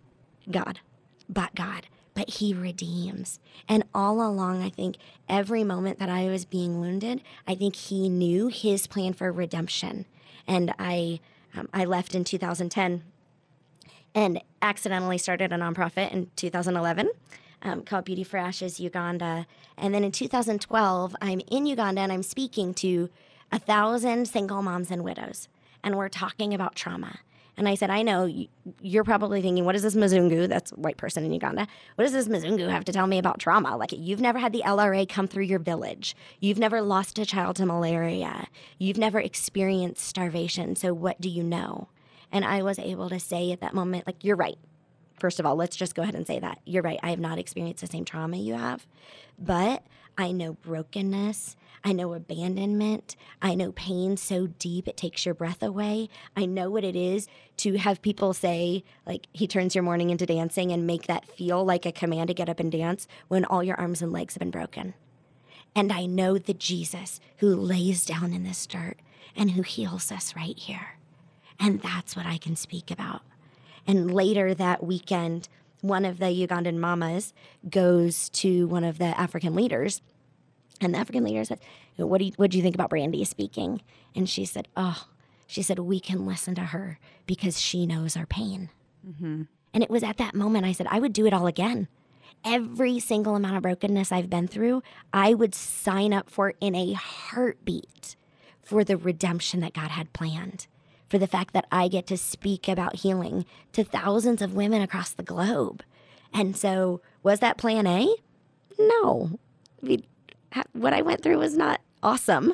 God, 0.51 0.81
but 1.29 1.55
God 1.55 1.87
but 2.17 2.31
he 2.31 2.55
redeems. 2.55 3.39
And 3.69 3.85
all 3.95 4.27
along, 4.27 4.63
I 4.63 4.71
think 4.71 4.97
every 5.29 5.63
moment 5.63 5.99
that 5.99 6.09
I 6.09 6.29
was 6.29 6.47
being 6.47 6.81
wounded, 6.81 7.21
I 7.47 7.55
think 7.55 7.77
he 7.77 8.09
knew 8.09 8.49
his 8.49 8.87
plan 8.87 9.13
for 9.13 9.31
redemption. 9.31 10.07
And 10.49 10.75
I, 10.79 11.21
um, 11.55 11.69
I 11.75 11.85
left 11.85 12.15
in 12.15 12.25
2010 12.25 13.03
and 14.15 14.43
accidentally 14.63 15.19
started 15.19 15.53
a 15.53 15.57
nonprofit 15.57 16.11
in 16.11 16.31
2011 16.37 17.11
um, 17.61 17.83
called 17.83 18.07
Beauty 18.07 18.25
for 18.25 18.39
Ashes 18.39 18.81
Uganda. 18.81 19.47
And 19.77 19.95
then 19.95 20.03
in 20.03 20.11
2012, 20.11 21.17
I'm 21.21 21.43
in 21.51 21.67
Uganda 21.67 22.01
and 22.01 22.11
I'm 22.11 22.23
speaking 22.23 22.73
to 22.75 23.11
a 23.53 23.59
thousand 23.59 24.27
single 24.27 24.63
moms 24.63 24.91
and 24.91 25.05
widows. 25.05 25.49
And 25.85 25.97
we're 25.97 26.09
talking 26.09 26.55
about 26.55 26.77
trauma. 26.77 27.19
And 27.59 27.69
I 27.69 27.75
said, 27.75 27.89
I 27.89 28.03
know 28.03 28.31
you're 28.83 29.05
probably 29.05 29.41
thinking, 29.41 29.65
what 29.65 29.75
is 29.75 29.83
this 29.83 29.95
Mzungu? 29.95 30.47
That's 30.49 30.73
a 30.73 30.75
white 30.75 30.99
person 30.99 31.25
in 31.25 31.33
Uganda. 31.33 31.67
What 31.95 32.05
does 32.05 32.13
this 32.13 32.29
Mzungu 32.29 32.69
have 32.71 32.85
to 32.85 32.93
tell 32.93 33.07
me 33.07 33.19
about 33.19 33.39
trauma? 33.39 33.77
Like, 33.77 33.93
you've 33.93 34.21
never 34.21 34.39
had 34.39 34.53
the 34.53 34.63
LRA 34.67 35.09
come 35.09 35.27
through 35.27 35.45
your 35.45 35.59
village. 35.59 36.15
You've 36.39 36.59
never 36.59 36.83
lost 36.83 37.19
a 37.19 37.25
child 37.25 37.57
to 37.57 37.67
malaria. 37.67 38.49
You've 38.79 38.99
never 38.99 39.19
experienced 39.19 40.05
starvation. 40.05 40.77
So, 40.77 40.93
what 40.93 41.21
do 41.21 41.31
you 41.31 41.43
know? 41.43 41.89
And 42.31 42.45
I 42.45 42.63
was 42.63 42.79
able 42.79 43.09
to 43.09 43.19
say 43.19 43.53
at 43.53 43.61
that 43.61 43.73
moment, 43.73 44.07
like, 44.07 44.23
you're 44.23 44.37
right. 44.37 44.59
First 45.19 45.41
of 45.41 45.47
all, 45.47 45.57
let's 45.57 45.77
just 45.77 45.95
go 45.95 46.03
ahead 46.03 46.15
and 46.15 46.27
say 46.27 46.39
that. 46.39 46.61
You're 46.67 46.83
right. 46.83 47.01
I 47.03 47.09
have 47.09 47.19
not 47.19 47.39
experienced 47.39 47.81
the 47.81 47.87
same 47.87 48.05
trauma 48.05 48.37
you 48.37 48.55
have, 48.55 48.87
but 49.39 49.83
I 50.19 50.33
know 50.33 50.55
brokenness. 50.55 51.57
I 51.85 51.93
know 51.93 52.15
abandonment. 52.15 53.17
I 53.41 53.55
know 53.55 53.71
pain 53.73 54.17
so 54.17 54.49
deep 54.49 54.89
it 54.89 54.97
takes 54.97 55.25
your 55.25 55.35
breath 55.35 55.63
away. 55.63 56.09
I 56.37 56.47
know 56.47 56.71
what 56.71 56.85
it 56.85 56.97
is 56.97 57.29
to 57.59 57.79
have 57.79 58.03
people 58.03 58.33
say, 58.33 58.83
like, 59.07 59.29
he 59.33 59.47
turns 59.47 59.75
your 59.75 59.85
morning 59.85 60.11
into 60.11 60.27
dancing 60.27 60.73
and 60.73 60.87
make 60.87 61.07
that 61.07 61.29
feel 61.29 61.65
like 61.65 61.87
a 61.87 61.93
command 61.93 62.29
to 62.29 62.35
get 62.35 62.49
up 62.49 62.59
and 62.59 62.73
dance 62.73 63.07
when 63.29 63.45
all 63.45 63.63
your 63.63 63.79
arms 63.79 64.03
and 64.03 64.13
legs 64.13 64.35
have 64.35 64.41
been 64.41 64.51
broken. 64.51 64.95
And 65.77 65.93
I 65.93 66.07
know 66.07 66.39
the 66.39 66.55
Jesus 66.55 67.21
who 67.37 67.55
lays 67.55 68.05
down 68.05 68.33
in 68.33 68.43
this 68.45 68.67
dirt 68.67 68.97
and 69.37 69.53
who 69.53 69.63
heals 69.63 70.11
us 70.11 70.35
right 70.35 70.59
here. 70.59 70.99
And 71.61 71.81
that's 71.83 72.17
what 72.17 72.27
I 72.27 72.39
can 72.39 72.57
speak 72.57 72.91
about. 72.91 73.23
And 73.87 74.13
later 74.13 74.55
that 74.55 74.83
weekend, 74.83 75.49
one 75.89 76.05
of 76.05 76.19
the 76.19 76.27
Ugandan 76.27 76.79
mamas 76.79 77.33
goes 77.69 78.29
to 78.31 78.67
one 78.67 78.85
of 78.85 78.99
the 78.99 79.19
African 79.19 79.55
leaders 79.55 80.03
and 80.81 80.95
the 80.95 80.99
African 80.99 81.25
leader 81.25 81.45
said, 81.45 81.61
"What 81.97 82.19
do 82.19 82.27
you, 82.27 82.33
what 82.37 82.51
do 82.51 82.57
you 82.57 82.63
think 82.63 82.75
about 82.75 82.91
Brandy 82.91 83.25
speaking?" 83.25 83.83
And 84.15 84.29
she 84.29 84.45
said, 84.45 84.69
"Oh, 84.77 85.07
she 85.47 85.63
said 85.63 85.79
we 85.79 86.01
can 86.01 86.27
listen 86.27 86.55
to 86.57 86.63
her 86.63 86.99
because 87.27 87.61
she 87.61 87.87
knows 87.87 88.17
our 88.17 88.27
pain." 88.27 88.71
Mm-hmm. 89.07 89.43
And 89.75 89.83
it 89.83 89.91
was 89.91 90.03
at 90.03 90.19
that 90.19 90.35
moment 90.35 90.67
I 90.67 90.73
said, 90.73 90.87
"I 90.91 91.01
would 91.01 91.13
do 91.13 91.27
it 91.27 91.33
all 91.33 91.47
again." 91.47 91.89
Every 92.45 93.01
single 93.01 93.35
amount 93.35 93.57
of 93.57 93.63
brokenness 93.63 94.13
I've 94.13 94.31
been 94.31 94.47
through, 94.47 94.83
I 95.13 95.35
would 95.35 95.55
sign 95.55 96.13
up 96.13 96.31
for 96.31 96.55
in 96.61 96.75
a 96.75 96.93
heartbeat 96.93 98.15
for 98.63 98.85
the 98.85 98.97
redemption 98.97 99.61
that 99.61 99.73
God 99.73 99.91
had 99.91 100.13
planned, 100.13 100.67
for 101.09 101.19
the 101.19 101.27
fact 101.27 101.53
that 101.55 101.67
I 101.71 101.89
get 101.89 102.07
to 102.09 102.17
speak 102.17 102.69
about 102.69 102.97
healing 102.97 103.45
to 103.73 103.85
thousands 103.85 104.43
of 104.43 104.55
women 104.55 104.83
across 104.83 105.11
the 105.11 105.23
globe. 105.23 105.83
And 106.33 106.57
so, 106.57 107.01
was 107.23 107.41
that 107.41 107.59
plan 107.59 107.87
A? 107.87 108.15
No. 108.79 109.39
I 109.83 109.87
mean, 109.87 110.05
what 110.73 110.93
I 110.93 111.03
went 111.03 111.23
through 111.23 111.39
was 111.39 111.57
not 111.57 111.81
awesome, 112.03 112.53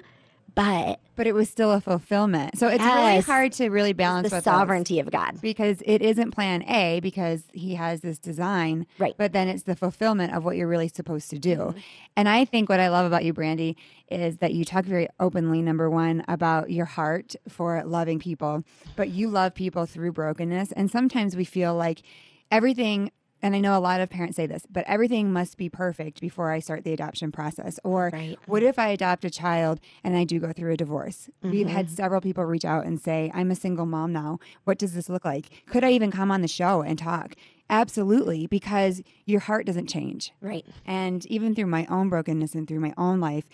but 0.55 1.01
but 1.15 1.27
it 1.27 1.35
was 1.35 1.51
still 1.51 1.73
a 1.73 1.81
fulfillment. 1.81 2.59
So 2.59 2.69
it's 2.69 2.83
yes, 2.83 2.97
really 2.97 3.21
hard 3.21 3.53
to 3.53 3.69
really 3.69 3.93
balance 3.93 4.31
the 4.31 4.41
sovereignty 4.41 4.99
of 4.99 5.11
God 5.11 5.41
because 5.41 5.83
it 5.85 6.01
isn't 6.01 6.31
Plan 6.31 6.63
A 6.65 7.01
because 7.01 7.45
He 7.53 7.75
has 7.75 8.01
this 8.01 8.19
design, 8.19 8.87
right? 8.99 9.15
But 9.17 9.33
then 9.33 9.49
it's 9.49 9.65
the 9.65 9.77
fulfillment 9.77 10.35
of 10.35 10.45
what 10.45 10.57
you're 10.57 10.69
really 10.69 10.89
supposed 10.89 11.31
to 11.31 11.39
do. 11.39 11.57
Mm-hmm. 11.57 11.79
And 12.17 12.29
I 12.29 12.45
think 12.45 12.69
what 12.69 12.81
I 12.81 12.89
love 12.89 13.07
about 13.07 13.25
you, 13.25 13.33
Brandy, 13.33 13.77
is 14.11 14.39
that 14.39 14.55
you 14.55 14.65
talk 14.65 14.85
very 14.85 15.09
openly. 15.21 15.63
Number 15.63 15.91
one 15.91 16.25
about 16.29 16.71
your 16.71 16.87
heart 16.87 17.37
for 17.49 17.83
loving 17.85 18.19
people, 18.19 18.65
but 18.97 19.11
you 19.11 19.29
love 19.29 19.55
people 19.55 19.87
through 19.87 20.13
brokenness, 20.13 20.73
and 20.73 20.91
sometimes 20.91 21.37
we 21.37 21.45
feel 21.45 21.75
like 21.75 22.03
everything 22.51 23.11
and 23.43 23.57
I 23.57 23.61
know 23.61 23.77
a 23.77 23.81
lot 23.81 24.01
of 24.01 24.09
parents 24.09 24.37
say 24.37 24.47
this, 24.47 24.65
but 24.71 24.85
everything 24.87 25.33
must 25.33 25.57
be 25.57 25.69
perfect 25.69 26.21
before 26.21 26.53
I 26.53 26.61
start 26.61 26.85
the 26.85 26.93
adoption 26.93 27.33
process. 27.33 27.81
Or 27.83 28.11
right. 28.13 28.39
what 28.47 28.63
if 28.63 28.79
I 28.79 28.89
adopt 28.89 29.25
a 29.25 29.31
child 29.31 29.81
and 30.05 30.17
I 30.17 30.25
do 30.25 30.39
go 30.39 30.53
through 30.53 30.73
a 30.73 30.77
divorce? 30.77 31.29
Mm-hmm. 31.43 31.51
We've 31.51 31.67
had 31.69 31.87
mm-hmm. 31.87 31.97
several 31.97 32.21
people 32.21 32.45
reach 32.45 32.65
out 32.65 32.87
and 32.87 33.01
say, 33.01 33.33
I'm 33.35 33.51
a 33.51 33.57
single 33.57 33.87
mom 33.87 34.13
now. 34.13 34.39
What 34.65 34.79
does 34.79 34.95
this 34.95 35.09
look 35.09 35.25
like? 35.25 35.47
Could 35.67 35.83
I 35.83 35.91
even 35.91 36.13
come 36.13 36.31
on 36.31 36.41
the 36.41 36.49
show 36.49 36.83
and 36.83 36.99
talk? 36.99 37.35
Absolutely, 37.69 38.47
because 38.47 39.03
your 39.25 39.41
heart 39.41 39.67
doesn't 39.67 39.89
change. 39.89 40.33
Right. 40.41 40.65
And 40.85 41.27
even 41.27 41.55
through 41.55 41.67
my 41.67 41.87
own 41.87 42.11
brokenness 42.11 42.55
and 42.55 42.69
through 42.69 42.81
my 42.81 42.93
own 42.97 43.19
life, 43.19 43.45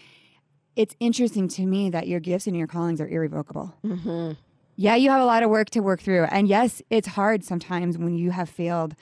it's 0.77 0.94
interesting 1.01 1.48
to 1.48 1.66
me 1.66 1.88
that 1.90 2.09
your 2.09 2.20
gifts 2.20 2.46
and 2.46 2.57
your 2.57 2.66
callings 2.66 3.01
are 3.01 3.09
irrevocable. 3.09 3.74
Mm-hmm. 3.85 4.33
Yeah, 4.77 4.94
you 4.94 5.11
have 5.11 5.20
a 5.20 5.24
lot 5.24 5.42
of 5.42 5.51
work 5.51 5.70
to 5.70 5.81
work 5.81 6.01
through. 6.01 6.24
And 6.24 6.46
yes, 6.46 6.83
it's 6.88 7.09
hard 7.09 7.42
sometimes 7.42 7.98
when 7.98 8.14
you 8.14 8.31
have 8.31 8.48
failed 8.48 8.94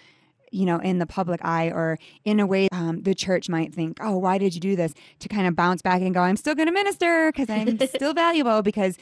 you 0.57 0.65
know, 0.65 0.79
in 0.79 0.99
the 0.99 1.07
public 1.07 1.41
eye 1.45 1.69
or 1.69 1.99
in 2.25 2.41
a 2.41 2.47
way 2.47 2.69
um, 2.73 3.03
the 3.03 3.15
church 3.15 3.49
might 3.49 3.75
think, 3.75 3.99
oh, 4.01 4.17
why 4.17 4.39
did 4.39 4.55
you 4.55 4.61
do 4.61 4.75
this? 4.75 4.95
To 5.21 5.29
kind 5.29 5.47
of 5.47 5.55
bounce 5.55 5.83
back 5.83 6.01
and 6.01 6.15
go, 6.15 6.23
I'm 6.23 6.37
still 6.37 6.55
going 6.55 6.67
to 6.69 6.73
minister 6.73 7.31
because 7.31 7.51
I'm 7.51 7.79
still 7.89 8.15
valuable 8.15 8.63
because 8.63 8.97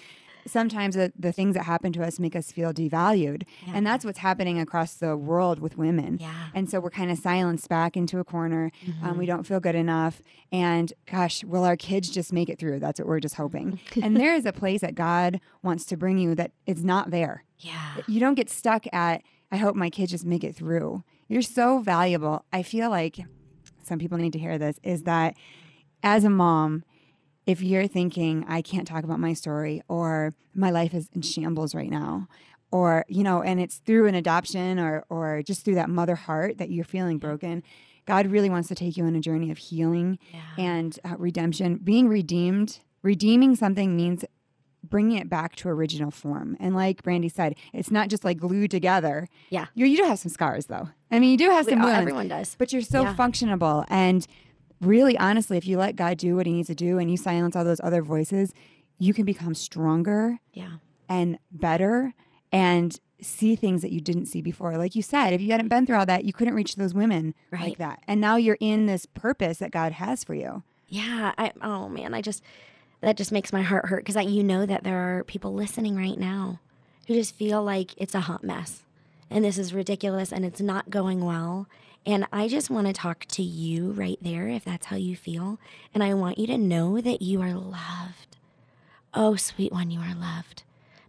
sometimes 0.47 0.95
the, 0.95 1.13
the, 1.19 1.33
things 1.33 1.55
that 1.55 1.63
happen 1.63 1.93
to 1.93 2.05
us 2.05 2.19
make 2.19 2.37
us 2.37 2.53
feel 2.53 2.73
devalued. 2.73 3.45
Yeah. 3.67 3.73
And 3.75 3.87
that's 3.87 4.05
what's 4.05 4.19
happening 4.19 4.59
across 4.59 4.95
the 4.95 5.17
world 5.17 5.59
with 5.59 5.79
women. 5.79 6.19
Yeah. 6.21 6.49
And 6.55 6.69
so 6.69 6.81
we're 6.81 6.91
kind 6.91 7.11
of 7.11 7.19
silenced 7.19 7.69
back 7.69 7.97
into 7.97 8.19
a 8.19 8.25
corner. 8.25 8.71
Mm-hmm. 8.85 9.07
Um, 9.07 9.17
we 9.17 9.25
don't 9.25 9.45
feel 9.45 9.61
good 9.61 9.75
enough. 9.75 10.21
And 10.53 10.93
gosh, 11.11 11.45
will 11.45 11.65
our 11.65 11.77
kids 11.77 12.11
just 12.11 12.33
make 12.33 12.49
it 12.49 12.59
through? 12.59 12.81
That's 12.81 13.01
what 13.01 13.09
we're 13.09 13.21
just 13.21 13.37
hoping. 13.37 13.79
and 14.03 14.17
there 14.17 14.35
is 14.35 14.45
a 14.45 14.53
place 14.53 14.81
that 14.83 14.95
God 14.95 15.41
wants 15.63 15.85
to 15.87 15.97
bring 15.97 16.19
you 16.19 16.35
that 16.35 16.51
is 16.67 16.85
not 16.85 17.11
there. 17.11 17.45
Yeah. 17.59 17.97
You 18.07 18.21
don't 18.21 18.35
get 18.35 18.51
stuck 18.51 18.87
at, 18.93 19.23
I 19.51 19.57
hope 19.57 19.77
my 19.77 19.89
kids 19.89 20.11
just 20.11 20.27
make 20.27 20.45
it 20.45 20.55
through. 20.55 21.05
You're 21.29 21.43
so 21.43 21.79
valuable. 21.79 22.45
I 22.53 22.63
feel 22.63 22.91
like 22.91 23.19
some 23.83 23.99
people 23.99 24.19
need 24.19 24.33
to 24.33 24.39
hear 24.39 24.59
this 24.59 24.79
is 24.83 25.03
that 25.05 25.35
as 26.03 26.25
a 26.25 26.31
mom, 26.31 26.85
if 27.47 27.63
you're 27.63 27.87
thinking, 27.87 28.45
I 28.49 28.63
can't 28.63 28.87
talk 28.87 29.05
about 29.05 29.21
my 29.21 29.35
story, 29.35 29.83
or 29.89 30.35
my 30.55 30.71
life 30.71 30.95
is 30.95 31.09
in 31.13 31.23
shambles 31.23 31.75
right 31.75 31.91
now, 31.91 32.29
or, 32.71 33.05
you 33.09 33.23
know, 33.23 33.43
and 33.43 33.61
it's 33.61 33.77
through 33.77 34.07
an 34.07 34.15
adoption 34.15 34.79
or, 34.79 35.05
or 35.09 35.43
just 35.43 35.65
through 35.65 35.77
that 35.77 35.91
mother 35.91 36.15
heart 36.15 36.59
that 36.59 36.71
you're 36.71 36.85
feeling 36.85 37.19
broken, 37.19 37.63
God 38.07 38.27
really 38.27 38.51
wants 38.51 38.69
to 38.69 38.75
take 38.75 38.97
you 38.97 39.05
on 39.05 39.15
a 39.15 39.21
journey 39.21 39.51
of 39.51 39.59
healing 39.59 40.19
yeah. 40.33 40.41
and 40.59 40.99
uh, 41.05 41.15
redemption. 41.19 41.77
Being 41.77 42.09
redeemed, 42.09 42.81
redeeming 43.03 43.57
something 43.57 43.97
means 43.97 44.25
bringing 44.95 45.19
it 45.19 45.29
back 45.29 45.57
to 45.57 45.69
original 45.69 46.13
form. 46.13 46.57
And 46.61 46.73
like 46.73 47.03
Brandy 47.03 47.29
said, 47.29 47.57
it's 47.73 47.91
not 47.91 48.09
just 48.09 48.23
like 48.25 48.39
glued 48.39 48.71
together. 48.71 49.29
Yeah. 49.51 49.67
You, 49.75 49.87
you 49.87 49.97
do 49.97 50.05
have 50.05 50.21
some 50.21 50.31
scars 50.31 50.67
though. 50.67 50.89
I 51.11 51.19
mean, 51.19 51.33
you 51.33 51.37
do 51.37 51.51
have 51.51 51.67
We- 51.67 51.73
some 51.73 51.83
wounds. 51.83 51.99
everyone 51.99 52.29
does. 52.29 52.55
But 52.57 52.73
you're 52.73 52.81
so 52.81 53.03
Yeah. 53.03 53.15
functionable. 53.17 53.85
And 53.89 54.25
really, 54.81 55.19
honestly, 55.19 55.57
if 55.57 55.67
you 55.67 55.79
let 55.79 55.97
God 55.97 56.17
do 56.17 56.37
what 56.37 56.47
he 56.47 56.53
needs 56.53 56.69
to 56.69 56.77
do 56.77 56.99
and 57.01 57.11
you 57.11 57.17
silence 57.17 57.57
all 57.57 57.65
those 57.65 57.81
other 57.83 58.03
voices, 58.03 58.55
you 59.01 59.13
can 59.13 59.25
become 59.25 59.53
stronger 59.57 60.39
Yeah. 60.53 60.75
and 61.09 61.41
better 61.51 62.15
and 62.53 62.97
see 63.21 63.57
things 63.57 63.83
that 63.83 63.91
you 63.91 64.01
didn't 64.01 64.27
see 64.27 64.43
before. 64.43 64.77
Like 64.79 64.95
you 64.95 65.03
said, 65.03 65.33
if 65.33 65.41
you 65.41 65.51
hadn't 65.51 65.71
been 65.71 65.87
through 65.87 65.97
all 65.97 66.07
that, 66.07 66.25
you 66.25 66.33
couldn't 66.33 66.55
reach 66.55 66.77
those 66.77 66.95
women 66.95 67.35
right. 67.51 67.63
like 67.63 67.79
that. 67.79 68.01
And 68.07 68.21
now 68.21 68.37
you're 68.37 68.59
in 68.61 68.87
this 68.87 69.07
purpose 69.07 69.59
that 69.59 69.73
God 69.73 69.91
has 69.91 70.23
for 70.23 70.35
you. 70.35 70.63
Yeah. 70.87 71.33
I, 71.37 71.51
oh 71.63 71.89
man, 71.89 72.15
I 72.15 72.21
just 72.23 72.45
that 73.05 73.17
just 73.17 73.33
makes 73.33 73.53
my 73.53 73.63
heart 73.63 73.87
hurt 73.87 74.05
because 74.05 74.25
you 74.27 74.43
know 74.43 74.67
that 74.67 74.85
there 74.85 75.19
are 75.19 75.25
people 75.25 75.55
listening 75.55 75.97
right 75.97 76.19
now 76.19 76.61
who 77.07 77.15
just 77.15 77.35
feel 77.35 77.63
like 77.63 77.93
it's 77.97 78.15
a 78.15 78.21
hot 78.21 78.43
mess 78.43 78.83
and 79.31 79.45
this 79.45 79.59
is 79.59 79.75
ridiculous 79.75 80.33
and 80.33 80.45
it's 80.45 80.61
not 80.61 80.91
going 80.91 81.25
well. 81.25 81.67
And 82.07 82.27
I 82.33 82.49
just 82.49 82.71
want 82.71 82.87
to 82.87 82.93
talk 82.93 83.25
to 83.31 83.43
you 83.43 83.93
right 83.93 84.19
there 84.21 84.49
if 84.49 84.65
that's 84.65 84.87
how 84.87 84.97
you 84.97 85.17
feel. 85.17 85.59
And 85.95 86.05
I 86.05 86.15
want 86.15 86.39
you 86.39 86.47
to 86.49 86.59
know 86.59 87.01
that 87.01 87.23
you 87.23 87.41
are 87.41 87.55
loved. 87.55 88.37
Oh, 89.15 89.37
sweet 89.37 89.73
one, 89.73 89.91
you 89.91 90.01
are 90.01 90.15
loved. 90.15 90.65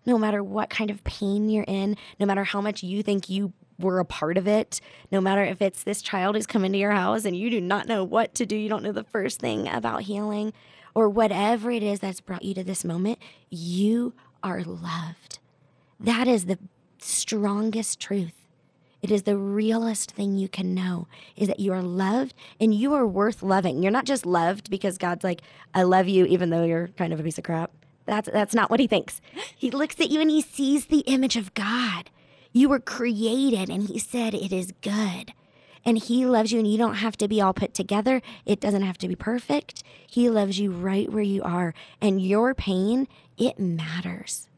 No 0.05 0.17
matter 0.17 0.43
what 0.43 0.69
kind 0.69 0.89
of 0.89 1.03
pain 1.03 1.49
you're 1.49 1.65
in, 1.67 1.97
no 2.19 2.25
matter 2.25 2.43
how 2.43 2.62
much 2.62 2.84
you 2.84 3.03
think 3.03 3.29
you 3.29 3.53
were 3.77 3.99
a 3.99 4.05
part 4.05 4.38
of 4.38 4.47
it, 4.47 4.79
no 5.12 5.19
matter 5.19 5.43
if 5.43 5.62
it's 5.62 5.84
this 5.84 6.01
child 6.01 6.36
who's 6.36 6.45
come 6.47 6.63
into 6.63 6.77
your 6.77 6.91
house 6.91 7.25
and 7.25 7.36
you 7.36 7.49
do 7.49 7.60
not 7.60 7.88
know 7.88 8.03
what 8.03 8.34
to 8.36 8.45
do, 8.45 8.55
you 8.55 8.69
don't 8.69 8.84
know 8.84 8.91
the 8.91 9.03
first 9.03 9.39
thing 9.39 9.67
about 9.67 10.03
healing, 10.03 10.53
or 10.95 11.10
whatever 11.10 11.69
it 11.69 11.84
is 11.84 11.99
that's 11.99 12.21
brought 12.21 12.43
you 12.43 12.53
to 12.55 12.63
this 12.63 12.84
moment, 12.84 13.19
you 13.49 14.13
are 14.41 14.63
loved. 14.63 15.39
That 15.99 16.27
is 16.27 16.45
the 16.45 16.58
strongest 16.99 17.99
truth. 17.99 18.34
It 19.01 19.12
is 19.12 19.23
the 19.23 19.38
realest 19.38 20.12
thing 20.12 20.36
you 20.36 20.49
can 20.49 20.73
know 20.73 21.08
is 21.36 21.47
that 21.47 21.60
you 21.60 21.73
are 21.73 21.84
loved 21.84 22.34
and 22.60 22.73
you 22.73 22.95
are 22.95 23.05
worth 23.05 23.43
loving. 23.43 23.84
You're 23.84 23.91
not 23.91 24.05
just 24.05 24.25
loved 24.25 24.71
because 24.71 24.97
God's 24.97 25.23
like, 25.23 25.41
I 25.75 25.84
love 25.84 26.08
you 26.08 26.25
even 26.25 26.49
though 26.49 26.63
you're 26.63 26.88
kind 26.88 27.13
of 27.13 27.19
a 27.19 27.23
piece 27.23 27.38
of 27.38 27.43
crap. 27.43 27.71
That's 28.08 28.29
that's 28.31 28.55
not 28.55 28.71
what 28.71 28.79
he 28.79 28.88
thinks. 28.88 29.21
He 29.55 29.69
looks 29.69 29.99
at 29.99 30.10
you 30.10 30.21
and 30.21 30.31
he 30.31 30.41
sees 30.41 30.88
the 30.88 31.01
image 31.01 31.36
of 31.36 31.53
God. 31.53 32.10
You 32.51 32.69
were 32.69 32.79
created 32.79 33.69
and 33.69 33.84
he 33.84 33.99
said 33.99 34.34
it 34.34 34.51
is 34.51 34.73
good. 34.81 35.34
And 35.86 35.98
he 35.98 36.26
loves 36.26 36.52
you 36.52 36.60
and 36.60 36.67
you 36.67 36.78
don't 36.78 36.95
have 36.95 37.15
to 37.17 37.28
be 37.28 37.39
all 37.39 37.54
put 37.54 37.74
together. 37.74 38.21
It 38.45 38.60
doesn't 38.60 38.82
have 38.82 38.98
to 39.00 39.08
be 39.08 39.15
perfect. 39.15 39.84
He 40.08 40.30
loves 40.30 40.60
you 40.60 40.71
right 40.71 41.12
where 41.12 41.24
you 41.24 41.43
are 41.43 41.74
and 42.02 42.21
your 42.21 42.56
pain, 42.56 43.08
it 43.38 43.60
matters 43.60 44.50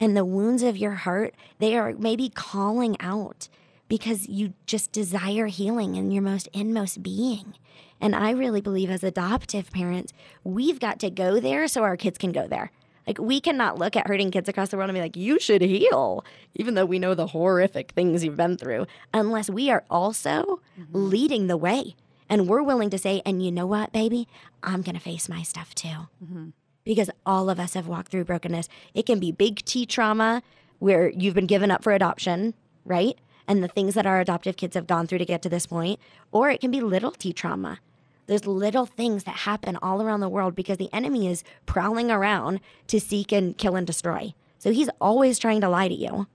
and 0.00 0.16
the 0.16 0.24
wounds 0.24 0.62
of 0.62 0.76
your 0.78 0.92
heart, 0.92 1.34
they 1.58 1.76
are 1.76 1.94
maybe 1.98 2.30
calling 2.30 2.96
out 3.00 3.48
because 3.86 4.28
you 4.28 4.54
just 4.66 4.92
desire 4.92 5.46
healing 5.46 5.96
in 5.96 6.10
your 6.10 6.22
most 6.22 6.48
inmost 6.52 7.02
being. 7.02 7.54
And 8.00 8.16
I 8.16 8.30
really 8.30 8.62
believe 8.62 8.88
as 8.88 9.04
adoptive 9.04 9.70
parents, 9.70 10.14
we've 10.42 10.80
got 10.80 10.98
to 11.00 11.10
go 11.10 11.38
there 11.38 11.68
so 11.68 11.82
our 11.82 11.98
kids 11.98 12.16
can 12.16 12.32
go 12.32 12.48
there. 12.48 12.72
Like, 13.06 13.18
we 13.18 13.40
cannot 13.40 13.78
look 13.78 13.96
at 13.96 14.06
hurting 14.06 14.30
kids 14.30 14.48
across 14.48 14.68
the 14.68 14.76
world 14.76 14.90
and 14.90 14.96
be 14.96 15.00
like, 15.00 15.16
you 15.16 15.38
should 15.40 15.62
heal, 15.62 16.24
even 16.54 16.74
though 16.74 16.84
we 16.84 16.98
know 16.98 17.14
the 17.14 17.28
horrific 17.28 17.92
things 17.92 18.24
you've 18.24 18.36
been 18.36 18.56
through, 18.56 18.86
unless 19.12 19.50
we 19.50 19.70
are 19.70 19.84
also 19.90 20.60
mm-hmm. 20.78 20.90
leading 20.92 21.46
the 21.46 21.56
way. 21.56 21.96
And 22.28 22.46
we're 22.46 22.62
willing 22.62 22.90
to 22.90 22.98
say, 22.98 23.22
and 23.26 23.44
you 23.44 23.50
know 23.50 23.66
what, 23.66 23.92
baby? 23.92 24.28
I'm 24.62 24.82
going 24.82 24.94
to 24.94 25.00
face 25.00 25.28
my 25.28 25.42
stuff 25.42 25.74
too 25.74 25.88
mm-hmm. 26.24 26.50
because 26.84 27.10
all 27.26 27.50
of 27.50 27.58
us 27.58 27.74
have 27.74 27.88
walked 27.88 28.12
through 28.12 28.24
brokenness. 28.24 28.68
It 28.94 29.04
can 29.04 29.18
be 29.18 29.32
big 29.32 29.64
T 29.64 29.84
trauma 29.84 30.42
where 30.78 31.10
you've 31.10 31.34
been 31.34 31.46
given 31.46 31.72
up 31.72 31.82
for 31.82 31.92
adoption, 31.92 32.54
right? 32.84 33.18
And 33.48 33.64
the 33.64 33.68
things 33.68 33.94
that 33.94 34.06
our 34.06 34.20
adoptive 34.20 34.56
kids 34.56 34.76
have 34.76 34.86
gone 34.86 35.08
through 35.08 35.18
to 35.18 35.24
get 35.24 35.42
to 35.42 35.48
this 35.48 35.66
point, 35.66 35.98
or 36.30 36.50
it 36.50 36.60
can 36.60 36.70
be 36.70 36.80
little 36.80 37.10
T 37.10 37.32
trauma. 37.32 37.80
There's 38.26 38.46
little 38.46 38.86
things 38.86 39.24
that 39.24 39.36
happen 39.36 39.76
all 39.82 40.02
around 40.02 40.20
the 40.20 40.28
world 40.28 40.54
because 40.54 40.78
the 40.78 40.92
enemy 40.92 41.28
is 41.28 41.44
prowling 41.66 42.10
around 42.10 42.60
to 42.86 43.00
seek 43.00 43.32
and 43.32 43.56
kill 43.56 43.76
and 43.76 43.86
destroy. 43.86 44.34
So 44.58 44.72
he's 44.72 44.90
always 45.00 45.38
trying 45.38 45.60
to 45.62 45.68
lie 45.68 45.88
to 45.88 45.94
you, 45.94 46.26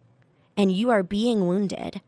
and 0.57 0.71
you 0.71 0.89
are 0.89 1.03
being 1.03 1.47
wounded, 1.47 2.01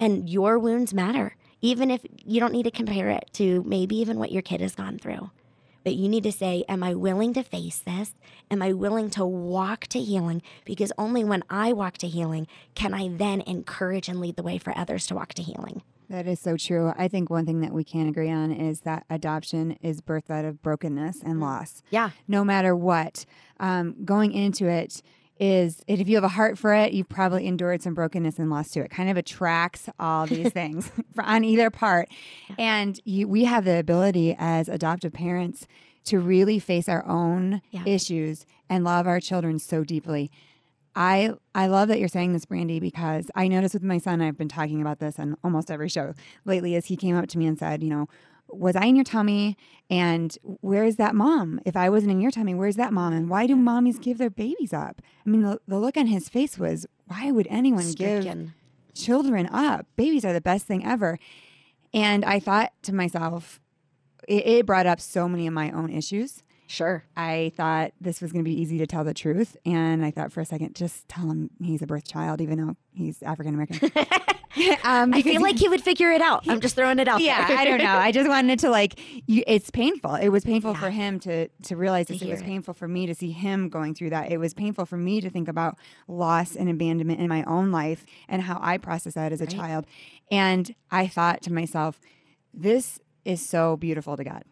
and 0.00 0.28
your 0.28 0.58
wounds 0.58 0.92
matter, 0.92 1.36
even 1.60 1.90
if 1.90 2.04
you 2.24 2.40
don't 2.40 2.52
need 2.52 2.64
to 2.64 2.70
compare 2.70 3.10
it 3.10 3.30
to 3.34 3.62
maybe 3.64 3.96
even 3.96 4.18
what 4.18 4.32
your 4.32 4.42
kid 4.42 4.60
has 4.60 4.74
gone 4.74 4.98
through. 4.98 5.30
But 5.84 5.94
you 5.94 6.08
need 6.08 6.22
to 6.24 6.32
say, 6.32 6.64
Am 6.68 6.82
I 6.82 6.94
willing 6.94 7.32
to 7.34 7.42
face 7.42 7.78
this? 7.78 8.14
Am 8.50 8.62
I 8.62 8.72
willing 8.72 9.10
to 9.10 9.24
walk 9.24 9.86
to 9.88 10.00
healing? 10.00 10.42
Because 10.64 10.92
only 10.98 11.24
when 11.24 11.42
I 11.50 11.72
walk 11.72 11.98
to 11.98 12.08
healing 12.08 12.46
can 12.74 12.94
I 12.94 13.08
then 13.08 13.40
encourage 13.42 14.08
and 14.08 14.20
lead 14.20 14.36
the 14.36 14.42
way 14.42 14.58
for 14.58 14.76
others 14.76 15.06
to 15.06 15.14
walk 15.14 15.34
to 15.34 15.42
healing. 15.42 15.82
That 16.12 16.26
is 16.26 16.40
so 16.40 16.58
true. 16.58 16.92
I 16.96 17.08
think 17.08 17.30
one 17.30 17.46
thing 17.46 17.62
that 17.62 17.72
we 17.72 17.84
can 17.84 18.06
agree 18.06 18.30
on 18.30 18.52
is 18.52 18.80
that 18.80 19.06
adoption 19.08 19.78
is 19.80 20.02
birthed 20.02 20.28
out 20.30 20.44
of 20.44 20.60
brokenness 20.62 21.22
and 21.24 21.40
loss. 21.40 21.82
Yeah. 21.88 22.10
No 22.28 22.44
matter 22.44 22.76
what, 22.76 23.24
um, 23.58 23.96
going 24.04 24.32
into 24.32 24.68
it 24.68 25.00
is 25.40 25.82
if 25.88 26.06
you 26.06 26.16
have 26.16 26.22
a 26.24 26.28
heart 26.28 26.58
for 26.58 26.74
it, 26.74 26.92
you've 26.92 27.08
probably 27.08 27.46
endured 27.46 27.80
some 27.80 27.94
brokenness 27.94 28.38
and 28.38 28.50
loss 28.50 28.68
to 28.72 28.80
it. 28.80 28.90
Kind 28.90 29.08
of 29.08 29.16
attracts 29.16 29.88
all 29.98 30.26
these 30.26 30.52
things 30.52 30.92
for- 31.14 31.24
on 31.24 31.44
either 31.44 31.70
part, 31.70 32.10
and 32.58 33.00
you, 33.06 33.26
we 33.26 33.44
have 33.44 33.64
the 33.64 33.78
ability 33.78 34.36
as 34.38 34.68
adoptive 34.68 35.14
parents 35.14 35.66
to 36.04 36.18
really 36.18 36.58
face 36.58 36.90
our 36.90 37.06
own 37.06 37.62
Yeah. 37.70 37.84
issues 37.86 38.44
and 38.68 38.84
love 38.84 39.06
our 39.06 39.18
children 39.18 39.58
so 39.58 39.82
deeply. 39.82 40.30
I 40.94 41.32
I 41.54 41.66
love 41.66 41.88
that 41.88 41.98
you're 41.98 42.08
saying 42.08 42.32
this, 42.32 42.44
Brandy, 42.44 42.80
because 42.80 43.30
I 43.34 43.48
noticed 43.48 43.74
with 43.74 43.82
my 43.82 43.98
son, 43.98 44.20
I've 44.20 44.36
been 44.36 44.48
talking 44.48 44.80
about 44.80 44.98
this 44.98 45.18
on 45.18 45.36
almost 45.42 45.70
every 45.70 45.88
show 45.88 46.14
lately, 46.44 46.74
as 46.76 46.86
he 46.86 46.96
came 46.96 47.16
up 47.16 47.28
to 47.28 47.38
me 47.38 47.46
and 47.46 47.58
said, 47.58 47.82
you 47.82 47.90
know, 47.90 48.08
was 48.48 48.76
I 48.76 48.84
in 48.84 48.96
your 48.96 49.04
tummy? 49.04 49.56
And 49.88 50.36
where's 50.42 50.96
that 50.96 51.14
mom? 51.14 51.60
If 51.64 51.76
I 51.76 51.88
wasn't 51.88 52.12
in 52.12 52.20
your 52.20 52.30
tummy, 52.30 52.54
where's 52.54 52.76
that 52.76 52.92
mom? 52.92 53.12
And 53.12 53.30
why 53.30 53.46
do 53.46 53.56
mommies 53.56 54.00
give 54.00 54.18
their 54.18 54.30
babies 54.30 54.72
up? 54.72 55.00
I 55.26 55.30
mean, 55.30 55.42
the, 55.42 55.58
the 55.66 55.78
look 55.78 55.96
on 55.96 56.06
his 56.06 56.28
face 56.28 56.58
was, 56.58 56.86
why 57.06 57.30
would 57.30 57.46
anyone 57.48 57.92
give 57.92 58.24
children 58.94 59.46
up? 59.46 59.86
Babies 59.96 60.24
are 60.24 60.32
the 60.34 60.40
best 60.40 60.66
thing 60.66 60.84
ever. 60.84 61.18
And 61.94 62.24
I 62.24 62.40
thought 62.40 62.72
to 62.82 62.94
myself, 62.94 63.60
it, 64.28 64.46
it 64.46 64.66
brought 64.66 64.86
up 64.86 65.00
so 65.00 65.28
many 65.28 65.46
of 65.46 65.54
my 65.54 65.70
own 65.70 65.90
issues. 65.90 66.42
Sure. 66.72 67.04
I 67.18 67.52
thought 67.54 67.92
this 68.00 68.22
was 68.22 68.32
going 68.32 68.42
to 68.42 68.48
be 68.48 68.58
easy 68.58 68.78
to 68.78 68.86
tell 68.86 69.04
the 69.04 69.12
truth. 69.12 69.58
And 69.66 70.02
I 70.02 70.10
thought 70.10 70.32
for 70.32 70.40
a 70.40 70.46
second, 70.46 70.74
just 70.74 71.06
tell 71.06 71.30
him 71.30 71.50
he's 71.62 71.82
a 71.82 71.86
birth 71.86 72.08
child, 72.08 72.40
even 72.40 72.56
though 72.56 72.76
he's 72.94 73.22
African 73.22 73.52
American. 73.52 73.92
um, 74.82 75.12
I 75.12 75.20
feel 75.20 75.42
like 75.42 75.58
he 75.58 75.68
would 75.68 75.82
figure 75.82 76.10
it 76.10 76.22
out. 76.22 76.48
I'm 76.48 76.60
just 76.60 76.74
throwing 76.74 76.98
it 76.98 77.08
out 77.08 77.20
yeah, 77.20 77.46
there. 77.46 77.58
I 77.58 77.66
don't 77.66 77.76
know. 77.76 77.94
I 77.94 78.10
just 78.10 78.26
wanted 78.26 78.58
to 78.60 78.70
like. 78.70 78.98
You, 79.28 79.44
it's 79.46 79.70
painful. 79.70 80.14
It 80.14 80.30
was 80.30 80.44
painful 80.44 80.72
for 80.74 80.88
him 80.88 81.20
to 81.20 81.48
to 81.48 81.76
realize 81.76 82.06
this. 82.06 82.22
It 82.22 82.24
hear 82.24 82.32
was 82.32 82.40
it. 82.40 82.46
painful 82.46 82.72
for 82.72 82.88
me 82.88 83.04
to 83.04 83.14
see 83.14 83.32
him 83.32 83.68
going 83.68 83.94
through 83.94 84.08
that. 84.10 84.32
It 84.32 84.38
was 84.38 84.54
painful 84.54 84.86
for 84.86 84.96
me 84.96 85.20
to 85.20 85.28
think 85.28 85.48
about 85.48 85.76
loss 86.08 86.56
and 86.56 86.70
abandonment 86.70 87.20
in 87.20 87.28
my 87.28 87.44
own 87.44 87.70
life 87.70 88.06
and 88.30 88.40
how 88.40 88.58
I 88.62 88.78
processed 88.78 89.16
that 89.16 89.30
as 89.30 89.42
a 89.42 89.46
child. 89.46 89.84
And 90.30 90.74
I 90.90 91.06
thought 91.06 91.42
to 91.42 91.52
myself, 91.52 92.00
this 92.54 92.98
is 93.26 93.46
so 93.46 93.76
beautiful 93.76 94.16
to 94.16 94.24
God 94.24 94.44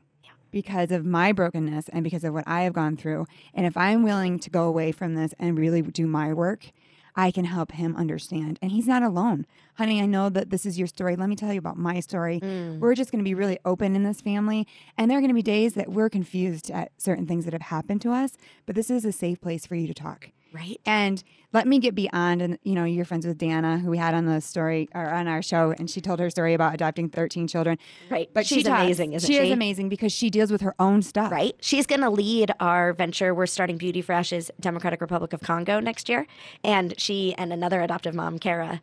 because 0.51 0.91
of 0.91 1.05
my 1.05 1.33
brokenness 1.33 1.89
and 1.91 2.05
because 2.05 2.25
of 2.25 2.35
what 2.35 2.45
I 2.47 2.63
have 2.63 2.73
gone 2.73 2.97
through. 2.97 3.27
And 3.55 3.67
if 3.67 3.77
I'm 3.77 4.03
willing 4.03 4.39
to 4.41 4.51
go 4.51 4.65
away 4.65 4.93
from 4.93 5.15
this 5.15 5.35
and 5.39 5.59
really 5.59 5.83
do 5.83 6.07
my 6.07 6.33
work, 6.33 6.71
I 7.17 7.31
can 7.31 7.45
help 7.45 7.73
him 7.73 7.97
understand. 7.97 8.59
And 8.63 8.71
he's 8.71 8.87
not 8.87 9.03
alone. 9.03 9.47
Honey, 9.75 10.01
I 10.01 10.07
know 10.07 10.29
that 10.29 10.51
this 10.51 10.65
is 10.65 10.79
your 10.79 10.87
story. 10.87 11.17
Let 11.17 11.29
me 11.29 11.37
tell 11.37 11.53
you 11.53 11.59
about 11.59 11.77
my 11.77 12.01
story. 12.01 12.41
Mm. 12.41 12.79
We're 12.79 12.95
just 12.95 13.11
going 13.11 13.23
to 13.23 13.29
be 13.29 13.35
really 13.35 13.59
open 13.65 13.97
in 13.97 14.05
this 14.05 14.21
family. 14.21 14.67
And 14.97 15.11
there 15.11 15.19
are 15.19 15.21
going 15.21 15.29
to 15.29 15.35
be 15.35 15.43
days 15.43 15.75
that 15.75 15.91
we're 15.91 16.11
confused 16.11 16.71
at 16.71 16.93
certain 16.99 17.27
things 17.27 17.45
that 17.45 17.53
have 17.53 17.63
happened 17.63 18.01
to 18.03 18.13
us, 18.13 18.37
but 18.67 18.75
this 18.75 18.91
is 18.91 19.05
a 19.05 19.13
safe 19.13 19.41
place 19.41 19.67
for 19.67 19.75
you 19.75 19.87
to 19.87 19.95
talk. 19.95 20.31
Right? 20.53 20.81
And 20.85 21.23
let 21.53 21.67
me 21.67 21.79
get 21.79 21.95
beyond, 21.95 22.43
and 22.43 22.59
you 22.63 22.75
know, 22.75 22.85
you're 22.85 23.05
friends 23.05 23.27
with 23.27 23.39
Dana, 23.39 23.79
who 23.79 23.91
we 23.91 23.99
had 23.99 24.15
on 24.15 24.25
the 24.27 24.41
story 24.41 24.89
or 24.95 25.09
on 25.09 25.27
our 25.29 25.43
show, 25.43 25.75
and 25.79 25.91
she 25.91 26.01
told 26.01 26.21
her 26.21 26.31
story 26.31 26.55
about 26.55 26.75
adopting 26.75 27.09
13 27.09 27.49
children. 27.49 27.77
Right. 28.09 28.31
But 28.33 28.47
She's 28.47 28.59
she 28.59 28.63
talks- 28.65 28.83
amazing, 28.83 29.13
isn't 29.15 29.27
she 29.29 29.35
she? 29.39 29.47
is 29.47 29.51
amazing 29.51 29.89
because 29.89 30.13
she 30.13 30.31
deals 30.31 30.51
with 30.53 30.61
her 30.61 30.75
own 30.79 31.03
stuff. 31.03 31.33
Right? 31.33 31.57
She's 31.61 31.87
going 31.87 32.01
to 32.03 32.11
lead 32.11 32.53
our 32.61 32.93
venture. 32.93 33.35
We're 33.35 33.47
starting 33.47 33.79
Beauty 33.79 34.03
for 34.03 34.13
Ashes, 34.13 34.51
Democratic 34.61 35.01
Republic 35.01 35.33
of 35.33 35.41
Congo 35.41 35.81
next 35.81 36.09
year. 36.09 36.27
And 36.63 36.95
she 37.01 37.35
and 37.37 37.53
another 37.53 37.81
adoptive 37.81 38.15
mom, 38.15 38.39
Kara 38.39 38.81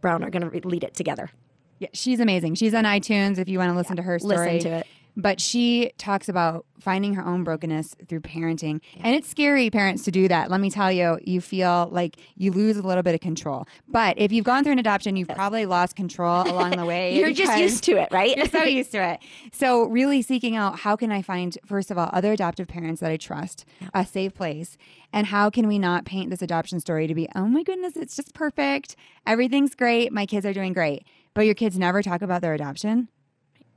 Brown, 0.00 0.24
are 0.24 0.30
going 0.30 0.48
to 0.50 0.68
lead 0.68 0.84
it 0.84 0.94
together. 0.94 1.30
Yeah, 1.78 1.88
she's 1.92 2.20
amazing. 2.20 2.54
She's 2.54 2.72
on 2.72 2.84
iTunes 2.84 3.36
if 3.38 3.48
you 3.50 3.58
want 3.58 3.70
to 3.70 3.76
listen 3.76 3.96
to 3.96 4.02
her 4.02 4.18
story. 4.18 4.54
Listen 4.54 4.70
to 4.70 4.76
it. 4.78 4.86
But 5.16 5.40
she 5.40 5.92
talks 5.98 6.28
about 6.28 6.66
finding 6.78 7.14
her 7.14 7.24
own 7.24 7.42
brokenness 7.42 7.94
through 8.06 8.20
parenting. 8.20 8.80
And 9.00 9.14
it's 9.14 9.28
scary, 9.28 9.70
parents, 9.70 10.04
to 10.04 10.10
do 10.10 10.28
that. 10.28 10.50
Let 10.50 10.60
me 10.60 10.70
tell 10.70 10.92
you, 10.92 11.18
you 11.24 11.40
feel 11.40 11.88
like 11.90 12.16
you 12.36 12.52
lose 12.52 12.76
a 12.76 12.82
little 12.82 13.02
bit 13.02 13.14
of 13.14 13.20
control. 13.20 13.66
But 13.88 14.18
if 14.18 14.30
you've 14.30 14.44
gone 14.44 14.62
through 14.62 14.74
an 14.74 14.78
adoption, 14.78 15.16
you've 15.16 15.28
probably 15.28 15.66
lost 15.66 15.96
control 15.96 16.42
along 16.42 16.72
the 16.72 16.84
way. 16.84 17.16
You're 17.18 17.32
just 17.32 17.58
used 17.58 17.84
to 17.84 17.96
it, 17.96 18.08
right? 18.12 18.36
you're 18.36 18.46
so 18.46 18.62
used 18.64 18.92
to 18.92 19.02
it. 19.02 19.20
So 19.52 19.84
really 19.84 20.22
seeking 20.22 20.54
out 20.54 20.80
how 20.80 20.96
can 20.96 21.10
I 21.10 21.22
find 21.22 21.56
first 21.64 21.90
of 21.90 21.98
all 21.98 22.10
other 22.12 22.32
adoptive 22.32 22.68
parents 22.68 23.00
that 23.00 23.10
I 23.10 23.16
trust, 23.16 23.64
a 23.94 24.04
safe 24.04 24.34
place, 24.34 24.76
and 25.12 25.26
how 25.26 25.50
can 25.50 25.66
we 25.66 25.78
not 25.78 26.04
paint 26.04 26.30
this 26.30 26.42
adoption 26.42 26.80
story 26.80 27.06
to 27.06 27.14
be 27.14 27.28
oh 27.34 27.46
my 27.46 27.62
goodness 27.62 27.96
it's 27.96 28.16
just 28.16 28.34
perfect, 28.34 28.96
everything's 29.26 29.74
great, 29.74 30.12
my 30.12 30.26
kids 30.26 30.44
are 30.44 30.52
doing 30.52 30.72
great, 30.72 31.04
but 31.34 31.46
your 31.46 31.54
kids 31.54 31.78
never 31.78 32.02
talk 32.02 32.22
about 32.22 32.42
their 32.42 32.54
adoption. 32.54 33.08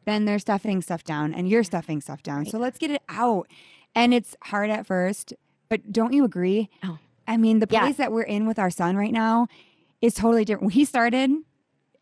Then 0.05 0.25
they're 0.25 0.39
stuffing 0.39 0.81
stuff 0.81 1.03
down, 1.03 1.33
and 1.33 1.47
you're 1.49 1.63
stuffing 1.63 2.01
stuff 2.01 2.23
down. 2.23 2.45
So 2.45 2.57
let's 2.57 2.77
get 2.79 2.91
it 2.91 3.01
out. 3.09 3.47
And 3.95 4.13
it's 4.13 4.35
hard 4.43 4.69
at 4.69 4.85
first, 4.87 5.33
but 5.67 5.91
don't 5.91 6.13
you 6.13 6.23
agree? 6.23 6.69
Oh. 6.83 6.97
I 7.27 7.37
mean, 7.37 7.59
the 7.59 7.67
Yeah. 7.69 7.81
place 7.81 7.97
that 7.97 8.11
we're 8.11 8.23
in 8.23 8.47
with 8.47 8.57
our 8.57 8.69
son 8.71 8.95
right 8.95 9.11
now 9.13 9.47
is 10.01 10.13
totally 10.13 10.45
different. 10.45 10.63
When 10.63 10.71
he 10.71 10.85
started, 10.85 11.29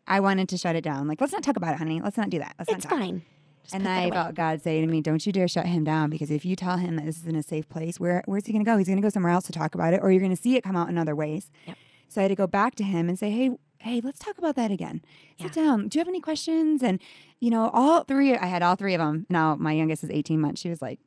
I 0.06 0.20
wanted 0.20 0.48
to 0.50 0.56
shut 0.56 0.74
it 0.76 0.82
down. 0.82 1.06
Like, 1.06 1.20
let's 1.20 1.32
not 1.32 1.42
talk 1.42 1.56
about 1.56 1.74
it, 1.74 1.78
honey. 1.78 2.00
Let's 2.00 2.16
not 2.16 2.30
do 2.30 2.38
that. 2.38 2.54
Let's 2.58 2.70
it's 2.72 2.84
not 2.84 2.90
talk. 2.90 2.98
fine. 2.98 3.22
Just 3.62 3.74
And 3.74 3.86
I 3.86 4.08
felt 4.10 4.34
God 4.34 4.62
say 4.62 4.80
to 4.80 4.86
me, 4.86 5.02
"Don't 5.02 5.26
you 5.26 5.32
dare 5.32 5.48
shut 5.48 5.66
him 5.66 5.84
down, 5.84 6.08
because 6.08 6.30
if 6.30 6.46
you 6.46 6.56
tell 6.56 6.78
him 6.78 6.96
that 6.96 7.04
this 7.04 7.18
is 7.18 7.26
in 7.26 7.36
a 7.36 7.42
safe 7.42 7.68
place, 7.68 8.00
where 8.00 8.22
where's 8.24 8.46
he 8.46 8.52
going 8.52 8.64
to 8.64 8.70
go? 8.70 8.78
He's 8.78 8.86
going 8.86 8.96
to 8.96 9.02
go 9.02 9.10
somewhere 9.10 9.32
else 9.32 9.44
to 9.46 9.52
talk 9.52 9.74
about 9.74 9.92
it, 9.92 10.00
or 10.02 10.10
you're 10.10 10.22
going 10.22 10.34
to 10.34 10.40
see 10.40 10.56
it 10.56 10.62
come 10.64 10.76
out 10.76 10.88
in 10.88 10.96
other 10.96 11.14
ways." 11.14 11.50
Yep. 11.66 11.76
So 12.08 12.20
I 12.20 12.22
had 12.22 12.28
to 12.28 12.34
go 12.34 12.46
back 12.46 12.74
to 12.76 12.84
him 12.84 13.10
and 13.10 13.18
say, 13.18 13.30
"Hey, 13.30 13.50
hey, 13.80 14.00
let's 14.02 14.18
talk 14.18 14.38
about 14.38 14.56
that 14.56 14.70
again. 14.70 15.02
Sit 15.40 15.52
down. 15.52 15.88
Do 15.88 15.98
you 15.98 16.00
have 16.00 16.08
any 16.08 16.20
questions?" 16.20 16.82
And 16.82 17.00
you 17.40 17.50
know, 17.50 17.70
all 17.72 18.04
three. 18.04 18.34
I 18.36 18.46
had 18.46 18.62
all 18.62 18.74
three 18.76 18.94
of 18.94 18.98
them. 18.98 19.26
Now 19.30 19.54
my 19.56 19.72
youngest 19.72 20.04
is 20.04 20.10
18 20.10 20.40
months. 20.40 20.60
She 20.60 20.68
was 20.70 20.82
like, 20.82 20.98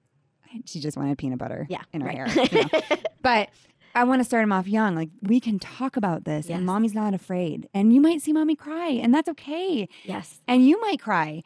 she 0.65 0.79
just 0.79 0.97
wanted 0.97 1.17
peanut 1.17 1.39
butter 1.39 1.65
Yeah, 1.69 1.81
in 1.93 2.01
her 2.01 2.07
right. 2.07 2.27
hair. 2.29 2.45
you 2.51 2.61
know. 2.61 2.97
but 3.21 3.49
I 3.93 4.03
want 4.05 4.19
to 4.21 4.23
start 4.23 4.43
him 4.43 4.51
off 4.53 4.67
young. 4.67 4.95
Like 4.95 5.09
we 5.21 5.39
can 5.39 5.59
talk 5.59 5.97
about 5.97 6.23
this, 6.25 6.47
Yes. 6.47 6.57
and 6.57 6.65
mommy's 6.65 6.93
not 6.93 7.13
afraid. 7.13 7.67
And 7.73 7.93
you 7.93 7.99
might 8.01 8.21
see 8.21 8.31
mommy 8.33 8.55
cry, 8.55 8.87
and 8.89 9.13
that's 9.13 9.27
okay 9.29 9.87
yes. 10.05 10.39
and 10.47 10.65
you 10.67 10.79
might 10.81 10.99
cry 11.01 11.43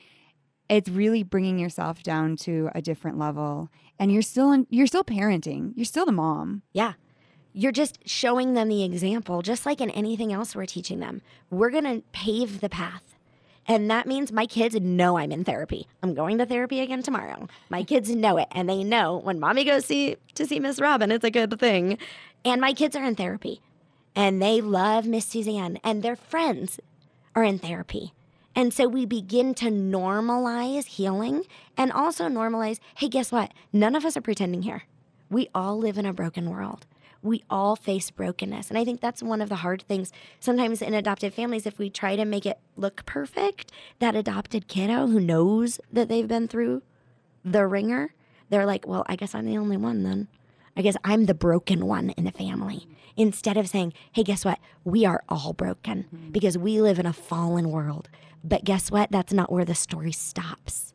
it's 0.67 0.89
really 0.89 1.21
bringing 1.21 1.59
yourself 1.59 2.01
down 2.01 2.35
to 2.35 2.69
a 2.73 2.81
different 2.81 3.19
level 3.19 3.69
and 3.99 4.11
you're 4.11 4.23
still 4.23 4.51
in, 4.51 4.65
you're 4.71 4.87
still 4.87 5.03
parenting 5.03 5.71
you're 5.75 5.85
still 5.85 6.07
the 6.07 6.11
mom 6.11 6.63
Yeah. 6.73 6.93
You're 7.57 7.71
just 7.71 7.99
showing 8.05 8.53
them 8.53 8.67
the 8.67 8.83
example, 8.83 9.41
just 9.41 9.65
like 9.65 9.79
in 9.79 9.89
anything 9.91 10.33
else 10.33 10.53
we're 10.53 10.65
teaching 10.65 10.99
them. 10.99 11.21
We're 11.49 11.69
going 11.69 11.85
to 11.85 12.03
pave 12.11 12.59
the 12.59 12.67
path. 12.67 13.15
And 13.65 13.89
that 13.89 14.07
means 14.07 14.33
my 14.33 14.45
kids 14.45 14.75
know 14.75 15.17
I'm 15.17 15.31
in 15.31 15.45
therapy. 15.45 15.87
I'm 16.03 16.13
going 16.13 16.37
to 16.39 16.45
therapy 16.45 16.81
again 16.81 17.01
tomorrow. 17.01 17.47
My 17.69 17.83
kids 17.83 18.13
know 18.13 18.35
it, 18.35 18.49
and 18.51 18.67
they 18.67 18.83
know 18.83 19.15
when 19.15 19.39
mommy 19.39 19.63
goes 19.63 19.85
see 19.85 20.17
to 20.33 20.45
see 20.45 20.59
Miss 20.59 20.81
Robin, 20.81 21.11
it's 21.11 21.23
a 21.23 21.31
good 21.31 21.57
thing. 21.57 21.97
And 22.43 22.59
my 22.59 22.73
kids 22.73 22.93
are 22.93 23.05
in 23.05 23.15
therapy, 23.15 23.61
and 24.17 24.41
they 24.41 24.59
love 24.59 25.07
Miss 25.07 25.25
Suzanne, 25.25 25.79
and 25.81 26.03
their 26.03 26.17
friends 26.17 26.81
are 27.35 27.43
in 27.45 27.57
therapy. 27.57 28.11
And 28.53 28.73
so 28.73 28.85
we 28.85 29.05
begin 29.05 29.53
to 29.55 29.71
normalize 29.71 30.87
healing 30.87 31.45
and 31.77 31.89
also 31.93 32.25
normalize 32.25 32.79
hey, 32.95 33.07
guess 33.07 33.31
what? 33.31 33.53
None 33.71 33.95
of 33.95 34.03
us 34.03 34.17
are 34.17 34.21
pretending 34.21 34.63
here. 34.63 34.83
We 35.29 35.47
all 35.55 35.77
live 35.77 35.97
in 35.97 36.05
a 36.05 36.11
broken 36.11 36.49
world. 36.49 36.85
We 37.25 37.43
all 37.49 37.75
face 37.75 38.11
brokenness. 38.11 38.69
And 38.69 38.77
I 38.77 38.85
think 38.85 39.01
that's 39.01 39.23
one 39.23 39.41
of 39.41 39.49
the 39.49 39.55
hard 39.55 39.81
things 39.81 40.13
sometimes 40.39 40.81
in 40.81 40.93
adoptive 40.93 41.33
families. 41.33 41.65
If 41.65 41.79
we 41.79 41.89
try 41.89 42.15
to 42.15 42.23
make 42.23 42.45
it 42.45 42.59
look 42.77 43.05
perfect, 43.05 43.71
that 43.99 44.15
adopted 44.15 44.67
kiddo 44.67 45.07
who 45.07 45.19
knows 45.19 45.79
that 45.91 46.07
they've 46.07 46.27
been 46.27 46.47
through 46.47 46.83
the 47.43 47.65
ringer, 47.65 48.13
they're 48.49 48.65
like, 48.65 48.87
well, 48.87 49.03
I 49.07 49.15
guess 49.15 49.33
I'm 49.33 49.45
the 49.45 49.57
only 49.57 49.75
one 49.75 50.03
then. 50.03 50.27
I 50.77 50.83
guess 50.83 50.97
I'm 51.03 51.25
the 51.25 51.33
broken 51.33 51.87
one 51.87 52.11
in 52.11 52.25
the 52.25 52.31
family. 52.31 52.87
Instead 53.17 53.57
of 53.57 53.67
saying, 53.67 53.93
hey, 54.11 54.23
guess 54.23 54.45
what? 54.45 54.59
We 54.83 55.05
are 55.05 55.23
all 55.27 55.53
broken 55.53 56.05
mm-hmm. 56.13 56.31
because 56.31 56.57
we 56.57 56.79
live 56.79 56.99
in 56.99 57.05
a 57.05 57.13
fallen 57.13 57.71
world. 57.71 58.07
But 58.43 58.65
guess 58.65 58.91
what? 58.91 59.09
That's 59.09 59.33
not 59.33 59.51
where 59.51 59.65
the 59.65 59.73
story 59.73 60.11
stops 60.11 60.93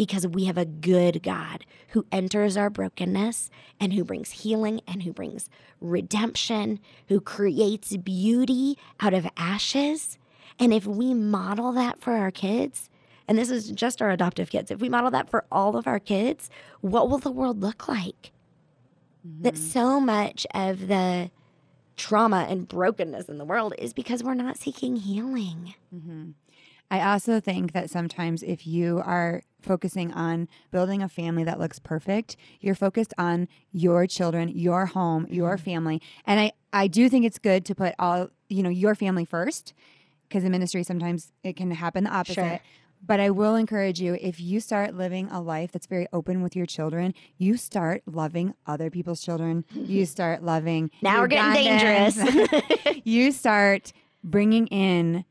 because 0.00 0.26
we 0.26 0.46
have 0.46 0.56
a 0.56 0.64
good 0.64 1.22
God 1.22 1.66
who 1.88 2.06
enters 2.10 2.56
our 2.56 2.70
brokenness 2.70 3.50
and 3.78 3.92
who 3.92 4.02
brings 4.02 4.30
healing 4.30 4.80
and 4.88 5.02
who 5.02 5.12
brings 5.12 5.50
redemption, 5.78 6.80
who 7.08 7.20
creates 7.20 7.94
beauty 7.98 8.78
out 9.00 9.12
of 9.12 9.28
ashes. 9.36 10.16
And 10.58 10.72
if 10.72 10.86
we 10.86 11.12
model 11.12 11.70
that 11.72 12.00
for 12.00 12.14
our 12.14 12.30
kids, 12.30 12.88
and 13.28 13.36
this 13.36 13.50
is 13.50 13.70
just 13.72 14.00
our 14.00 14.08
adoptive 14.08 14.48
kids, 14.48 14.70
if 14.70 14.80
we 14.80 14.88
model 14.88 15.10
that 15.10 15.28
for 15.28 15.44
all 15.52 15.76
of 15.76 15.86
our 15.86 16.00
kids, 16.00 16.48
what 16.80 17.10
will 17.10 17.18
the 17.18 17.30
world 17.30 17.60
look 17.60 17.86
like? 17.86 18.32
Mm-hmm. 19.28 19.42
That 19.42 19.58
so 19.58 20.00
much 20.00 20.46
of 20.54 20.88
the 20.88 21.30
trauma 21.98 22.46
and 22.48 22.66
brokenness 22.66 23.28
in 23.28 23.36
the 23.36 23.44
world 23.44 23.74
is 23.76 23.92
because 23.92 24.24
we're 24.24 24.32
not 24.32 24.56
seeking 24.56 24.96
healing. 24.96 25.74
Mm-hmm. 25.94 26.30
I 26.90 27.00
also 27.00 27.40
think 27.40 27.72
that 27.72 27.90
sometimes 27.90 28.42
if 28.42 28.66
you 28.66 29.00
are 29.04 29.42
focusing 29.60 30.12
on 30.12 30.48
building 30.70 31.02
a 31.02 31.08
family 31.08 31.44
that 31.44 31.58
looks 31.58 31.78
perfect 31.78 32.36
you're 32.60 32.74
focused 32.74 33.12
on 33.18 33.48
your 33.72 34.06
children 34.06 34.48
your 34.48 34.86
home 34.86 35.26
your 35.30 35.56
mm-hmm. 35.56 35.64
family 35.64 36.02
and 36.26 36.40
i 36.40 36.52
i 36.72 36.86
do 36.86 37.08
think 37.08 37.24
it's 37.24 37.38
good 37.38 37.64
to 37.64 37.74
put 37.74 37.94
all 37.98 38.28
you 38.48 38.62
know 38.62 38.70
your 38.70 38.94
family 38.94 39.24
first 39.24 39.74
because 40.28 40.44
in 40.44 40.50
ministry 40.50 40.82
sometimes 40.82 41.32
it 41.44 41.56
can 41.56 41.70
happen 41.70 42.04
the 42.04 42.10
opposite 42.10 42.34
Sure. 42.34 42.60
But 43.04 43.20
I 43.20 43.30
will 43.30 43.54
encourage 43.54 44.00
you 44.00 44.16
if 44.20 44.40
you 44.40 44.60
start 44.60 44.94
living 44.94 45.28
a 45.30 45.40
life 45.40 45.72
that's 45.72 45.86
very 45.86 46.06
open 46.12 46.42
with 46.42 46.54
your 46.54 46.66
children, 46.66 47.14
you 47.38 47.56
start 47.56 48.02
loving 48.06 48.54
other 48.66 48.90
people's 48.90 49.22
children. 49.22 49.64
You 49.90 50.06
start 50.06 50.42
loving. 50.44 50.90
Now 51.02 51.20
we're 51.20 51.26
getting 51.26 51.64
dangerous. 51.64 53.00
you 53.04 53.32
start 53.32 53.92
bringing 54.22 54.66
in 54.68 55.24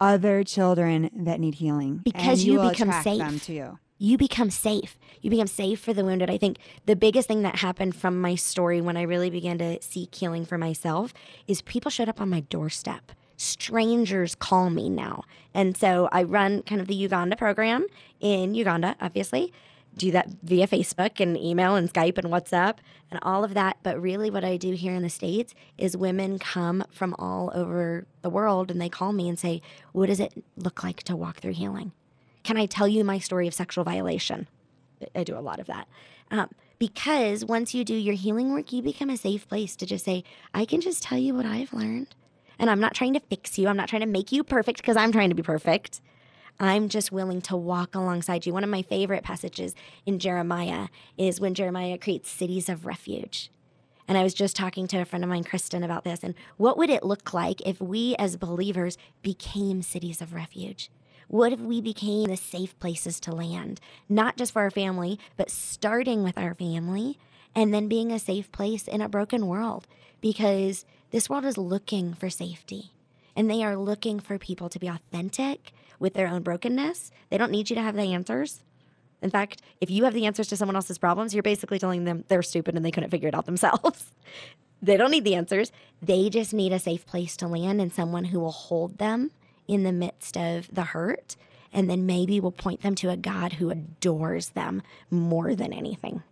other 0.00 0.44
children 0.44 1.10
that 1.14 1.40
need 1.40 1.56
healing 1.56 2.00
Because 2.04 2.40
and 2.44 2.48
you 2.52 2.60
become 2.68 2.92
safe. 3.02 3.18
them 3.18 3.40
to 3.40 3.52
you. 3.52 3.78
you 3.98 4.16
become 4.18 4.50
safe. 4.50 4.98
You 5.20 5.30
become 5.30 5.46
safe 5.48 5.80
for 5.80 5.92
the 5.92 6.04
wounded. 6.04 6.30
I 6.30 6.38
think 6.38 6.58
the 6.86 6.94
biggest 6.96 7.26
thing 7.26 7.42
that 7.42 7.56
happened 7.56 7.96
from 7.96 8.20
my 8.20 8.34
story 8.36 8.80
when 8.80 8.96
I 8.96 9.02
really 9.02 9.30
began 9.30 9.58
to 9.58 9.82
seek 9.82 10.14
healing 10.14 10.44
for 10.44 10.56
myself 10.58 11.12
is 11.48 11.62
people 11.62 11.90
showed 11.90 12.08
up 12.08 12.20
on 12.20 12.30
my 12.30 12.40
doorstep. 12.40 13.10
Strangers 13.36 14.34
call 14.34 14.70
me 14.70 14.88
now. 14.88 15.24
And 15.52 15.76
so 15.76 16.08
I 16.12 16.22
run 16.22 16.62
kind 16.62 16.80
of 16.80 16.86
the 16.86 16.94
Uganda 16.94 17.34
program 17.36 17.86
in 18.20 18.54
Uganda, 18.54 18.94
obviously. 19.00 19.52
Do 19.96 20.10
that 20.12 20.28
via 20.42 20.68
Facebook 20.68 21.18
and 21.18 21.36
email 21.36 21.74
and 21.74 21.92
Skype 21.92 22.18
and 22.18 22.28
WhatsApp 22.28 22.76
and 23.10 23.18
all 23.22 23.42
of 23.42 23.54
that. 23.54 23.78
But 23.82 24.00
really, 24.00 24.30
what 24.30 24.44
I 24.44 24.56
do 24.56 24.72
here 24.72 24.94
in 24.94 25.02
the 25.02 25.10
States 25.10 25.54
is 25.76 25.96
women 25.96 26.38
come 26.38 26.84
from 26.90 27.14
all 27.18 27.50
over 27.54 28.06
the 28.22 28.30
world 28.30 28.70
and 28.70 28.80
they 28.80 28.88
call 28.88 29.12
me 29.12 29.28
and 29.28 29.38
say, 29.38 29.60
What 29.92 30.06
does 30.06 30.20
it 30.20 30.44
look 30.56 30.84
like 30.84 31.02
to 31.04 31.16
walk 31.16 31.38
through 31.38 31.54
healing? 31.54 31.92
Can 32.44 32.56
I 32.56 32.66
tell 32.66 32.88
you 32.88 33.04
my 33.04 33.18
story 33.18 33.48
of 33.48 33.54
sexual 33.54 33.84
violation? 33.84 34.48
I 35.14 35.24
do 35.24 35.36
a 35.36 35.40
lot 35.40 35.58
of 35.58 35.66
that. 35.66 35.88
Um, 36.30 36.50
because 36.78 37.44
once 37.44 37.74
you 37.74 37.84
do 37.84 37.94
your 37.94 38.14
healing 38.14 38.52
work, 38.52 38.72
you 38.72 38.82
become 38.82 39.10
a 39.10 39.16
safe 39.16 39.48
place 39.48 39.74
to 39.76 39.86
just 39.86 40.04
say, 40.04 40.22
I 40.54 40.64
can 40.64 40.80
just 40.80 41.02
tell 41.02 41.18
you 41.18 41.34
what 41.34 41.46
I've 41.46 41.72
learned. 41.72 42.14
And 42.58 42.70
I'm 42.70 42.80
not 42.80 42.94
trying 42.94 43.14
to 43.14 43.20
fix 43.20 43.58
you. 43.58 43.68
I'm 43.68 43.76
not 43.76 43.88
trying 43.88 44.00
to 44.00 44.06
make 44.06 44.32
you 44.32 44.44
perfect 44.44 44.80
because 44.80 44.96
I'm 44.96 45.12
trying 45.12 45.28
to 45.28 45.34
be 45.34 45.42
perfect. 45.42 46.00
I'm 46.60 46.88
just 46.88 47.12
willing 47.12 47.40
to 47.42 47.56
walk 47.56 47.94
alongside 47.94 48.44
you. 48.44 48.52
One 48.52 48.64
of 48.64 48.70
my 48.70 48.82
favorite 48.82 49.22
passages 49.22 49.76
in 50.04 50.18
Jeremiah 50.18 50.88
is 51.16 51.40
when 51.40 51.54
Jeremiah 51.54 51.98
creates 51.98 52.30
cities 52.30 52.68
of 52.68 52.84
refuge. 52.84 53.50
And 54.08 54.18
I 54.18 54.24
was 54.24 54.34
just 54.34 54.56
talking 54.56 54.88
to 54.88 54.98
a 54.98 55.04
friend 55.04 55.22
of 55.22 55.30
mine, 55.30 55.44
Kristen, 55.44 55.84
about 55.84 56.02
this. 56.02 56.24
And 56.24 56.34
what 56.56 56.76
would 56.76 56.90
it 56.90 57.04
look 57.04 57.32
like 57.32 57.60
if 57.60 57.80
we 57.80 58.16
as 58.18 58.36
believers 58.36 58.98
became 59.22 59.82
cities 59.82 60.20
of 60.20 60.34
refuge? 60.34 60.90
What 61.28 61.52
if 61.52 61.60
we 61.60 61.80
became 61.80 62.24
the 62.24 62.36
safe 62.36 62.76
places 62.80 63.20
to 63.20 63.32
land, 63.32 63.80
not 64.08 64.36
just 64.36 64.52
for 64.52 64.62
our 64.62 64.70
family, 64.70 65.20
but 65.36 65.50
starting 65.50 66.24
with 66.24 66.38
our 66.38 66.54
family 66.54 67.18
and 67.54 67.72
then 67.72 67.86
being 67.86 68.10
a 68.10 68.18
safe 68.18 68.50
place 68.50 68.88
in 68.88 69.00
a 69.00 69.08
broken 69.08 69.46
world? 69.46 69.86
Because 70.20 70.84
this 71.10 71.30
world 71.30 71.44
is 71.44 71.58
looking 71.58 72.14
for 72.14 72.30
safety 72.30 72.92
and 73.38 73.48
they 73.48 73.62
are 73.62 73.76
looking 73.76 74.18
for 74.18 74.36
people 74.36 74.68
to 74.68 74.80
be 74.80 74.88
authentic 74.88 75.72
with 76.00 76.14
their 76.14 76.26
own 76.26 76.42
brokenness. 76.42 77.12
They 77.30 77.38
don't 77.38 77.52
need 77.52 77.70
you 77.70 77.76
to 77.76 77.82
have 77.82 77.94
the 77.94 78.12
answers. 78.12 78.64
In 79.22 79.30
fact, 79.30 79.62
if 79.80 79.90
you 79.90 80.04
have 80.04 80.12
the 80.14 80.26
answers 80.26 80.48
to 80.48 80.56
someone 80.56 80.74
else's 80.74 80.98
problems, 80.98 81.32
you're 81.32 81.44
basically 81.44 81.78
telling 81.78 82.02
them 82.02 82.24
they're 82.26 82.42
stupid 82.42 82.74
and 82.74 82.84
they 82.84 82.90
couldn't 82.90 83.10
figure 83.10 83.28
it 83.28 83.36
out 83.36 83.46
themselves. 83.46 84.10
they 84.82 84.96
don't 84.96 85.12
need 85.12 85.22
the 85.22 85.36
answers. 85.36 85.70
They 86.02 86.28
just 86.30 86.52
need 86.52 86.72
a 86.72 86.80
safe 86.80 87.06
place 87.06 87.36
to 87.36 87.46
land 87.46 87.80
and 87.80 87.92
someone 87.92 88.24
who 88.24 88.40
will 88.40 88.50
hold 88.50 88.98
them 88.98 89.30
in 89.68 89.84
the 89.84 89.92
midst 89.92 90.36
of 90.36 90.68
the 90.74 90.82
hurt 90.82 91.36
and 91.72 91.88
then 91.88 92.06
maybe 92.06 92.40
will 92.40 92.50
point 92.50 92.82
them 92.82 92.96
to 92.96 93.10
a 93.10 93.16
God 93.16 93.54
who 93.54 93.70
adores 93.70 94.48
them 94.50 94.82
more 95.12 95.54
than 95.54 95.72
anything. 95.72 96.24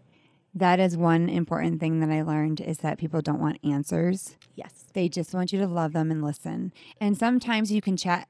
That 0.57 0.81
is 0.81 0.97
one 0.97 1.29
important 1.29 1.81
thing 1.81 2.01
that 2.01 2.09
I 2.09 2.23
learned 2.23 2.63
is 2.63 2.79
that 2.79 2.97
people 2.97 3.21
don't 3.21 3.41
want 3.41 3.59
answers. 3.63 4.37
Yes. 4.55 4.87
They 4.95 5.07
just 5.07 5.35
want 5.35 5.53
you 5.53 5.59
to 5.61 5.67
love 5.67 5.93
them 5.93 6.11
and 6.11 6.25
listen. 6.25 6.73
And 6.99 7.15
sometimes 7.17 7.71
you 7.71 7.83
can 7.83 7.99
chat 7.99 8.27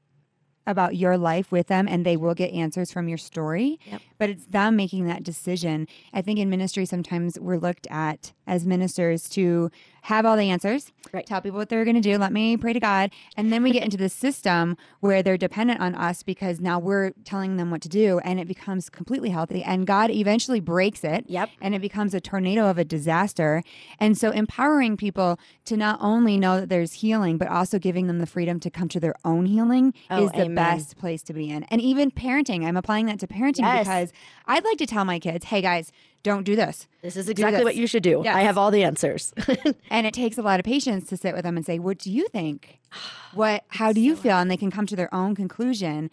about 0.65 0.97
your 0.97 1.17
life 1.17 1.53
with 1.53 1.67
them 1.67 1.87
and 1.87 2.05
they 2.05 2.17
will 2.17 2.33
get 2.33 2.51
answers 2.51 2.91
from 2.91 3.07
your 3.07 3.17
story. 3.17 3.79
Yep. 3.85 4.01
But 4.17 4.29
it's 4.29 4.45
them 4.45 4.75
making 4.75 5.07
that 5.07 5.23
decision. 5.23 5.87
I 6.11 6.21
think 6.21 6.37
in 6.37 6.49
ministry, 6.49 6.85
sometimes 6.85 7.39
we're 7.39 7.59
looked 7.59 7.87
at 7.89 8.33
as 8.47 8.65
ministers 8.65 9.27
to 9.29 9.69
have 10.03 10.25
all 10.25 10.37
the 10.37 10.49
answers, 10.49 10.93
Right. 11.11 11.25
tell 11.25 11.41
people 11.41 11.57
what 11.57 11.67
they're 11.67 11.83
going 11.83 11.95
to 11.95 12.01
do, 12.01 12.17
let 12.17 12.31
me 12.31 12.55
pray 12.55 12.71
to 12.71 12.79
God. 12.79 13.11
And 13.35 13.51
then 13.51 13.61
we 13.61 13.71
get 13.71 13.83
into 13.83 13.97
the 13.97 14.07
system 14.07 14.77
where 15.01 15.21
they're 15.21 15.35
dependent 15.37 15.81
on 15.81 15.95
us 15.95 16.23
because 16.23 16.61
now 16.61 16.79
we're 16.79 17.11
telling 17.25 17.57
them 17.57 17.71
what 17.71 17.81
to 17.81 17.89
do 17.89 18.19
and 18.19 18.39
it 18.39 18.47
becomes 18.47 18.89
completely 18.89 19.29
healthy. 19.31 19.63
And 19.63 19.85
God 19.85 20.09
eventually 20.09 20.61
breaks 20.61 21.03
it. 21.03 21.25
Yep. 21.27 21.49
And 21.61 21.75
it 21.75 21.79
becomes 21.81 22.13
a 22.13 22.21
tornado 22.21 22.69
of 22.69 22.77
a 22.77 22.85
disaster. 22.85 23.63
And 23.99 24.17
so 24.17 24.31
empowering 24.31 24.95
people 24.95 25.39
to 25.65 25.75
not 25.75 25.97
only 26.01 26.37
know 26.37 26.61
that 26.61 26.69
there's 26.69 26.93
healing, 26.93 27.37
but 27.37 27.49
also 27.49 27.77
giving 27.77 28.07
them 28.07 28.19
the 28.19 28.25
freedom 28.27 28.61
to 28.61 28.69
come 28.69 28.87
to 28.89 28.99
their 29.01 29.15
own 29.25 29.45
healing 29.45 29.93
Oh, 30.09 30.25
is 30.25 30.31
the 30.31 30.43
amen. 30.43 30.55
best 30.55 30.97
place 30.97 31.21
to 31.23 31.33
be 31.33 31.49
in. 31.49 31.63
And 31.65 31.81
even 31.81 32.11
parenting, 32.11 32.65
I'm 32.65 32.77
applying 32.77 33.07
that 33.07 33.19
to 33.19 33.27
parenting 33.27 33.59
Yes. 33.59 33.79
because 33.85 34.13
I'd 34.45 34.63
like 34.63 34.77
to 34.77 34.85
tell 34.85 35.03
my 35.03 35.19
kids, 35.19 35.45
hey 35.45 35.61
guys, 35.61 35.91
don't 36.23 36.43
do 36.43 36.55
this. 36.55 36.87
This 37.01 37.15
is 37.15 37.29
exactly 37.29 37.63
what 37.63 37.73
this. 37.73 37.79
you 37.79 37.87
should 37.87 38.03
do. 38.03 38.21
Yes. 38.23 38.35
I 38.35 38.41
have 38.41 38.57
all 38.57 38.71
the 38.71 38.83
answers. 38.83 39.33
And 39.89 40.05
it 40.05 40.13
takes 40.13 40.37
a 40.37 40.41
lot 40.41 40.59
of 40.59 40.65
patience 40.65 41.07
to 41.07 41.17
sit 41.17 41.33
with 41.33 41.43
them 41.43 41.55
and 41.57 41.65
say, 41.65 41.79
"What 41.79 41.97
do 41.99 42.11
you 42.11 42.27
think? 42.27 42.79
What? 43.33 43.63
How 43.69 43.93
do 43.93 44.01
you 44.01 44.15
feel?" 44.15 44.37
And 44.37 44.49
they 44.51 44.57
can 44.57 44.71
come 44.71 44.85
to 44.87 44.95
their 44.95 45.13
own 45.13 45.35
conclusion. 45.35 46.09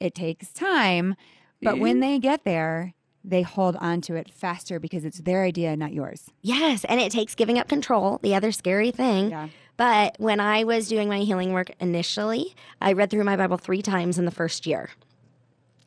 It 0.00 0.14
takes 0.14 0.52
time, 0.52 1.14
but 1.62 1.78
when 1.78 2.00
they 2.00 2.18
get 2.18 2.44
there, 2.44 2.94
they 3.24 3.42
hold 3.42 3.76
on 3.76 4.00
to 4.02 4.16
it 4.16 4.32
faster 4.32 4.80
because 4.80 5.04
it's 5.04 5.18
their 5.20 5.44
idea, 5.44 5.76
not 5.76 5.92
yours. 5.92 6.30
yes, 6.40 6.84
and 6.86 7.00
it 7.00 7.12
takes 7.12 7.34
giving 7.34 7.58
up 7.58 7.68
control, 7.68 8.18
the 8.22 8.34
other 8.34 8.50
scary 8.52 8.90
thing. 8.90 9.30
Yeah. 9.30 9.48
But 9.76 10.16
when 10.18 10.40
I 10.40 10.64
was 10.64 10.88
doing 10.88 11.08
my 11.08 11.20
healing 11.20 11.52
work 11.52 11.70
initially, 11.80 12.54
I 12.80 12.92
read 12.92 13.10
through 13.10 13.24
my 13.24 13.36
Bible 13.36 13.56
three 13.58 13.82
times 13.82 14.18
in 14.18 14.24
the 14.24 14.30
first 14.30 14.66
year. 14.66 14.90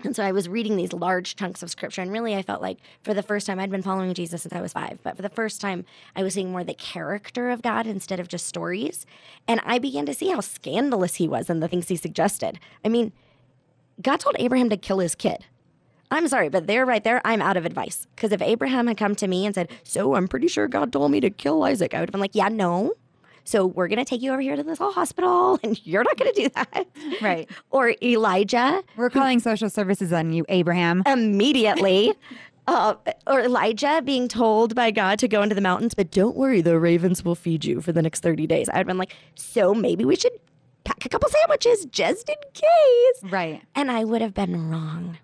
And 0.04 0.16
so 0.16 0.24
I 0.24 0.32
was 0.32 0.50
reading 0.50 0.76
these 0.76 0.94
large 0.94 1.36
chunks 1.36 1.64
of 1.64 1.70
scripture. 1.70 2.02
And 2.02 2.12
really, 2.12 2.36
I 2.36 2.42
felt 2.42 2.62
like 2.62 2.78
for 3.04 3.14
the 3.14 3.24
first 3.24 3.48
time, 3.48 3.60
I'd 3.60 3.72
been 3.72 3.82
following 3.82 4.14
Jesus 4.14 4.42
since 4.44 4.54
I 4.54 4.62
was 4.62 4.74
five. 4.74 5.00
But 5.04 5.16
for 5.16 5.22
the 5.22 5.30
first 5.30 5.62
time, 5.62 5.86
I 6.16 6.24
was 6.24 6.34
seeing 6.34 6.52
more 6.52 6.64
the 6.64 6.74
character 6.74 7.50
of 7.50 7.62
God 7.62 7.88
instead 7.88 8.20
of 8.20 8.28
just 8.28 8.46
stories. 8.46 9.06
And 9.48 9.62
I 9.66 9.80
began 9.80 10.06
to 10.06 10.14
see 10.14 10.30
how 10.30 10.42
scandalous 10.42 11.16
he 11.16 11.28
was 11.28 11.50
and 11.50 11.64
the 11.64 11.68
things 11.68 11.88
he 11.88 11.96
suggested. 11.96 12.60
I 12.84 12.90
mean, 12.90 13.14
God 14.02 14.20
told 14.20 14.36
Abraham 14.38 14.70
to 14.70 14.78
kill 14.78 15.00
his 15.00 15.16
kid. 15.16 15.46
I'm 16.12 16.28
sorry, 16.28 16.50
but 16.50 16.68
there, 16.68 16.86
right 16.86 17.04
there, 17.04 17.22
I'm 17.26 17.42
out 17.42 17.58
of 17.58 17.66
advice. 17.66 18.08
Because 18.16 18.32
if 18.32 18.42
Abraham 18.42 18.88
had 18.88 18.98
come 18.98 19.16
to 19.16 19.28
me 19.28 19.46
and 19.46 19.56
said, 19.56 19.70
So 19.84 20.16
I'm 20.16 20.28
pretty 20.28 20.48
sure 20.48 20.68
God 20.68 20.92
told 20.94 21.12
me 21.12 21.20
to 21.20 21.30
kill 21.30 21.64
Isaac, 21.64 21.94
I 21.94 22.00
would 22.00 22.10
have 22.10 22.12
been 22.12 22.22
like, 22.22 22.36
Yeah, 22.36 22.50
no. 22.50 22.94
So 23.46 23.66
we're 23.68 23.88
going 23.88 24.00
to 24.00 24.06
take 24.06 24.22
you 24.22 24.32
over 24.32 24.42
here 24.42 24.56
to 24.56 24.64
this 24.64 24.80
whole 24.80 24.92
hospital, 24.92 25.60
and 25.64 25.80
you're 25.86 26.04
not 26.04 26.18
going 26.18 26.34
to 26.34 26.42
do 26.42 26.50
that. 26.50 26.88
Right. 27.22 27.50
Or 27.72 27.94
Elijah 28.02 28.84
We're 28.98 29.10
calling 29.10 29.40
social 29.40 29.70
services 29.70 30.12
on 30.12 30.34
you, 30.34 30.46
Abraham. 30.50 31.04
immediately. 31.06 32.14
Uh, 32.68 32.96
or 33.28 33.42
Elijah 33.42 34.02
being 34.04 34.28
told 34.28 34.74
by 34.74 34.90
God 34.90 35.20
to 35.20 35.28
go 35.28 35.44
into 35.44 35.54
the 35.54 35.62
mountains, 35.62 35.94
but 35.94 36.10
don't 36.10 36.36
worry, 36.36 36.62
the 36.62 36.80
ravens 36.80 37.24
will 37.24 37.36
feed 37.36 37.64
you 37.64 37.80
for 37.80 37.92
the 37.92 38.02
next 38.02 38.22
30 38.24 38.48
days. 38.48 38.68
I'd 38.74 38.88
been 38.88 38.98
like, 38.98 39.16
so 39.36 39.76
maybe 39.76 40.04
we 40.04 40.16
should 40.16 40.32
pack 40.84 41.06
a 41.06 41.10
couple 41.10 41.30
sandwiches 41.30 41.86
just 41.86 42.28
in 42.28 42.36
case. 42.56 43.32
Right. 43.32 43.62
And 43.76 43.92
I 43.92 44.04
would 44.04 44.24
have 44.24 44.34
been 44.34 44.72
wrong. 44.72 45.20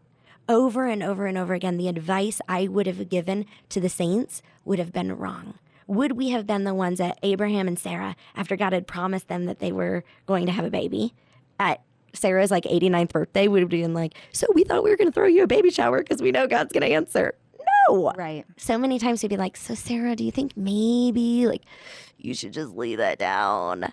Over 0.48 0.86
and 0.86 1.02
over 1.02 1.26
and 1.26 1.36
over 1.36 1.56
again, 1.56 1.78
the 1.78 1.88
advice 1.88 2.42
I 2.48 2.68
would 2.68 2.86
have 2.86 3.10
given 3.10 3.48
to 3.70 3.80
the 3.80 3.90
saints 3.90 4.44
would 4.64 4.78
have 4.78 4.94
been 4.94 5.18
wrong. 5.18 5.56
Would 5.88 6.14
we 6.14 6.30
have 6.30 6.48
been 6.48 6.64
the 6.64 6.74
ones 6.74 7.00
that 7.00 7.18
Abraham 7.24 7.68
and 7.68 7.78
Sarah, 7.78 8.16
after 8.36 8.56
God 8.56 8.74
had 8.74 8.88
promised 8.88 9.28
them 9.28 9.46
that 9.46 9.60
they 9.60 9.72
were 9.72 10.04
going 10.26 10.46
to 10.46 10.52
have 10.52 10.66
a 10.66 10.70
baby, 10.70 11.14
at 11.60 11.82
Sarah's 12.14 12.52
like 12.52 12.64
89th 12.64 13.10
birthday, 13.10 13.48
would 13.48 13.62
have 13.62 13.70
been 13.70 13.94
like, 13.94 14.14
So 14.32 14.48
we 14.54 14.64
thought 14.64 14.84
we 14.84 14.90
were 14.90 14.98
going 14.98 15.10
to 15.10 15.14
throw 15.14 15.28
you 15.28 15.44
a 15.44 15.48
baby 15.48 15.72
shower 15.72 16.00
because 16.00 16.22
we 16.22 16.32
know 16.32 16.48
God's 16.48 16.74
going 16.74 16.88
to 16.88 16.94
answer. 16.94 17.36
No. 17.88 18.12
Right. 18.16 18.46
So 18.58 18.78
many 18.78 19.00
times 19.00 19.24
we'd 19.24 19.30
be 19.30 19.38
like, 19.38 19.58
So, 19.58 19.76
Sarah, 19.76 20.16
do 20.16 20.24
you 20.24 20.32
think 20.32 20.56
maybe 20.56 21.48
like 21.48 21.64
you 22.18 22.34
should 22.34 22.54
just 22.54 22.74
lay 22.74 22.96
that 22.96 23.18
down? 23.20 23.92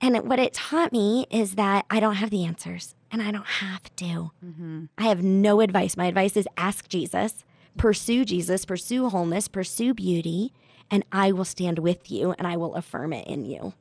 And 0.00 0.28
what 0.28 0.38
it 0.38 0.54
taught 0.54 0.92
me 0.92 1.26
is 1.30 1.56
that 1.56 1.84
I 1.90 2.00
don't 2.00 2.14
have 2.14 2.30
the 2.30 2.44
answers 2.44 2.94
and 3.10 3.20
I 3.20 3.30
don't 3.30 3.46
have 3.46 3.94
to. 3.96 4.30
Mm-hmm. 4.44 4.84
I 4.96 5.02
have 5.04 5.22
no 5.22 5.60
advice. 5.60 5.96
My 5.96 6.06
advice 6.06 6.36
is 6.36 6.48
ask 6.56 6.88
Jesus, 6.88 7.44
pursue 7.76 8.24
Jesus, 8.24 8.64
pursue 8.64 9.10
wholeness, 9.10 9.46
pursue 9.48 9.92
beauty, 9.92 10.54
and 10.90 11.04
I 11.12 11.32
will 11.32 11.44
stand 11.44 11.78
with 11.78 12.10
you 12.10 12.34
and 12.38 12.46
I 12.46 12.56
will 12.56 12.74
affirm 12.74 13.12
it 13.12 13.26
in 13.26 13.44
you. 13.44 13.74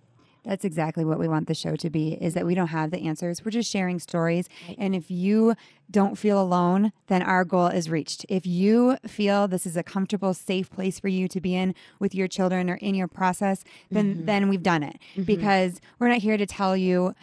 That's 0.45 0.63
exactly 0.63 1.03
what 1.03 1.19
we 1.19 1.27
want 1.27 1.47
the 1.47 1.53
show 1.53 1.75
to 1.75 1.89
be 1.89 2.13
is 2.13 2.33
that 2.33 2.45
we 2.45 2.55
don't 2.55 2.67
have 2.67 2.91
the 2.91 3.05
answers. 3.05 3.43
We're 3.43 3.51
just 3.51 3.69
sharing 3.69 3.99
stories. 3.99 4.47
And 4.77 4.95
if 4.95 5.11
you 5.11 5.53
don't 5.91 6.17
feel 6.17 6.41
alone, 6.41 6.91
then 7.07 7.21
our 7.21 7.43
goal 7.43 7.67
is 7.67 7.89
reached. 7.89 8.25
If 8.29 8.47
you 8.47 8.97
feel 9.05 9.47
this 9.47 9.65
is 9.65 9.75
a 9.75 9.83
comfortable, 9.83 10.33
safe 10.33 10.69
place 10.69 10.99
for 10.99 11.09
you 11.09 11.27
to 11.27 11.41
be 11.41 11.55
in 11.55 11.75
with 11.99 12.15
your 12.15 12.27
children 12.27 12.69
or 12.69 12.75
in 12.75 12.95
your 12.95 13.07
process, 13.07 13.63
then 13.91 14.15
mm-hmm. 14.15 14.25
then 14.25 14.49
we've 14.49 14.63
done 14.63 14.83
it. 14.83 14.97
Mm-hmm. 15.11 15.23
Because 15.23 15.81
we're 15.99 16.07
not 16.07 16.19
here 16.19 16.37
to 16.37 16.45
tell 16.45 16.75
you 16.77 17.13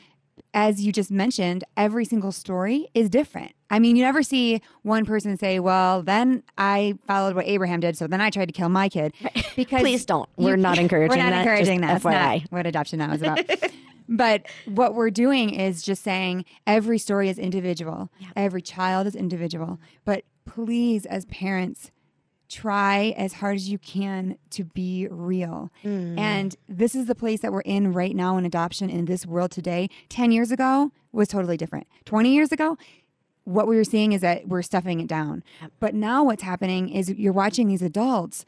as 0.57 0.81
you 0.81 0.91
just 0.91 1.11
mentioned, 1.11 1.63
every 1.77 2.07
single 2.07 2.33
story 2.33 2.89
is 2.95 3.11
different. 3.11 3.53
I 3.69 3.79
mean, 3.79 3.95
you 3.95 4.03
never 4.03 4.23
see 4.23 4.63
one 4.83 5.05
person 5.05 5.37
say, 5.37 5.61
"Well, 5.61 6.03
then 6.03 6.43
I 6.57 6.95
followed 7.07 7.37
what 7.37 7.47
Abraham 7.47 7.79
did, 7.81 7.97
so 7.97 8.07
then 8.07 8.23
I 8.23 8.31
tried 8.31 8.47
to 8.47 8.53
kill 8.53 8.71
my 8.71 8.89
kid." 8.89 9.13
Because 9.55 9.81
Please 9.81 10.05
don't. 10.05 10.29
you- 10.37 10.45
We're 10.47 10.57
not 10.57 10.79
encouraging 10.79 11.17
We're 11.17 11.25
not 11.25 11.31
that, 11.31 11.41
encouraging 11.47 11.81
just 11.81 12.03
that. 12.03 12.13
That's 12.13 12.45
FYI. 12.45 12.53
what 12.53 12.67
adoption 12.67 12.99
now 12.99 13.13
is 13.13 13.23
about. 13.23 13.41
but 14.09 14.47
what 14.67 14.95
we're 14.95 15.09
doing 15.11 15.51
is 15.55 15.83
just 15.83 16.03
saying 16.03 16.45
every 16.67 16.99
story 16.99 17.29
is 17.31 17.39
individual. 17.39 18.11
Every 18.35 18.61
child 18.61 19.07
is 19.07 19.15
individual. 19.17 19.79
But 20.05 20.25
please, 20.45 21.07
as 21.07 21.25
parents, 21.27 21.91
try 22.49 23.15
as 23.17 23.35
hard 23.35 23.57
as 23.57 23.69
you 23.69 23.79
can 23.79 24.39
to 24.51 24.65
be 24.65 25.09
real. 25.11 25.71
Mm. 25.85 26.19
And 26.19 26.57
this 26.69 26.95
is 26.95 27.07
the 27.07 27.15
place 27.15 27.41
that 27.41 27.53
we're 27.53 27.61
in 27.61 27.93
right 27.93 28.15
now 28.15 28.37
in 28.37 28.45
adoption 28.45 28.91
in 28.91 29.07
this 29.07 29.27
world 29.27 29.51
today. 29.51 29.89
10 30.09 30.33
years 30.33 30.51
ago 30.51 30.93
was 31.13 31.29
totally 31.29 31.57
different. 31.57 31.87
20 32.05 32.33
years 32.33 32.53
ago, 32.53 32.77
what 33.45 33.67
we 33.67 33.77
were 33.77 33.85
seeing 33.85 34.13
is 34.13 34.21
that 34.21 34.49
we're 34.49 34.63
stuffing 34.63 35.01
it 35.01 35.07
down. 35.07 35.43
But 35.81 35.95
now 35.95 36.25
what's 36.25 36.43
happening 36.43 36.89
is 36.89 37.11
you're 37.11 37.33
watching 37.33 37.69
these 37.69 37.83
adults 37.83 38.45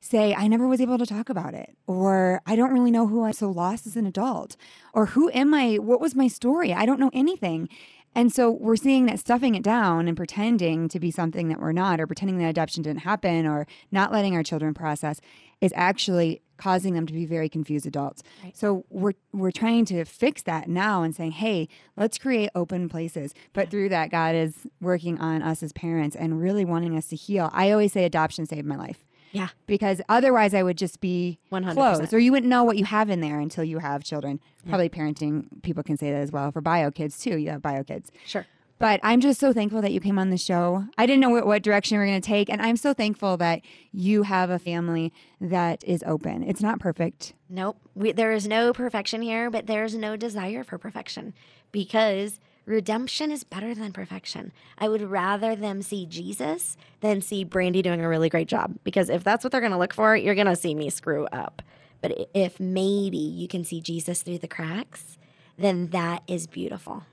say, 0.00 0.34
I 0.34 0.48
never 0.48 0.66
was 0.66 0.80
able 0.80 0.98
to 0.98 1.06
talk 1.06 1.28
about 1.28 1.54
it, 1.54 1.76
or 1.86 2.42
I 2.44 2.56
don't 2.56 2.72
really 2.72 2.90
know 2.90 3.06
who 3.06 3.22
I'm 3.22 3.32
so 3.32 3.50
lost 3.50 3.86
as 3.86 3.96
an 3.96 4.04
adult, 4.04 4.56
or 4.92 5.06
who 5.06 5.30
am 5.32 5.54
I? 5.54 5.76
What 5.76 6.00
was 6.00 6.14
my 6.14 6.26
story? 6.26 6.74
I 6.74 6.84
don't 6.84 6.98
know 6.98 7.10
anything. 7.14 7.68
And 8.14 8.32
so 8.32 8.50
we're 8.50 8.76
seeing 8.76 9.06
that 9.06 9.18
stuffing 9.18 9.54
it 9.54 9.62
down 9.62 10.06
and 10.06 10.16
pretending 10.16 10.88
to 10.88 11.00
be 11.00 11.10
something 11.10 11.48
that 11.48 11.60
we're 11.60 11.72
not, 11.72 12.00
or 12.00 12.06
pretending 12.06 12.38
that 12.38 12.48
adoption 12.48 12.82
didn't 12.82 13.00
happen, 13.00 13.46
or 13.46 13.66
not 13.90 14.12
letting 14.12 14.34
our 14.34 14.42
children 14.42 14.74
process 14.74 15.20
is 15.60 15.72
actually 15.76 16.42
causing 16.56 16.94
them 16.94 17.06
to 17.06 17.12
be 17.12 17.24
very 17.24 17.48
confused 17.48 17.86
adults. 17.86 18.22
So 18.54 18.84
we're 18.90 19.14
we're 19.32 19.50
trying 19.50 19.84
to 19.86 20.04
fix 20.04 20.42
that 20.42 20.68
now 20.68 21.02
and 21.02 21.14
saying, 21.14 21.32
"Hey, 21.32 21.68
let's 21.96 22.18
create 22.18 22.50
open 22.54 22.88
places." 22.88 23.34
But 23.52 23.70
through 23.70 23.88
that 23.88 24.10
God 24.10 24.34
is 24.34 24.66
working 24.80 25.18
on 25.18 25.42
us 25.42 25.62
as 25.62 25.72
parents 25.72 26.14
and 26.14 26.40
really 26.40 26.64
wanting 26.64 26.96
us 26.96 27.08
to 27.08 27.16
heal. 27.16 27.50
I 27.52 27.70
always 27.70 27.92
say 27.92 28.04
adoption 28.04 28.46
saved 28.46 28.66
my 28.66 28.76
life 28.76 29.04
Yeah. 29.32 29.48
because 29.66 30.00
otherwise 30.08 30.54
I 30.54 30.62
would 30.62 30.78
just 30.78 31.00
be 31.00 31.38
100%. 31.50 31.72
closed, 31.74 32.12
or 32.14 32.18
you 32.18 32.30
wouldn't 32.32 32.48
know 32.50 32.64
what 32.64 32.76
you 32.76 32.84
have 32.84 33.10
in 33.10 33.20
there 33.20 33.40
until 33.40 33.64
you 33.64 33.78
have 33.78 34.04
children. 34.04 34.40
Probably 34.68 34.88
parenting 34.88 35.62
people 35.62 35.82
can 35.82 35.96
say 35.96 36.10
that 36.12 36.20
as 36.20 36.30
well 36.30 36.52
for 36.52 36.60
bio 36.60 36.90
kids 36.90 37.18
too. 37.18 37.36
You 37.38 37.50
have 37.50 37.62
bio 37.62 37.82
kids, 37.82 38.10
Sure. 38.26 38.46
but 38.78 39.00
I'm 39.02 39.20
just 39.20 39.40
so 39.40 39.52
thankful 39.52 39.80
that 39.82 39.90
you 39.92 40.00
came 40.00 40.18
on 40.18 40.30
the 40.30 40.36
show. 40.38 40.84
I 40.98 41.06
didn't 41.06 41.20
know 41.20 41.30
what, 41.30 41.46
what 41.46 41.62
direction 41.62 41.98
we 41.98 42.04
are 42.04 42.06
going 42.06 42.20
to 42.20 42.26
take, 42.26 42.48
and 42.50 42.60
I'm 42.62 42.76
so 42.76 42.92
thankful 42.94 43.36
that 43.38 43.62
you 43.90 44.22
have 44.24 44.50
a 44.50 44.58
family 44.58 45.12
that 45.40 45.82
is 45.84 46.04
open. 46.06 46.42
It's 46.44 46.62
not 46.62 46.78
perfect. 46.78 47.32
Nope. 47.48 47.76
We, 47.94 48.12
there 48.12 48.32
is 48.32 48.46
no 48.46 48.72
perfection 48.72 49.22
here, 49.22 49.50
but 49.50 49.66
there's 49.66 49.94
no 49.96 50.16
desire 50.16 50.62
for 50.64 50.78
perfection 50.78 51.34
because 51.72 52.38
redemption 52.64 53.30
is 53.30 53.44
better 53.44 53.74
than 53.74 53.92
perfection. 53.92 54.52
I 54.78 54.88
would 54.88 55.02
rather 55.02 55.56
them 55.56 55.82
see 55.82 56.06
Jesus 56.06 56.76
than 57.00 57.20
see 57.20 57.44
Brandy 57.44 57.82
doing 57.82 58.00
a 58.00 58.08
really 58.08 58.28
great 58.28 58.48
job 58.48 58.76
because 58.84 59.10
if 59.10 59.24
that's 59.24 59.44
what 59.44 59.52
they're 59.52 59.60
going 59.60 59.72
to 59.72 59.78
look 59.78 59.94
for, 59.94 60.16
you're 60.16 60.34
going 60.34 60.46
to 60.46 60.56
see 60.56 60.74
me 60.74 60.90
screw 60.90 61.26
up. 61.26 61.62
But 62.00 62.28
if 62.34 62.58
maybe 62.58 63.18
you 63.18 63.48
can 63.48 63.64
see 63.64 63.80
Jesus 63.80 64.22
through 64.22 64.38
the 64.38 64.48
cracks, 64.48 65.18
then 65.56 65.88
that 65.88 66.22
is 66.26 66.46
beautiful. 66.46 67.04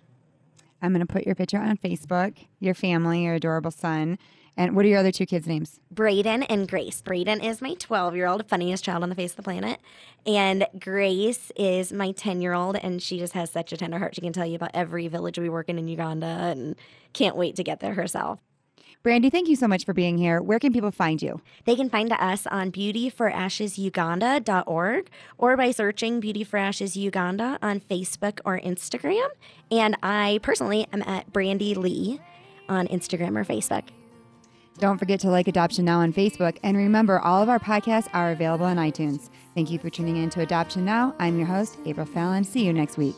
I'm 0.81 0.93
going 0.93 1.05
to 1.05 1.11
put 1.11 1.25
your 1.25 1.35
picture 1.35 1.59
on 1.59 1.77
Facebook, 1.77 2.35
your 2.59 2.73
family, 2.73 3.23
your 3.23 3.35
adorable 3.35 3.71
son, 3.71 4.17
and 4.59 4.75
what 4.75 4.85
are 4.85 4.89
your 4.89 4.99
other 4.99 5.13
two 5.13 5.25
kids' 5.25 5.47
names? 5.47 5.79
Brayden 5.93 6.45
and 6.49 6.67
Grace. 6.67 7.01
Brayden 7.01 7.41
is 7.41 7.61
my 7.61 7.75
12 7.75 8.17
year 8.17 8.27
old, 8.27 8.49
funniest 8.49 8.83
child 8.83 9.03
on 9.03 9.09
the 9.09 9.15
face 9.15 9.31
of 9.31 9.37
the 9.37 9.43
planet. 9.43 9.79
And 10.25 10.67
Grace 10.77 11.49
is 11.55 11.93
my 11.93 12.11
10 12.11 12.41
year 12.41 12.51
old, 12.53 12.75
and 12.75 13.01
she 13.01 13.19
just 13.19 13.31
has 13.33 13.49
such 13.49 13.71
a 13.71 13.77
tender 13.77 13.99
heart. 13.99 14.15
She 14.15 14.21
can 14.21 14.33
tell 14.33 14.45
you 14.45 14.55
about 14.55 14.71
every 14.73 15.07
village 15.07 15.39
we 15.39 15.47
work 15.47 15.69
in 15.69 15.79
in 15.79 15.87
Uganda 15.87 16.25
and 16.25 16.75
can't 17.13 17.37
wait 17.37 17.55
to 17.55 17.63
get 17.63 17.79
there 17.79 17.93
herself. 17.93 18.41
Brandy, 19.01 19.29
thank 19.29 19.47
you 19.47 19.55
so 19.55 19.65
much 19.65 19.85
for 19.85 19.93
being 19.93 20.17
here. 20.17 20.41
Where 20.41 20.59
can 20.59 20.73
people 20.73 20.91
find 20.91 21.21
you? 21.21 21.39
They 21.63 21.77
can 21.77 21.89
find 21.89 22.11
us 22.11 22.45
on 22.45 22.69
beautyforashesuganda.org 22.73 25.09
or 25.37 25.55
by 25.55 25.71
searching 25.71 26.19
Beauty 26.19 26.43
for 26.43 26.57
Ashes 26.57 26.97
Uganda 26.97 27.57
on 27.61 27.79
Facebook 27.79 28.41
or 28.43 28.59
Instagram. 28.59 29.29
And 29.71 29.95
I 30.03 30.41
personally 30.43 30.85
am 30.91 31.01
at 31.03 31.31
Brandy 31.31 31.75
Lee 31.75 32.19
on 32.67 32.89
Instagram 32.89 33.37
or 33.37 33.45
Facebook. 33.45 33.85
Don't 34.79 34.97
forget 34.97 35.19
to 35.21 35.29
like 35.29 35.49
Adoption 35.49 35.83
Now 35.85 35.99
on 35.99 36.13
Facebook. 36.13 36.57
And 36.63 36.77
remember, 36.77 37.19
all 37.19 37.43
of 37.43 37.49
our 37.49 37.59
podcasts 37.59 38.07
are 38.13 38.31
available 38.31 38.65
on 38.65 38.77
iTunes. 38.77 39.29
Thank 39.53 39.69
you 39.69 39.77
for 39.77 39.89
tuning 39.89 40.17
in 40.17 40.29
to 40.31 40.41
Adoption 40.41 40.85
Now. 40.85 41.13
I'm 41.19 41.37
your 41.37 41.47
host, 41.47 41.77
April 41.85 42.05
Fallon. 42.05 42.45
See 42.45 42.65
you 42.65 42.71
next 42.71 42.97
week. 42.97 43.17